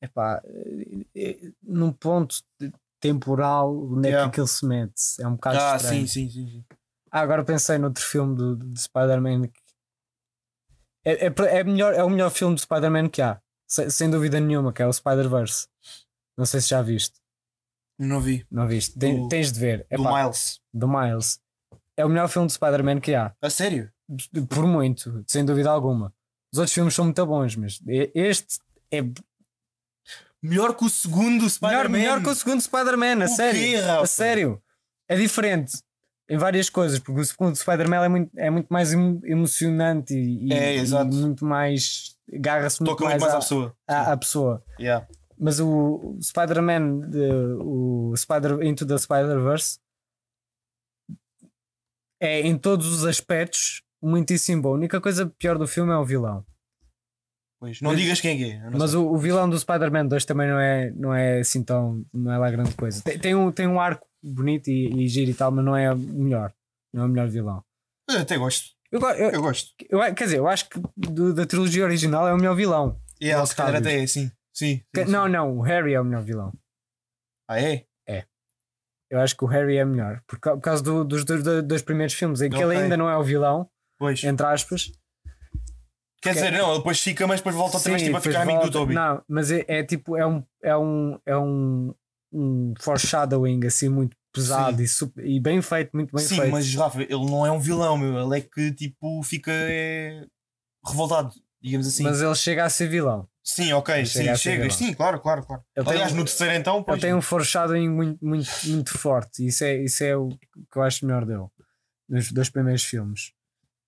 [0.06, 4.30] epá, eh, eh, num ponto de- temporal, onde é Yeah.
[4.30, 4.94] que aquilo se mete?
[5.20, 6.08] É um bocado Ah, estranho.
[6.08, 6.66] sim, sim, sim, sim.
[7.12, 9.60] Ah, agora pensei noutro filme do, do Spider-Man que
[11.06, 14.40] é, é, é, melhor, é o melhor filme de Spider-Man que há, sem, sem dúvida
[14.40, 15.68] nenhuma, que é o Spider-Verse.
[16.38, 17.16] Não sei se já viste.
[17.98, 18.46] Não vi.
[18.52, 18.98] Não viste?
[19.00, 19.88] Tem- Do- tens de ver.
[19.90, 20.60] Do Epá, Miles.
[20.74, 21.40] do Miles.
[21.98, 23.34] É o melhor filme de Spider-Man que há.
[23.42, 23.90] A sério?
[24.50, 26.14] Por muito, sem dúvida alguma.
[26.54, 27.80] Os outros filmes são muito bons, mas
[28.14, 28.60] este
[28.92, 29.02] é
[30.42, 31.90] Melhor que o segundo melhor, Spider-Man.
[31.98, 33.60] melhor que o segundo Spider-Man, a O sério.
[33.60, 34.62] quê, a sério.
[35.10, 35.80] É diferente
[36.30, 40.52] em várias coisas, porque o segundo Spider-Man é muito, é muito mais emo- emocionante e,
[40.54, 41.14] É, e exato.
[41.16, 42.16] muito mais.
[42.32, 43.78] agarra-se muito muito mais à à, pessoa.
[43.88, 44.64] à- à pessoa.
[44.80, 45.08] Yeah.
[45.38, 49.80] Mas o Spider-Man, de- o Spider Into the Spider-Verse,
[52.20, 54.70] é em todos os aspectos muitíssimo bom.
[54.70, 56.46] A única coisa pior do filme é o vilão.
[57.60, 57.82] Pois.
[57.82, 58.70] Não Mas- digas quem é.
[58.70, 62.06] não Mas o, o vilão do Spider-Man 2 também não é, não é assim tão.
[62.14, 63.02] não é lá grande coisa.
[63.04, 65.92] Tem, tem, um, tem um arco bonito e, e giro e tal, mas não é
[65.94, 66.54] o melhor.
[66.94, 67.64] Não é o melhor vilão.
[68.10, 68.76] Eu até gosto.
[68.92, 69.72] Eu, eu, Eu gosto.
[69.90, 73.00] eu- quer dizer, eu acho que do- da trilogia original é o melhor vilão.
[73.22, 74.32] Yeah, Os se calhar até é, sim.
[74.56, 74.82] Sim.
[74.96, 75.12] sim, sim.
[75.12, 76.54] não, não, o Harry é o melhor vilão.
[77.48, 77.86] Ah, é?
[79.08, 80.20] Eu acho que o Harry é melhor.
[80.26, 83.08] Por, ca- por causa do- dos dois, dois- primeiros filmes, em que ele ainda não
[83.08, 84.24] é o vilão, Pois.
[84.24, 84.92] entre aspas.
[86.22, 88.42] Quer dizer, não, ele depois fica, mas depois volta outra vez tipo, a depois ficar
[88.42, 88.94] amigo do volta- Toby.
[88.96, 91.94] Não, mas é, é tipo, é um, é um, é um,
[92.34, 96.52] um foreshadowing assim muito pesado e, super- e bem feito, muito bem Sim, feito.
[96.52, 98.20] mas Rafa, ele não é um vilão, meu.
[98.26, 100.26] Ele é que tipo fica é,
[100.84, 101.32] revoltado,
[101.62, 102.02] digamos assim.
[102.04, 103.30] Mas ele chega a ser vilão.
[103.48, 104.70] Sim, ok, sim, chega.
[104.72, 105.64] Sim, claro, claro, claro.
[105.86, 106.98] Aliás, um- no terceiro então, pois.
[106.98, 109.46] Ele tem um foreshadowing muito, muito, muito forte.
[109.46, 111.46] Isso é, isso é o que eu acho melhor dele.
[112.10, 113.34] Nos dois primeiros filmes.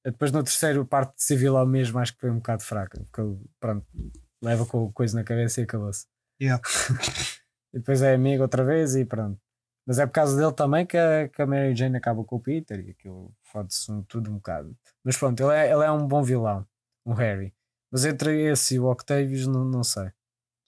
[0.06, 3.00] Depois no terceiro, a parte de ser vilão mesmo, acho que foi um bocado fraca.
[3.04, 3.86] Porque ele, pronto,
[4.44, 6.06] leva com a coisa na cabeça e acabou-se.
[6.40, 6.62] Yeah.
[7.74, 9.40] e depois é amigo outra vez e pronto.
[9.88, 12.40] Mas é por causa dele também que a, que a Mary Jane acaba com o
[12.40, 14.78] Peter e aquilo fode-se um- tudo um bocado.
[15.04, 16.66] Mas pronto, ele é, ele é um bom vilão,
[17.06, 17.54] um Harry.
[17.92, 20.12] Mas entre esse e o Octavius, não, não sei.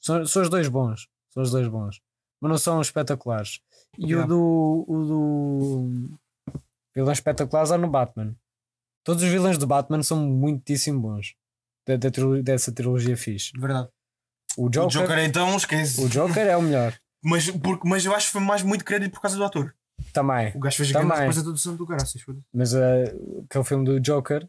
[0.01, 1.07] São, são os dois bons.
[1.33, 2.01] São os dois bons.
[2.41, 3.59] Mas não são espetaculares.
[3.97, 4.27] E o Yeah.
[4.27, 4.85] do.
[4.87, 6.19] O do.
[6.95, 8.35] Vilão espetacular está no Batman.
[9.03, 11.35] Todos os vilões do Batman são muitíssimo bons.
[11.87, 12.09] Da, da
[12.43, 13.51] dessa trilogia fixe.
[13.57, 13.89] Verdade.
[14.57, 16.01] O O Joker, Joker então, esquece.
[16.03, 16.97] o Joker é o melhor.
[17.21, 19.75] Mas, porque, mas eu acho que foi mais muito crédito por causa do ator.
[20.13, 20.53] Também.
[20.55, 22.23] O gajo fez grande representação do caraças.
[22.53, 24.47] Mas uh, aquele filme do Joker,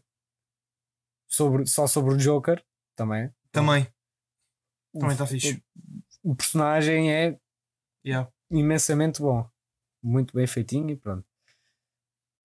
[1.31, 2.63] sobre, só sobre o Joker,
[2.95, 3.33] também.
[3.51, 3.87] Também.
[4.93, 5.63] O- Também está fixe.
[6.23, 7.39] O, o personagem é
[8.05, 8.29] Yeah.
[8.49, 9.47] imensamente bom.
[10.03, 11.25] Muito bem feitinho e pronto.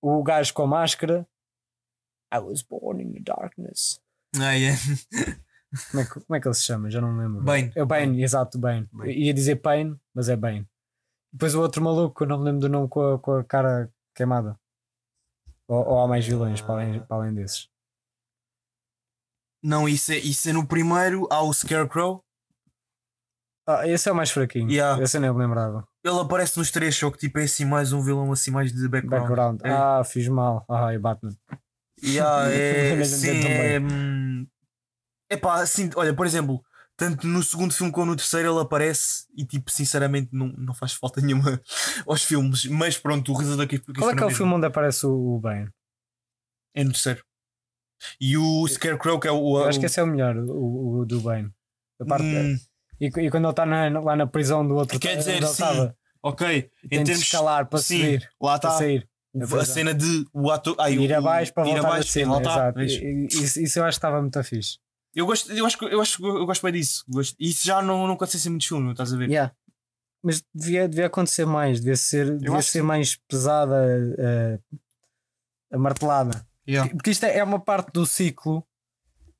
[0.02, 1.26] O gajo com a máscara.
[2.32, 4.00] I was born in the darkness.
[4.38, 4.78] Ah, yeah.
[5.90, 6.90] Como é que, como é que ele se chama?
[6.90, 7.42] Já não me lembro.
[7.42, 7.72] Bane.
[7.74, 8.88] É o Bane, exato, Bane.
[8.92, 9.12] Bane.
[9.14, 10.68] Ia dizer Pain, mas é Bane.
[11.32, 13.90] Depois o outro maluco, eu não me lembro do nome, com a, com a cara
[14.14, 14.58] queimada.
[15.68, 17.68] Ou, ou há mais vilões para, além, para além desses?
[19.62, 21.26] Não, isso é, isso é no primeiro.
[21.30, 22.22] Há o Scarecrow.
[23.68, 24.70] Ah, esse é o mais fraquinho.
[24.70, 25.02] Yeah.
[25.02, 25.86] Esse eu nem me lembrava.
[26.04, 28.88] Ele aparece nos três, só que tipo é assim mais um vilão assim mais de
[28.88, 29.22] background.
[29.22, 29.60] Background.
[29.64, 29.70] É.
[29.70, 30.64] Ah, fiz mal.
[30.70, 31.36] Ah, e Batman.
[32.02, 34.46] Yeah, é, sim, é, hum,
[35.30, 36.62] epá, assim, olha, por exemplo,
[36.96, 40.92] tanto no segundo filme como no terceiro ele aparece e tipo, sinceramente não, não faz
[40.92, 41.60] falta nenhuma
[42.06, 45.06] aos filmes, mas pronto, o realizador que Qual é que é o filme onde aparece
[45.06, 45.70] o, Bane?
[46.74, 47.24] É no terceiro.
[48.20, 49.58] E o Scarecrow que é o...
[49.58, 51.50] Eu acho que esse é o melhor, o, o do Bane.
[52.00, 52.56] A parte, Hum,
[53.00, 56.70] e, e quando ele está lá na prisão do outro Quer dizer, sim, estava, ok,
[56.88, 57.22] tem em de termos...
[57.22, 59.08] escalar para sim, subir, lá para está sair.
[59.60, 60.76] a cena de o ator...
[60.78, 62.32] Ai, ir abaixo para ir voltar abaixo, a cima.
[62.34, 62.78] lá está, exato.
[62.78, 62.92] vês?
[62.92, 64.78] E- e- Isso, isso eu acho que estava muito fixe.
[65.14, 67.02] Eu gosto, eu acho, eu acho eu gosto bem disso.
[67.08, 67.34] Gosto.
[67.40, 69.30] Isso já não, não acontece em muitos filmes, estás a ver?
[69.30, 69.54] Yeah.
[70.22, 73.76] Mas devia, devia acontecer mais, devia ser, devia que ser mais pesada
[74.18, 74.58] eh,
[75.72, 76.46] a martelada.
[76.68, 76.90] Yeah.
[76.92, 78.66] Porque isto é é uma parte do ciclo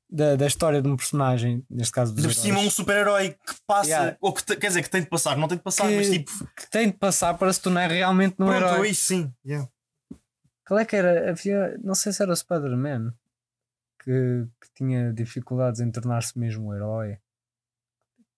[0.09, 3.55] da, da história de um personagem, neste caso dos por cima, um heróis, super-herói que
[3.67, 4.17] passa, Yeah.
[4.21, 6.09] ou que te- quer dizer, que tem de passar, não tem de passar, Que- mas
[6.09, 8.89] tipo, que tem de passar para se tornar realmente num pronto, herói.
[8.89, 9.33] isso sim.
[9.45, 9.69] Yeah.
[10.65, 11.29] Qual é que era?
[11.31, 13.13] Havia, não sei se era o Spider-Man
[14.03, 17.17] que, que tinha dificuldades em tornar-se mesmo um herói.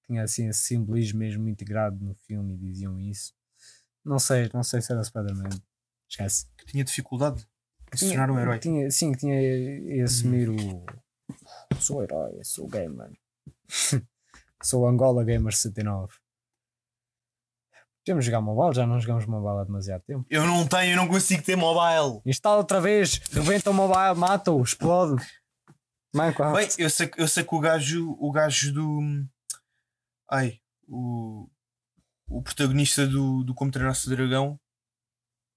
[0.08, 3.34] Tinha assim esse simbolismo mesmo integrado no filme e diziam isso.
[4.04, 5.50] Não sei, não sei se era o Spider-Man.
[6.10, 6.48] Esquece.
[6.58, 7.48] Que tinha dificuldade
[7.98, 8.60] se tornar um herói.
[8.60, 10.56] Tinha, sim, que tinha e assumir o.
[11.80, 13.12] Sou herói, sou gamer.
[14.62, 16.14] sou Angola Gamer 79.
[18.06, 20.26] Podemos jogar mobile, já não jogamos mobile há demasiado tempo.
[20.30, 22.22] Eu não tenho, eu não consigo ter mobile.
[22.26, 25.24] Instala outra vez, rebenta o mobile, mata-o, explode.
[26.14, 26.58] Minecraft.
[26.58, 29.00] Bem, eu sei, eu sei que o gajo, o gajo do.
[30.32, 31.48] Ai, o,
[32.28, 34.60] o protagonista do, do Como Treinar Seu Dragão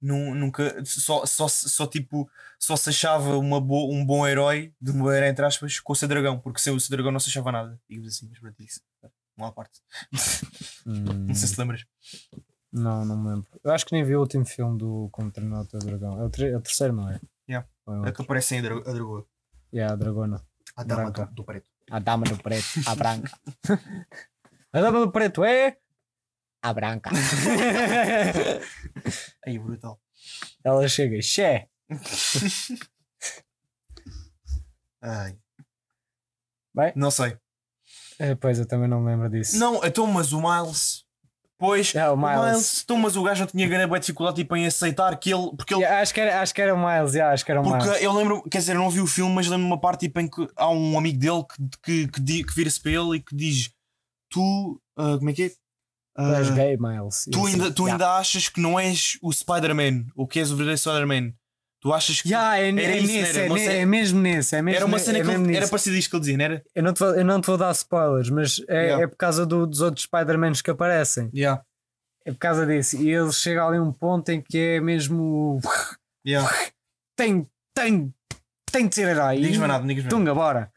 [0.03, 0.84] nu- nunca.
[0.84, 2.28] Só, só, só tipo.
[2.59, 5.92] Só se achava uma bo, um bom herói, de um bom herói entre aspas, com
[5.92, 7.80] o seu dragão, porque sem o seu dragão não se achava nada.
[7.88, 8.80] Digamos assim, mas isso.
[9.36, 9.80] Uma à parte.
[10.86, 11.84] Hum, Não sei se te lembras.
[12.70, 13.46] não, não me lembro.
[13.64, 16.20] Eu acho que nem vi o último filme do Como Treinar o Teu Dragão.
[16.20, 17.18] É o, é o terceiro, não é?
[17.48, 17.66] Yeah.
[18.05, 19.26] É É que aparece a, dra a dragoa.
[19.72, 20.44] Yeah, a Dragona.
[20.76, 21.26] A dama Branca.
[21.26, 21.66] do, do preto.
[21.90, 23.30] A dama do preto, a branca.
[24.72, 25.76] A dama do preto é.
[26.62, 27.11] A branca.
[29.47, 30.01] Aí, brutal.
[30.64, 31.68] Ela chega, xé.
[35.03, 35.36] Ai.
[36.74, 36.93] Bem.
[36.95, 37.36] Não sei.
[38.18, 39.59] É, pois eu também não me lembro disso.
[39.59, 41.05] Não, então, mas o Miles.
[41.59, 42.45] Pois, É, o o Miles.
[42.45, 42.82] Miles.
[42.82, 45.51] Então, mas o gajo não tinha grande dificuldade tipo, em aceitar que ele.
[45.57, 45.82] Porque ele.
[45.82, 47.84] Yeah, acho, que era, acho que era o Miles, yeah, acho que era o Porque
[47.84, 48.03] Miles.
[48.03, 50.28] eu lembro, quer dizer, eu não vi o filme, mas lembro-me uma parte tipo, em
[50.28, 51.45] que há um amigo dele
[51.82, 53.70] que, que, que, que vira-se para ele e que diz:
[54.30, 55.53] Tu, ah, como é que é?
[56.14, 57.28] Tu és Ah, gay, Miles.
[57.32, 57.92] tu ainda, tu Yeah.
[58.04, 61.32] ainda achas que não és o Spider-Man, ou que és o verdadeiro Spider-Man?
[61.80, 62.28] Tu achas que.
[62.28, 64.54] Yeah, é, Era é isso, nesse, era é, cena- é mesmo nesse.
[64.56, 66.44] É mesmo, era uma cena é que ele, era parecido isto que ele dizia, não
[66.44, 66.64] era?
[66.74, 69.02] Eu não, te vou, eu não te vou dar spoilers, mas é, Yeah.
[69.04, 71.30] é por causa do- dos outros Spider-Mans que aparecem.
[71.34, 71.62] Yeah.
[72.24, 72.96] É por causa disso.
[73.02, 75.58] E ele chega ali a um ponto em que é mesmo.
[76.24, 76.48] Yeah.
[77.16, 78.14] Tem, tem,
[78.70, 79.36] tem de ser herói.
[79.40, 80.24] Digas E- mais nada, não digas mais nada.
[80.24, 80.72] Tunga, bora.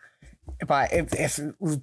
[0.59, 1.27] Epá, é, é,
[1.59, 1.77] o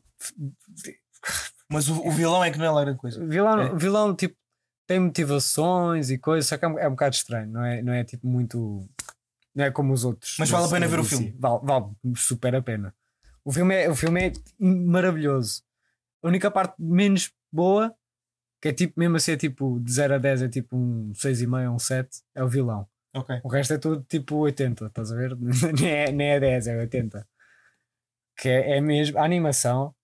[1.72, 3.24] Mas o, o vilão é que não é lá grande coisa.
[3.26, 3.74] vilão, É.
[3.74, 4.36] vilão tipo,
[4.86, 7.92] tem motivações e coisas, só que é um, é um bocado estranho, não é, não
[7.92, 8.86] é tipo muito.
[9.54, 10.36] Não é como os outros.
[10.38, 11.34] Mas vale a pena ver o filme.
[11.38, 12.94] Vale, vale super a pena.
[13.44, 15.62] O filme, é, o filme é maravilhoso.
[16.22, 17.94] A única parte menos boa,
[18.62, 21.68] que é tipo, mesmo assim, é tipo de 0 a 10, é tipo um 6,5
[21.68, 22.86] ou um 7, é o vilão.
[23.14, 23.40] Ok.
[23.44, 25.36] O resto é tudo tipo 80, estás a ver?
[25.78, 27.28] nem, é, nem é 10, é 80.
[28.38, 29.18] Que é, é mesmo.
[29.18, 29.94] A animação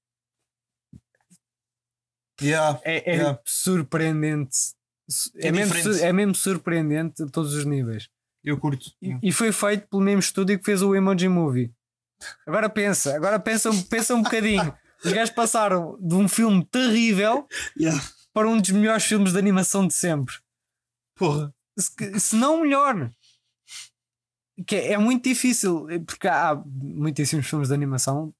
[2.40, 2.80] Yeah.
[2.84, 3.38] é, é Yeah.
[3.44, 4.56] surpreendente.
[5.10, 5.74] Su- É É, mesmo,
[6.04, 8.08] é mesmo surpreendente a todos os níveis.
[8.44, 8.92] Eu curto.
[9.02, 11.72] E, e foi feito pelo mesmo estúdio que fez o Emoji Movie.
[12.46, 14.76] Agora pensa, agora pensa, um- pensa um bocadinho.
[15.04, 17.46] Os gajos passaram de um filme terrível
[17.78, 18.02] Yeah.
[18.32, 20.34] para um dos melhores filmes de animação de sempre.
[21.16, 21.54] Porra.
[21.78, 23.10] se, se não o melhor.
[24.66, 28.34] Que é, é muito difícil, porque há muitíssimos filmes de animação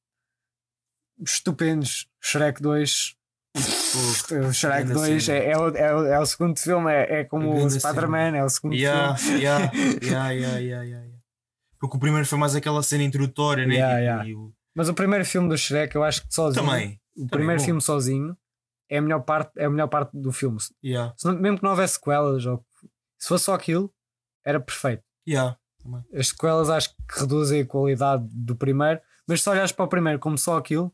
[1.20, 2.08] estupendos.
[2.20, 3.14] Shrek 2.
[3.56, 5.38] O Shrek grande 2 cena.
[5.38, 8.48] é, é, o, é, é o segundo filme, é, é como o Spider-Man, é o
[8.48, 9.40] segundo Yeah, filme.
[9.42, 9.72] yeah,
[10.02, 11.18] yeah, yeah, yeah, yeah.
[11.80, 13.74] Porque o primeiro foi mais aquela cena introdutória, né?
[13.76, 14.38] Yeah, Tipo, yeah.
[14.40, 16.64] o- Mas o primeiro filme do Shrek, eu acho que sozinho.
[16.64, 17.00] Também.
[17.16, 17.64] O primeiro bom.
[17.64, 18.36] filme sozinho
[18.90, 20.58] é a melhor parte, é a melhor parte do filme.
[20.84, 22.64] Yeah, não- mesmo que não houvesse sequelas, ou
[23.18, 23.92] se fosse só aquilo,
[24.44, 25.02] era perfeito.
[25.28, 25.56] yeah.
[26.14, 30.18] As sequelas acho que reduzem a qualidade do primeiro, mas se olhares para o primeiro
[30.18, 30.92] como só aquilo,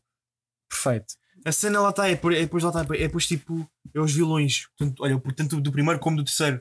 [0.69, 1.15] perfeito.
[1.45, 4.67] A cena lá está, é, é depois lá está, é depois tipo, é os vilões.
[4.77, 6.59] Portanto, olha, portanto, do primeiro como do terceiro.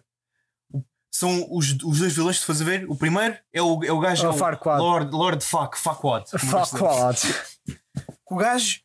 [0.73, 2.85] O- São os, os dois vilões que tu fazes a ver.
[2.90, 4.27] O primeiro é o, é o gajo.
[4.27, 4.78] É o o Farquaad.
[4.81, 6.27] Lord, Lord Fuck, Fuckwad.
[6.31, 7.40] como Fuck gosto de dizer.
[7.40, 7.82] what?
[8.28, 8.81] Que o gajo.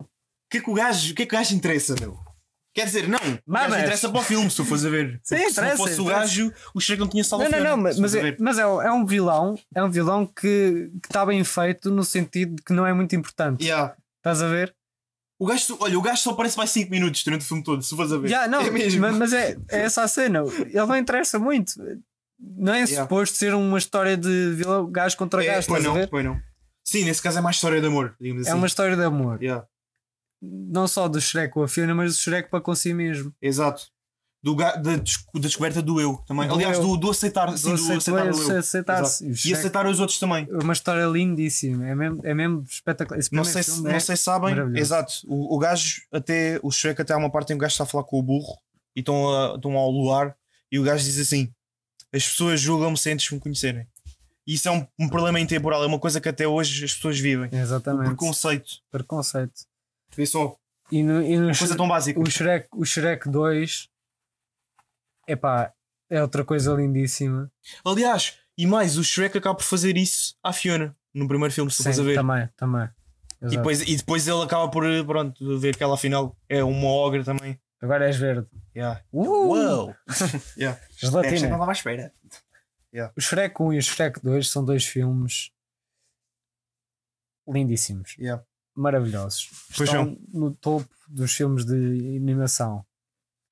[0.00, 1.12] O que é que o gajo.
[1.12, 2.18] O que é que o gajo interessa, meu?
[2.74, 3.18] Quer dizer, não.
[3.46, 3.78] Mamas.
[3.80, 5.18] interessa para o filme, se tu fores a ver.
[5.24, 7.76] Sim, se não interessa, fosse o gajo, o Shrek não tinha salvo Não, não, não,
[7.78, 11.90] mas, mas, é, mas é, é um vilão, é um vilão que está bem feito
[11.90, 13.64] no sentido de que não é muito importante.
[13.64, 13.96] Yeah.
[14.18, 14.75] Estás a ver?
[15.38, 17.94] O gajo, olha, o gajo só aparece mais 5 minutos durante o filme todo, se
[17.94, 18.28] fores a ver.
[18.28, 19.00] Já, não, é mesmo.
[19.12, 20.42] mas, é, é essa a cena.
[20.58, 21.74] Ele não interessa muito.
[22.38, 23.02] Não é Yeah.
[23.02, 26.40] suposto ser uma história de vilão, gajo contra É, gajo, pois não, pois não.
[26.84, 28.50] Sim, nesse caso é mais história de amor, digamos assim.
[28.52, 29.42] É uma história de amor.
[29.42, 29.66] Yeah.
[30.40, 33.34] Não só do Shrek com a Fiona, mas do Shrek para com si mesmo.
[33.40, 33.86] Exato.
[34.46, 34.96] Do, da, da
[35.40, 36.46] descoberta do eu também.
[36.46, 36.82] Do Aliás, eu.
[36.84, 38.58] do, do aceitar, sim, do aceitar- aceitar o eu.
[38.58, 39.24] aceitar-se.
[39.24, 39.24] Exato.
[39.26, 40.46] E o Shrek- aceitar os outros também.
[40.62, 41.88] Uma história lindíssima.
[41.88, 43.20] É mesmo, é mesmo espetacular.
[43.32, 45.14] Não sei, se, não é- sei se sabem, exato.
[45.26, 47.82] O, o gajo, até o Shrek, até há uma parte em que o gajo está
[47.82, 48.56] a falar com o burro
[48.94, 50.36] e estão, a- estão ao luar
[50.70, 51.52] e o gajo diz assim:
[52.14, 53.84] As pessoas julgam-me sem antes me conhecerem.
[54.46, 57.18] E isso é um, um problema intemporal, é uma coisa que até hoje as pessoas
[57.18, 57.50] vivem.
[57.52, 58.06] Exatamente.
[58.10, 58.74] Preconceito.
[58.92, 59.62] Preconceito.
[60.16, 60.54] Vê só,
[60.92, 62.20] E no, e no uma coisa tão básica.
[62.20, 63.88] o, Shrek, o Shrek 2
[65.26, 65.72] epá,
[66.10, 67.50] é outra coisa lindíssima.
[67.84, 71.78] Aliás, e mais, o Shrek acaba por fazer isso à Fiona no primeiro filme, se
[71.78, 72.14] tu fores a Sim, ver.
[72.14, 72.88] também, também.
[73.42, 77.22] E depois, e depois ele acaba por pronto, ver que ela afinal é uma ogre
[77.24, 77.60] também.
[77.80, 78.46] Agora és verde.
[78.74, 79.02] Yeah.
[79.12, 79.26] Uh!
[79.26, 79.94] Uou!
[80.56, 80.80] yeah.
[80.96, 81.34] Gelatina.
[81.34, 82.12] estava à espera.
[83.14, 85.50] O Shrek 1 e o Shrek 2 são dois filmes
[87.46, 88.42] lindíssimos, Yeah.
[88.74, 89.50] maravilhosos.
[89.76, 91.74] Pois Estão no topo dos filmes de
[92.16, 92.84] animação.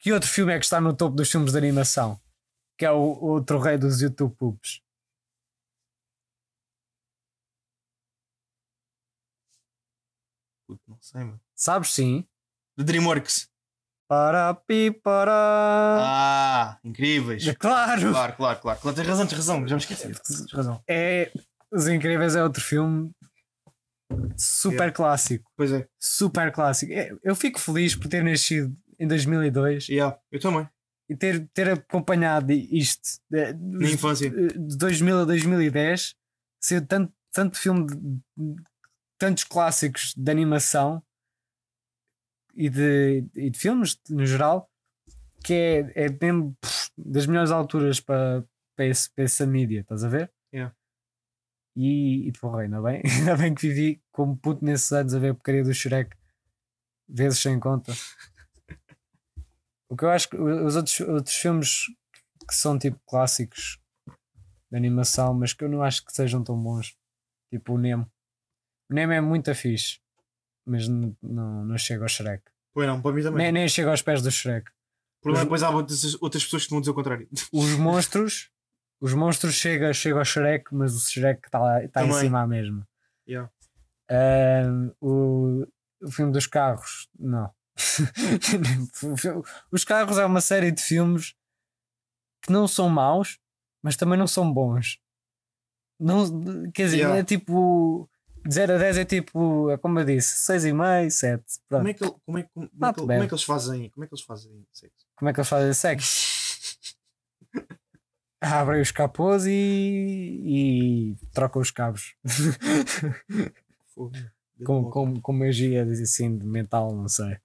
[0.04, 2.20] Que outro filme é que está no topo dos filmes de animação?
[2.76, 4.82] Que é o outro rei dos YouTube Poops.
[10.68, 11.40] Puto, Não sei, mano.
[11.54, 12.28] Sabes sim?
[12.76, 13.48] The Dreamworks.
[14.06, 15.32] Para pi para.
[16.02, 17.42] Ah, incríveis.
[17.56, 18.12] Claro!
[18.12, 18.80] Claro, claro, claro.
[18.80, 18.94] claro.
[18.94, 19.66] Tens razão, tens razão.
[19.66, 20.02] Já me esqueci.
[20.12, 20.84] Tens razão.
[20.86, 21.32] É
[21.72, 23.10] Os Incríveis é outro filme
[24.36, 25.50] super clássico.
[25.56, 25.88] Pois é.
[25.98, 26.92] Super clássico.
[26.92, 30.68] É, Eu fico feliz por ter nascido em 2002 Yeah, eu também.
[31.08, 34.30] e ter, ter acompanhado isto de, Na infância.
[34.30, 36.14] de 2000 a 2010
[36.60, 37.94] ser tanto, tanto filme de,
[38.36, 38.62] de-
[39.18, 41.02] tantos clássicos de animação
[42.54, 44.70] e de, e de filmes no geral
[45.42, 48.44] que é, é mesmo pff, das melhores alturas para,
[48.76, 50.32] para, esse, para essa mídia, estás a ver?
[50.54, 50.74] Yeah.
[51.76, 55.30] E, e porra, ainda bem, ainda bem que vivi como puto nesses anos a ver
[55.30, 56.16] a porcaria do Shrek
[57.08, 57.92] vezes sem conta.
[59.88, 61.84] O que eu acho que os outros, outros filmes
[62.48, 63.78] que são tipo clássicos
[64.70, 66.96] de animação, mas que eu não acho que sejam tão bons,
[67.50, 68.10] tipo o Nemo.
[68.90, 70.00] O Nemo é muito fixe,
[70.66, 71.14] mas não,
[71.64, 72.42] não chega ao Shrek.
[72.72, 73.44] Pois não, para mim também.
[73.44, 74.68] Nem, nem chega aos pés do Shrek.
[75.20, 77.28] O problema é depois há outras, outras pessoas que vão dizer o contrário.
[77.52, 78.50] Os monstros,
[79.00, 82.86] os monstros chega, chega ao Shrek, mas o Shrek está lá- está em cima mesmo.
[83.28, 83.50] Yeah.
[85.00, 85.66] O,
[86.02, 87.50] o filme dos carros, não.
[89.70, 91.34] Os carros é uma série de filmes
[92.42, 93.38] que não são maus,
[93.82, 94.98] mas também não são bons.
[95.98, 97.18] Não, quer dizer, Yeah.
[97.18, 98.08] é tipo
[98.46, 101.42] de 0 a 10 é tipo, é como eu disse, 6,5, 7.
[101.68, 101.88] Como Pronto.
[101.88, 103.14] é, que, ele- como, é, como, como, é que, ele- bad.
[103.16, 103.90] como é que eles fazem?
[103.90, 105.06] Como é que eles fazem sexo?
[105.16, 106.34] Como é que eles fazem sexo?
[108.40, 109.50] Abrem os capôs e,
[110.44, 112.14] e trocam os cabos
[114.66, 117.38] com, com, com magia assim de mental, não sei.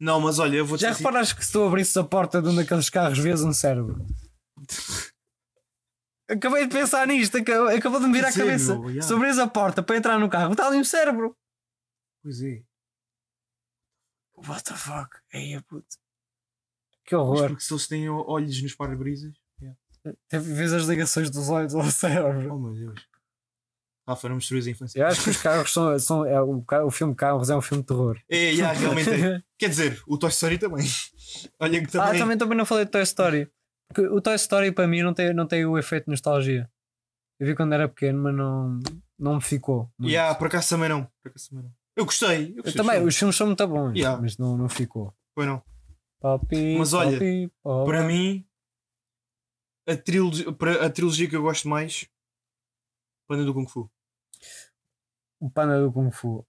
[0.00, 2.54] Não, mas olha, eu vou Já reparaste que se tu abrisse a porta de um
[2.56, 4.04] daqueles carros, vês um cérebro?
[6.28, 8.78] Acabei de pensar nisto, acabou, de me vir à Sim, cabeça.
[8.78, 9.02] meu, yeah.
[9.06, 11.36] Se abris a porta para entrar no carro, está ali um cérebro.
[12.22, 12.62] Pois é.
[14.36, 15.18] What the fuck?
[15.32, 15.88] Ei, puto.
[17.04, 17.48] Que Mas horror.
[17.48, 19.34] porque se eles têm olhos nos para-brisas.
[20.30, 22.54] Vês as ligações dos olhos ao cérebro.
[22.54, 23.09] Oh meu Deus.
[24.10, 24.98] Rafa, não misturei a infância.
[25.00, 25.98] Eu acho que os carros são.
[25.98, 28.18] são é, o, o filme Carros é um filme de terror.
[28.28, 29.42] É, yeah, realmente é.
[29.58, 30.86] Quer dizer, o Toy Story também.
[31.60, 32.18] Olha que Ah, também.
[32.20, 33.50] também, também não falei de Toy Story.
[33.88, 36.70] Porque o Toy Story para mim não tem, não tem o efeito de nostalgia.
[37.38, 38.78] Eu vi quando era pequeno, mas não,
[39.18, 39.90] não me ficou.
[39.98, 40.10] muito.
[40.12, 41.04] Yeah, por acaso também não.
[41.22, 41.72] Por acaso também não.
[41.96, 42.50] Eu gostei.
[42.52, 44.20] Eu Eu gostei também, do os filmes são muito bons, Yeah.
[44.20, 45.12] mas não, não ficou.
[45.34, 45.62] Foi não.
[46.20, 47.86] Papi, Mas olha, papi, papi.
[47.86, 48.46] Para mim,
[49.88, 50.46] a trilogia,
[50.84, 52.06] a trilogia que eu gosto mais,
[53.26, 53.90] Panda do Kung Fu.
[55.40, 56.46] O Panda do Kung Fu.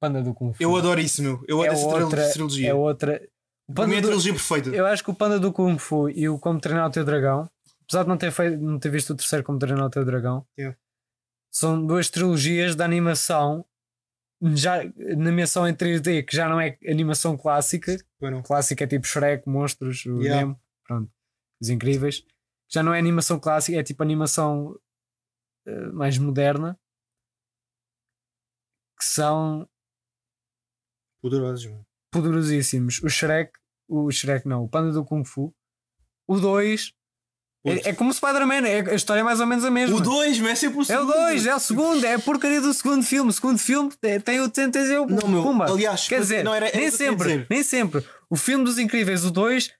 [0.00, 0.62] Panda do Kung Fu.
[0.62, 1.44] Eu adoro isso, meu.
[1.46, 2.70] Eu é adoro essa outra, tril- trilogia.
[2.70, 3.28] é outra.
[3.68, 4.70] O Para mim é Panda a do, trilogia perfeita.
[4.70, 7.48] eu acho que o Panda do Kung Fu e o Como Treinar o Teu Dragão,
[7.82, 10.46] apesar de não ter, feito, não ter visto o terceiro Como Treinar o Teu Dragão,
[10.58, 10.76] Yeah.
[11.52, 13.64] são duas trilogias de animação
[14.54, 18.42] já animação em 3D, que já não é animação clássica, não.
[18.42, 20.40] clássica é tipo Shrek, Monstros, o Yeah.
[20.40, 21.12] Nemo, pronto,
[21.60, 22.24] os incríveis.
[22.72, 24.74] Já não é animação clássica, é tipo animação
[25.66, 26.78] eh, mais moderna,
[29.00, 29.66] que são
[31.22, 31.84] Poderosos, mano.
[32.12, 33.02] poderosíssimos.
[33.02, 33.52] O Shrek,
[33.88, 35.54] o Shrek não, o Panda do Kung Fu,
[36.28, 36.92] o 2
[37.62, 37.86] Putz.
[37.86, 39.96] é, é como Spider-Man, é, a história é mais ou menos a mesma.
[39.96, 41.12] O 2, mas é sempre o É o segundo.
[41.12, 43.30] 2, é o segundo, é a porcaria do segundo filme.
[43.30, 44.50] O segundo filme é- tem o
[45.06, 45.70] Não, meu, Pumba.
[45.70, 48.04] aliás, Quer dizer, não era- era nem sempre, nem sempre.
[48.30, 49.70] O filme dos Incríveis, o 2,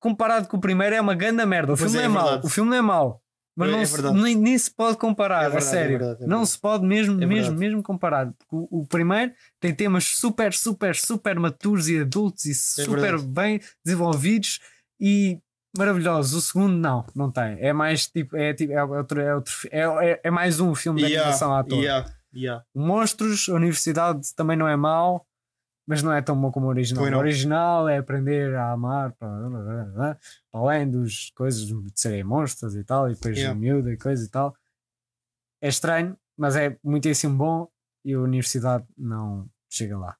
[0.00, 1.74] comparado com o primeiro, é uma grande merda.
[1.74, 2.40] O Pois filme é, não é, é mau.
[2.44, 3.22] O filme não é mau.
[3.56, 5.98] Mas É- não é se- nem, nem se pode comparar, É verdade, a é sério.
[5.98, 6.50] verdade, é não verdade.
[6.50, 8.30] se pode mesmo, É mesmo, mesmo comparar.
[8.52, 14.60] O, o primeiro tem temas super, super, super maturos e adultos e super bem desenvolvidos
[15.00, 15.38] e
[15.76, 16.34] maravilhosos.
[16.34, 17.56] O segundo, não, não tem.
[17.60, 21.06] É mais tipo, é, tipo, é, outro, é, outro, é, é, mais um filme de
[21.16, 21.78] animação à toa.
[21.82, 22.64] yeah, yeah.
[22.74, 25.26] Monstros, a universidade também não é mau,
[25.86, 27.04] mas não é tão bom como o original.
[27.04, 30.18] O original é aprender a amar para,
[30.52, 33.58] além das coisas de serem monstros e tal, e depois Yeah.
[33.58, 34.54] miúda e coisa e tal.
[35.62, 37.68] É estranho, mas é muitíssimo bom
[38.04, 40.16] e a universidade não chega lá.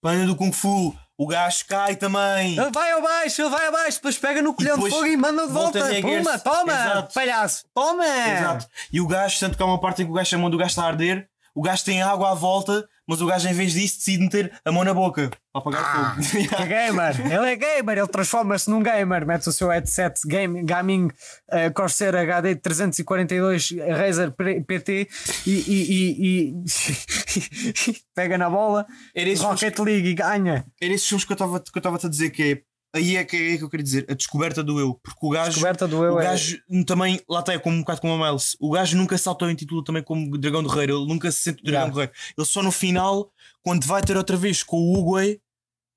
[0.00, 2.58] Panda do Kung Fu, o gajo cai também.
[2.58, 5.52] Ele vai abaixo, ele vai abaixo, depois pega no colhão de fogo e manda de
[5.52, 7.14] volta Puma, toma, Exato.
[7.14, 8.06] palhaço, toma.
[8.06, 8.66] Exato.
[8.90, 10.58] E o gajo, tanto que há uma parte em que o gajo chama onde o
[10.58, 13.72] gajo está a arder, o gajo tem água à volta, mas o gajo em vez
[13.72, 16.46] disso decide meter a mão na boca para apagar Ah, o fogo.
[16.62, 21.06] É gamer, ele é gamer, ele transforma-se num gamer, mete o seu headset game, gaming
[21.06, 24.32] uh, Corsair HD 342 Razer
[24.66, 25.08] PT
[25.44, 26.54] e, e- e-
[27.90, 30.64] e- pega na bola, Era esses filmes Rocket League e ganha.
[30.80, 32.69] Era esses filmes que eu estava que eu estava a dizer que é.
[32.94, 34.94] Aí é que é que eu queria dizer, a descoberta do eu.
[35.02, 35.50] Porque o gajo.
[35.50, 38.26] Descoberta do eu o é- gajo também, lá está, é como um bocado como a
[38.28, 38.56] Miles.
[38.58, 40.98] O gajo nunca se auto-intitula também como Dragão do Guerreiro.
[40.98, 41.90] Ele nunca se sente o Dragão Yeah.
[41.92, 42.12] do Guerreiro.
[42.36, 43.30] Ele só no final,
[43.62, 45.40] quando vai ter outra vez com o Uguay,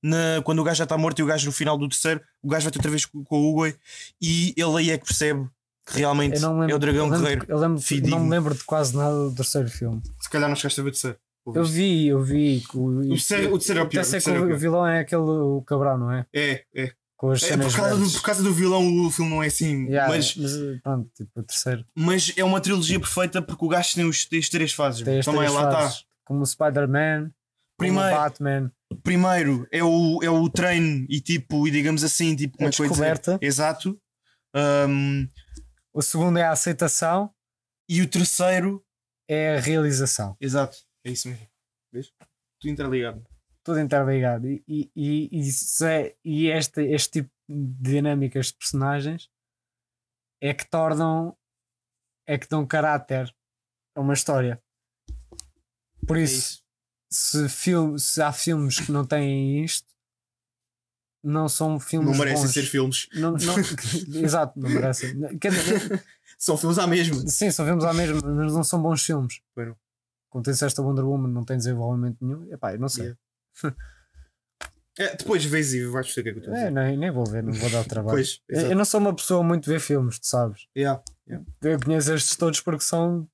[0.03, 2.49] na, quando o gajo já está morto e o gajo no final do terceiro, o
[2.49, 3.75] gajo vai ter outra vez com, com o Uguay
[4.21, 5.47] e ele aí é que percebe
[5.87, 7.45] que realmente Eu não me é o Dragão eu lembro, Guerreiro.
[7.49, 10.01] eu lembro- não me lembro de quase nada do terceiro filme.
[10.19, 11.17] Se calhar não chegaste a ver o terceiro.
[11.45, 12.63] Eu vi, eu vi.
[12.73, 14.01] O, O terceiro, o terceiro é o pior.
[14.01, 14.57] até sei O é o o pior.
[14.59, 16.25] vilão é aquele o cabrão, não é?
[16.33, 16.91] É, é.
[17.17, 19.85] Com as É, por, causa do, por causa do vilão, o filme não é assim.
[19.87, 20.51] Yeah, mas, mas
[20.81, 21.85] pronto, tipo, o terceiro.
[21.95, 25.01] mas é uma trilogia perfeita porque o gajo tem, os, tem as três fases.
[25.03, 25.81] Tem as Também três lá está.
[25.81, 28.71] fases, Como o Spider-Man, como o Primeiro, Batman.
[29.03, 32.71] primeiro é o, é o treino e tipo, e digamos assim, tipo, como A é
[32.71, 32.87] dizer?
[32.87, 33.37] descoberta.
[33.41, 33.99] Exato.
[34.55, 35.27] Um,
[35.93, 37.29] O segundo é a aceitação,
[37.89, 38.83] e o terceiro,
[39.29, 40.35] é a realização.
[40.41, 41.47] exato, é isso mesmo.
[41.91, 42.11] Vês?
[42.59, 43.25] Tudo interligado.
[43.63, 44.47] Tudo interligado.
[44.47, 49.29] E, e, e, isso é- e este, este tipo de dinâmicas de personagens
[50.41, 51.37] é que tornam,
[52.27, 53.33] é que dão caráter
[53.95, 54.61] a uma história.
[56.05, 56.63] Por É isso, isso.
[57.47, 59.87] se, filme, se há filmes que não têm isto,
[61.23, 62.53] não são filmes Não merecem bons.
[62.53, 63.07] ser filmes.
[63.13, 63.55] Não, não,
[64.21, 65.13] exato, não merecem.
[65.37, 66.03] Dizer,
[66.37, 67.15] São filmes à mesma.
[67.29, 69.41] Sim, só vemos à mesma, mas não são bons filmes.
[69.55, 69.77] Não.
[70.33, 72.51] Como tem esta Wonder Woman, não tem desenvolvimento nenhum.
[72.51, 73.03] Epá, eu não sei.
[73.05, 73.77] Yeah.
[74.99, 76.71] É, depois vês e vais perceber o que é que eu estou a É, dizer.
[76.87, 78.15] nem, nem vou ver, não vou dar trabalho.
[78.15, 80.67] Pois, eu, eu não sou uma pessoa muito ver filmes, tu sabes.
[80.77, 81.01] Yeah.
[81.63, 83.27] Eu conheço estes todos porque são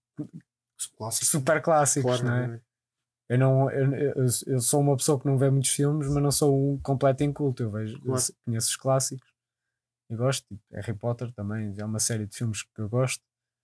[0.97, 1.25] Clássico.
[1.25, 2.55] super clássicos, Claro, não é?
[2.55, 2.61] é?
[3.33, 6.31] Eu, não, eu, eu, eu sou uma pessoa que não vê muitos filmes, mas não
[6.31, 7.61] sou um completo inculto.
[7.61, 8.23] Eu vejo, Claro.
[8.45, 9.27] conheço os clássicos
[10.09, 10.45] e gosto.
[10.47, 13.21] Tipo, Harry Potter também é uma série de filmes que eu gosto.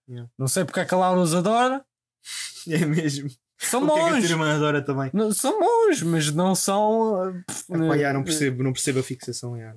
[0.09, 0.29] Yeah.
[0.37, 1.85] Não sei porque é que a Laura os adora.
[2.68, 3.30] É mesmo.
[3.60, 4.30] São O que é que a bons.
[4.31, 5.10] irmã adora também?
[5.14, 7.30] Não, são bons, mas não são.
[7.30, 9.57] uh, pff, Epá, já, não, percebo, não percebo a fixação.
[9.57, 9.73] já,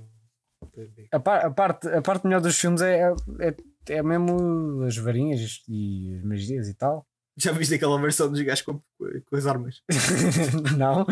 [1.13, 3.55] A, par- a parte, a parte melhor dos filmes é, é,
[3.91, 7.07] é mesmo as varinhas e as magias e tal.
[7.37, 9.81] Já viste aquela versão dos gajos com, com as armas?
[10.77, 11.07] não.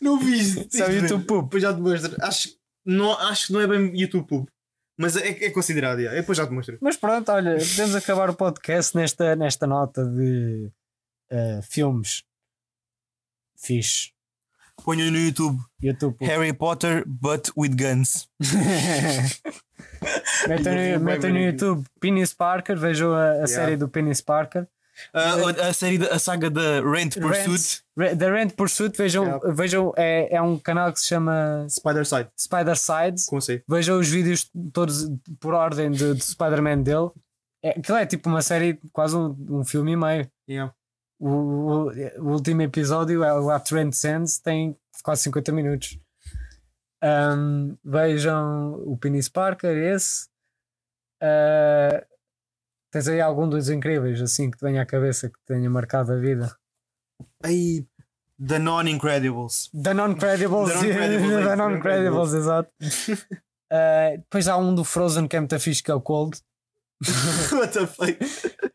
[0.00, 0.80] Não viste?
[0.82, 1.44] É o YouTube Pub.
[1.44, 2.16] Depois já te mostro.
[2.20, 2.48] Acho,
[2.84, 4.48] não, acho que não é bem YouTube Pub.
[4.96, 6.12] Mas é, é considerado, já.
[6.12, 6.78] depois já te mostro.
[6.80, 10.70] Mas pronto, olha, podemos acabar o podcast nesta, nesta nota de
[11.32, 12.22] uh, filmes
[13.56, 14.12] fixe.
[14.84, 16.16] Ponho no YouTube YouTube.
[16.20, 18.28] Harry Potter, but with guns.
[20.48, 21.38] Metam no, metam no.
[21.38, 24.68] YouTube Penis Parker, vejam a, a série do Penis Parker.
[25.12, 29.52] A, a série, da- a saga da Rent Pursuit, The Rent Pursuit, vejam, Yeah.
[29.52, 32.74] vejam é, é um canal que se chama Spider Side, Spider
[33.28, 33.62] como sei.
[33.68, 35.08] Vejam os vídeos todos
[35.40, 37.10] por ordem de, de Spider-Man dele.
[37.62, 40.30] É, aquilo é tipo uma série, quase um, um filme e meio.
[40.48, 40.72] Yeah.
[41.18, 45.98] O, o, o último episódio, é o A Trend Sands, tem quase 50 minutos.
[47.02, 50.26] Um, vejam o Penis Parker, esse.
[51.22, 52.04] Uh,
[52.94, 56.16] tens aí algum dos incríveis assim que te venha à cabeça que tenha marcado a
[56.16, 56.56] vida?
[57.42, 57.84] Aí,
[58.46, 59.70] The Non-Incredibles.
[59.82, 60.72] The Non-Credibles.
[60.72, 62.70] The Non-Credibles, é Non-Credibles, exato.
[63.72, 66.38] Uh, depois há um do Frozen que é muito fixe, que é o Cold.
[67.52, 68.16] What the fuck?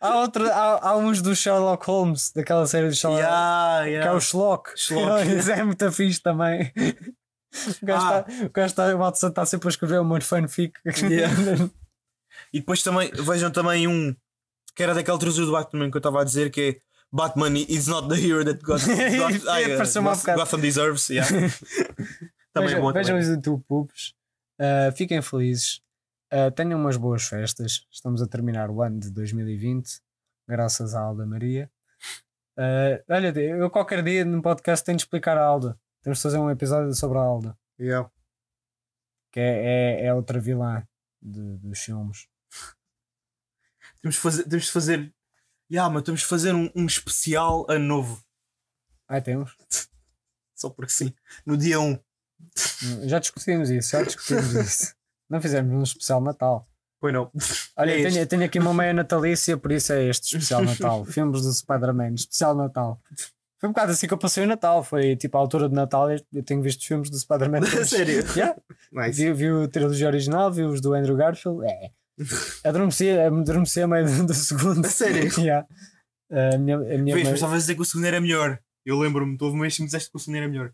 [0.02, 3.94] Há, outro, há, há uns do Sherlock Holmes, daquela série do Sherlock Yeah, que é
[3.94, 4.14] yeah.
[4.14, 4.20] o.
[4.20, 4.72] Schlock.
[4.76, 6.72] Isso é muito fixe também.
[7.82, 8.26] O gajo Ah.
[8.28, 10.74] está o está- o Watson está sempre a escrever uma fanfic.
[11.02, 11.34] Yeah.
[12.54, 14.16] E depois também, vejam também um
[14.76, 17.88] que era daquele tradutor do Batman que eu estava a dizer que é Batman is
[17.88, 20.40] not the hero that God, God, ai, uh, Pareceu-me há Goth- bocado.
[20.40, 21.10] Gotham deserves.
[21.10, 21.30] Yeah.
[22.54, 22.94] também é vejam bom.
[22.94, 23.22] vejam também.
[23.24, 24.14] os YouTube Pubs.
[24.60, 25.82] Uh, fiquem felizes.
[26.32, 27.88] Uh, tenham umas boas festas.
[27.92, 30.00] Estamos a terminar o ano de 2020,
[30.48, 31.70] graças à Alda Maria.
[32.58, 35.80] Uh, olha, eu qualquer dia no podcast tenho de explicar a Alda.
[36.04, 38.10] Temos de fazer um episódio sobre a Alda, Yeah.
[39.32, 40.84] que é, é, é outra vilã
[41.22, 42.28] de- dos filmes.
[44.02, 45.14] Temos de fazer, temos de fazer,
[45.72, 48.24] yeah, mas temos de fazer um, um especial ano novo.
[49.08, 49.56] Ah, temos.
[50.56, 51.14] Só porque sim.
[51.46, 52.00] No dia 1.
[53.08, 54.94] Já discutimos isso, já discutimos isso.
[55.30, 56.68] Não fizemos um especial Natal.
[57.00, 57.32] Pois não.
[57.78, 60.64] Olha, É eu tenho, eu tenho aqui uma meia natalícia, por isso é este especial
[60.64, 61.06] Natal.
[61.08, 63.02] Filmes do Spider-Man, especial Natal.
[63.58, 64.84] Foi um bocado assim que eu passei o Natal.
[64.84, 66.10] Foi tipo a altura de Natal.
[66.12, 67.62] eu- tenho visto filmes do Spider-Man.
[67.86, 68.26] Sério?
[68.36, 68.56] Yeah.
[68.92, 69.22] Nice.
[69.22, 71.66] Vi, vi o trilogia original, vi os do Andrew Garfield.
[71.66, 71.92] É.
[72.64, 74.86] Adormeci, adormeci a meio do, do segundo.
[74.86, 75.30] A sério?
[75.40, 75.68] Yeah.
[76.32, 78.60] A minha, a minha Vês, mãe- mas estavas a dizer que o segundo era melhor.
[78.86, 80.72] Eu lembro-me, tu houve um mês que me disseste que o segundo era melhor.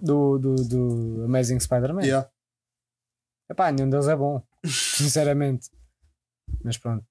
[0.00, 2.02] do, do, do Amazing Spider-Man.
[2.02, 2.28] Yeah.
[3.50, 5.70] Epá, nenhum deles é bom, sinceramente.
[6.62, 7.04] Mas pronto.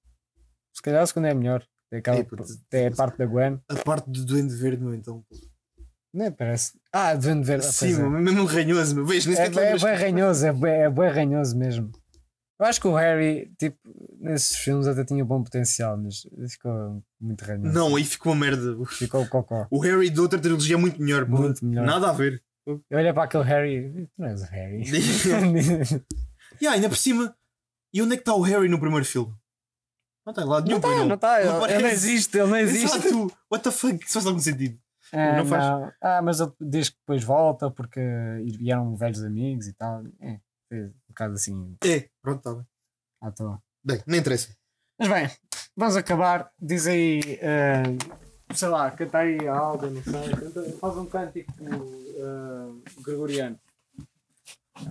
[0.74, 1.64] Se calhar o segundo é melhor.
[1.90, 2.44] É, aquela, puto.
[2.70, 3.60] é a parte da Gwen.
[3.68, 5.24] A parte do Duende Verde, meu, então.
[6.14, 6.30] Não é?
[6.30, 6.78] Parece.
[6.92, 7.66] Ah, Duende Verde.
[7.66, 8.08] ah, Sim, é.
[8.08, 9.82] mesmo ranhoso, nem É, é, lembras.
[9.82, 11.90] bem ranhoso, é bem, é bem ranhoso mesmo.
[12.60, 13.78] Eu acho que o Harry, tipo,
[14.18, 17.72] nesses filmes até tinha bom potencial, mas ficou muito ranhoso.
[17.72, 18.76] Não, aí ficou uma merda.
[18.86, 19.66] Ficou cocó.
[19.70, 21.24] O Harry de outra trilogia é muito melhor.
[21.28, 21.86] Muito melhor.
[21.86, 22.42] Nada a ver.
[22.66, 24.08] Eu olhei para aquele Harry.
[24.14, 24.82] Tu não és o Harry.
[26.60, 27.36] E ah, ainda por cima.
[27.92, 29.32] E onde é que está o Harry no primeiro filme?
[30.26, 31.40] Não está não nenhum, pois está, não está.
[31.40, 32.96] Ele, ele não existe, ele não existe.
[32.96, 33.32] Exato.
[33.50, 34.04] What the fuck?
[34.04, 34.78] Isso faz algum sentido.
[35.12, 35.64] Ah, Não faz.
[35.64, 35.92] não.
[36.02, 38.00] Ah, mas ele diz que depois volta porque
[38.44, 40.02] e eram velhos amigos e tal.
[40.20, 42.66] É, fez bocado assim É, pronto, está bem.
[43.22, 43.62] à toa.
[43.84, 44.56] Bem, não interessa.
[44.98, 45.30] Mas bem,
[45.76, 46.50] vamos acabar.
[46.60, 47.82] Diz aí, eh,
[48.54, 50.30] sei lá, canta aí a Alda, não sei.
[50.34, 53.58] Canta, faz um cântico eh, gregoriano.
[54.78, 54.84] Já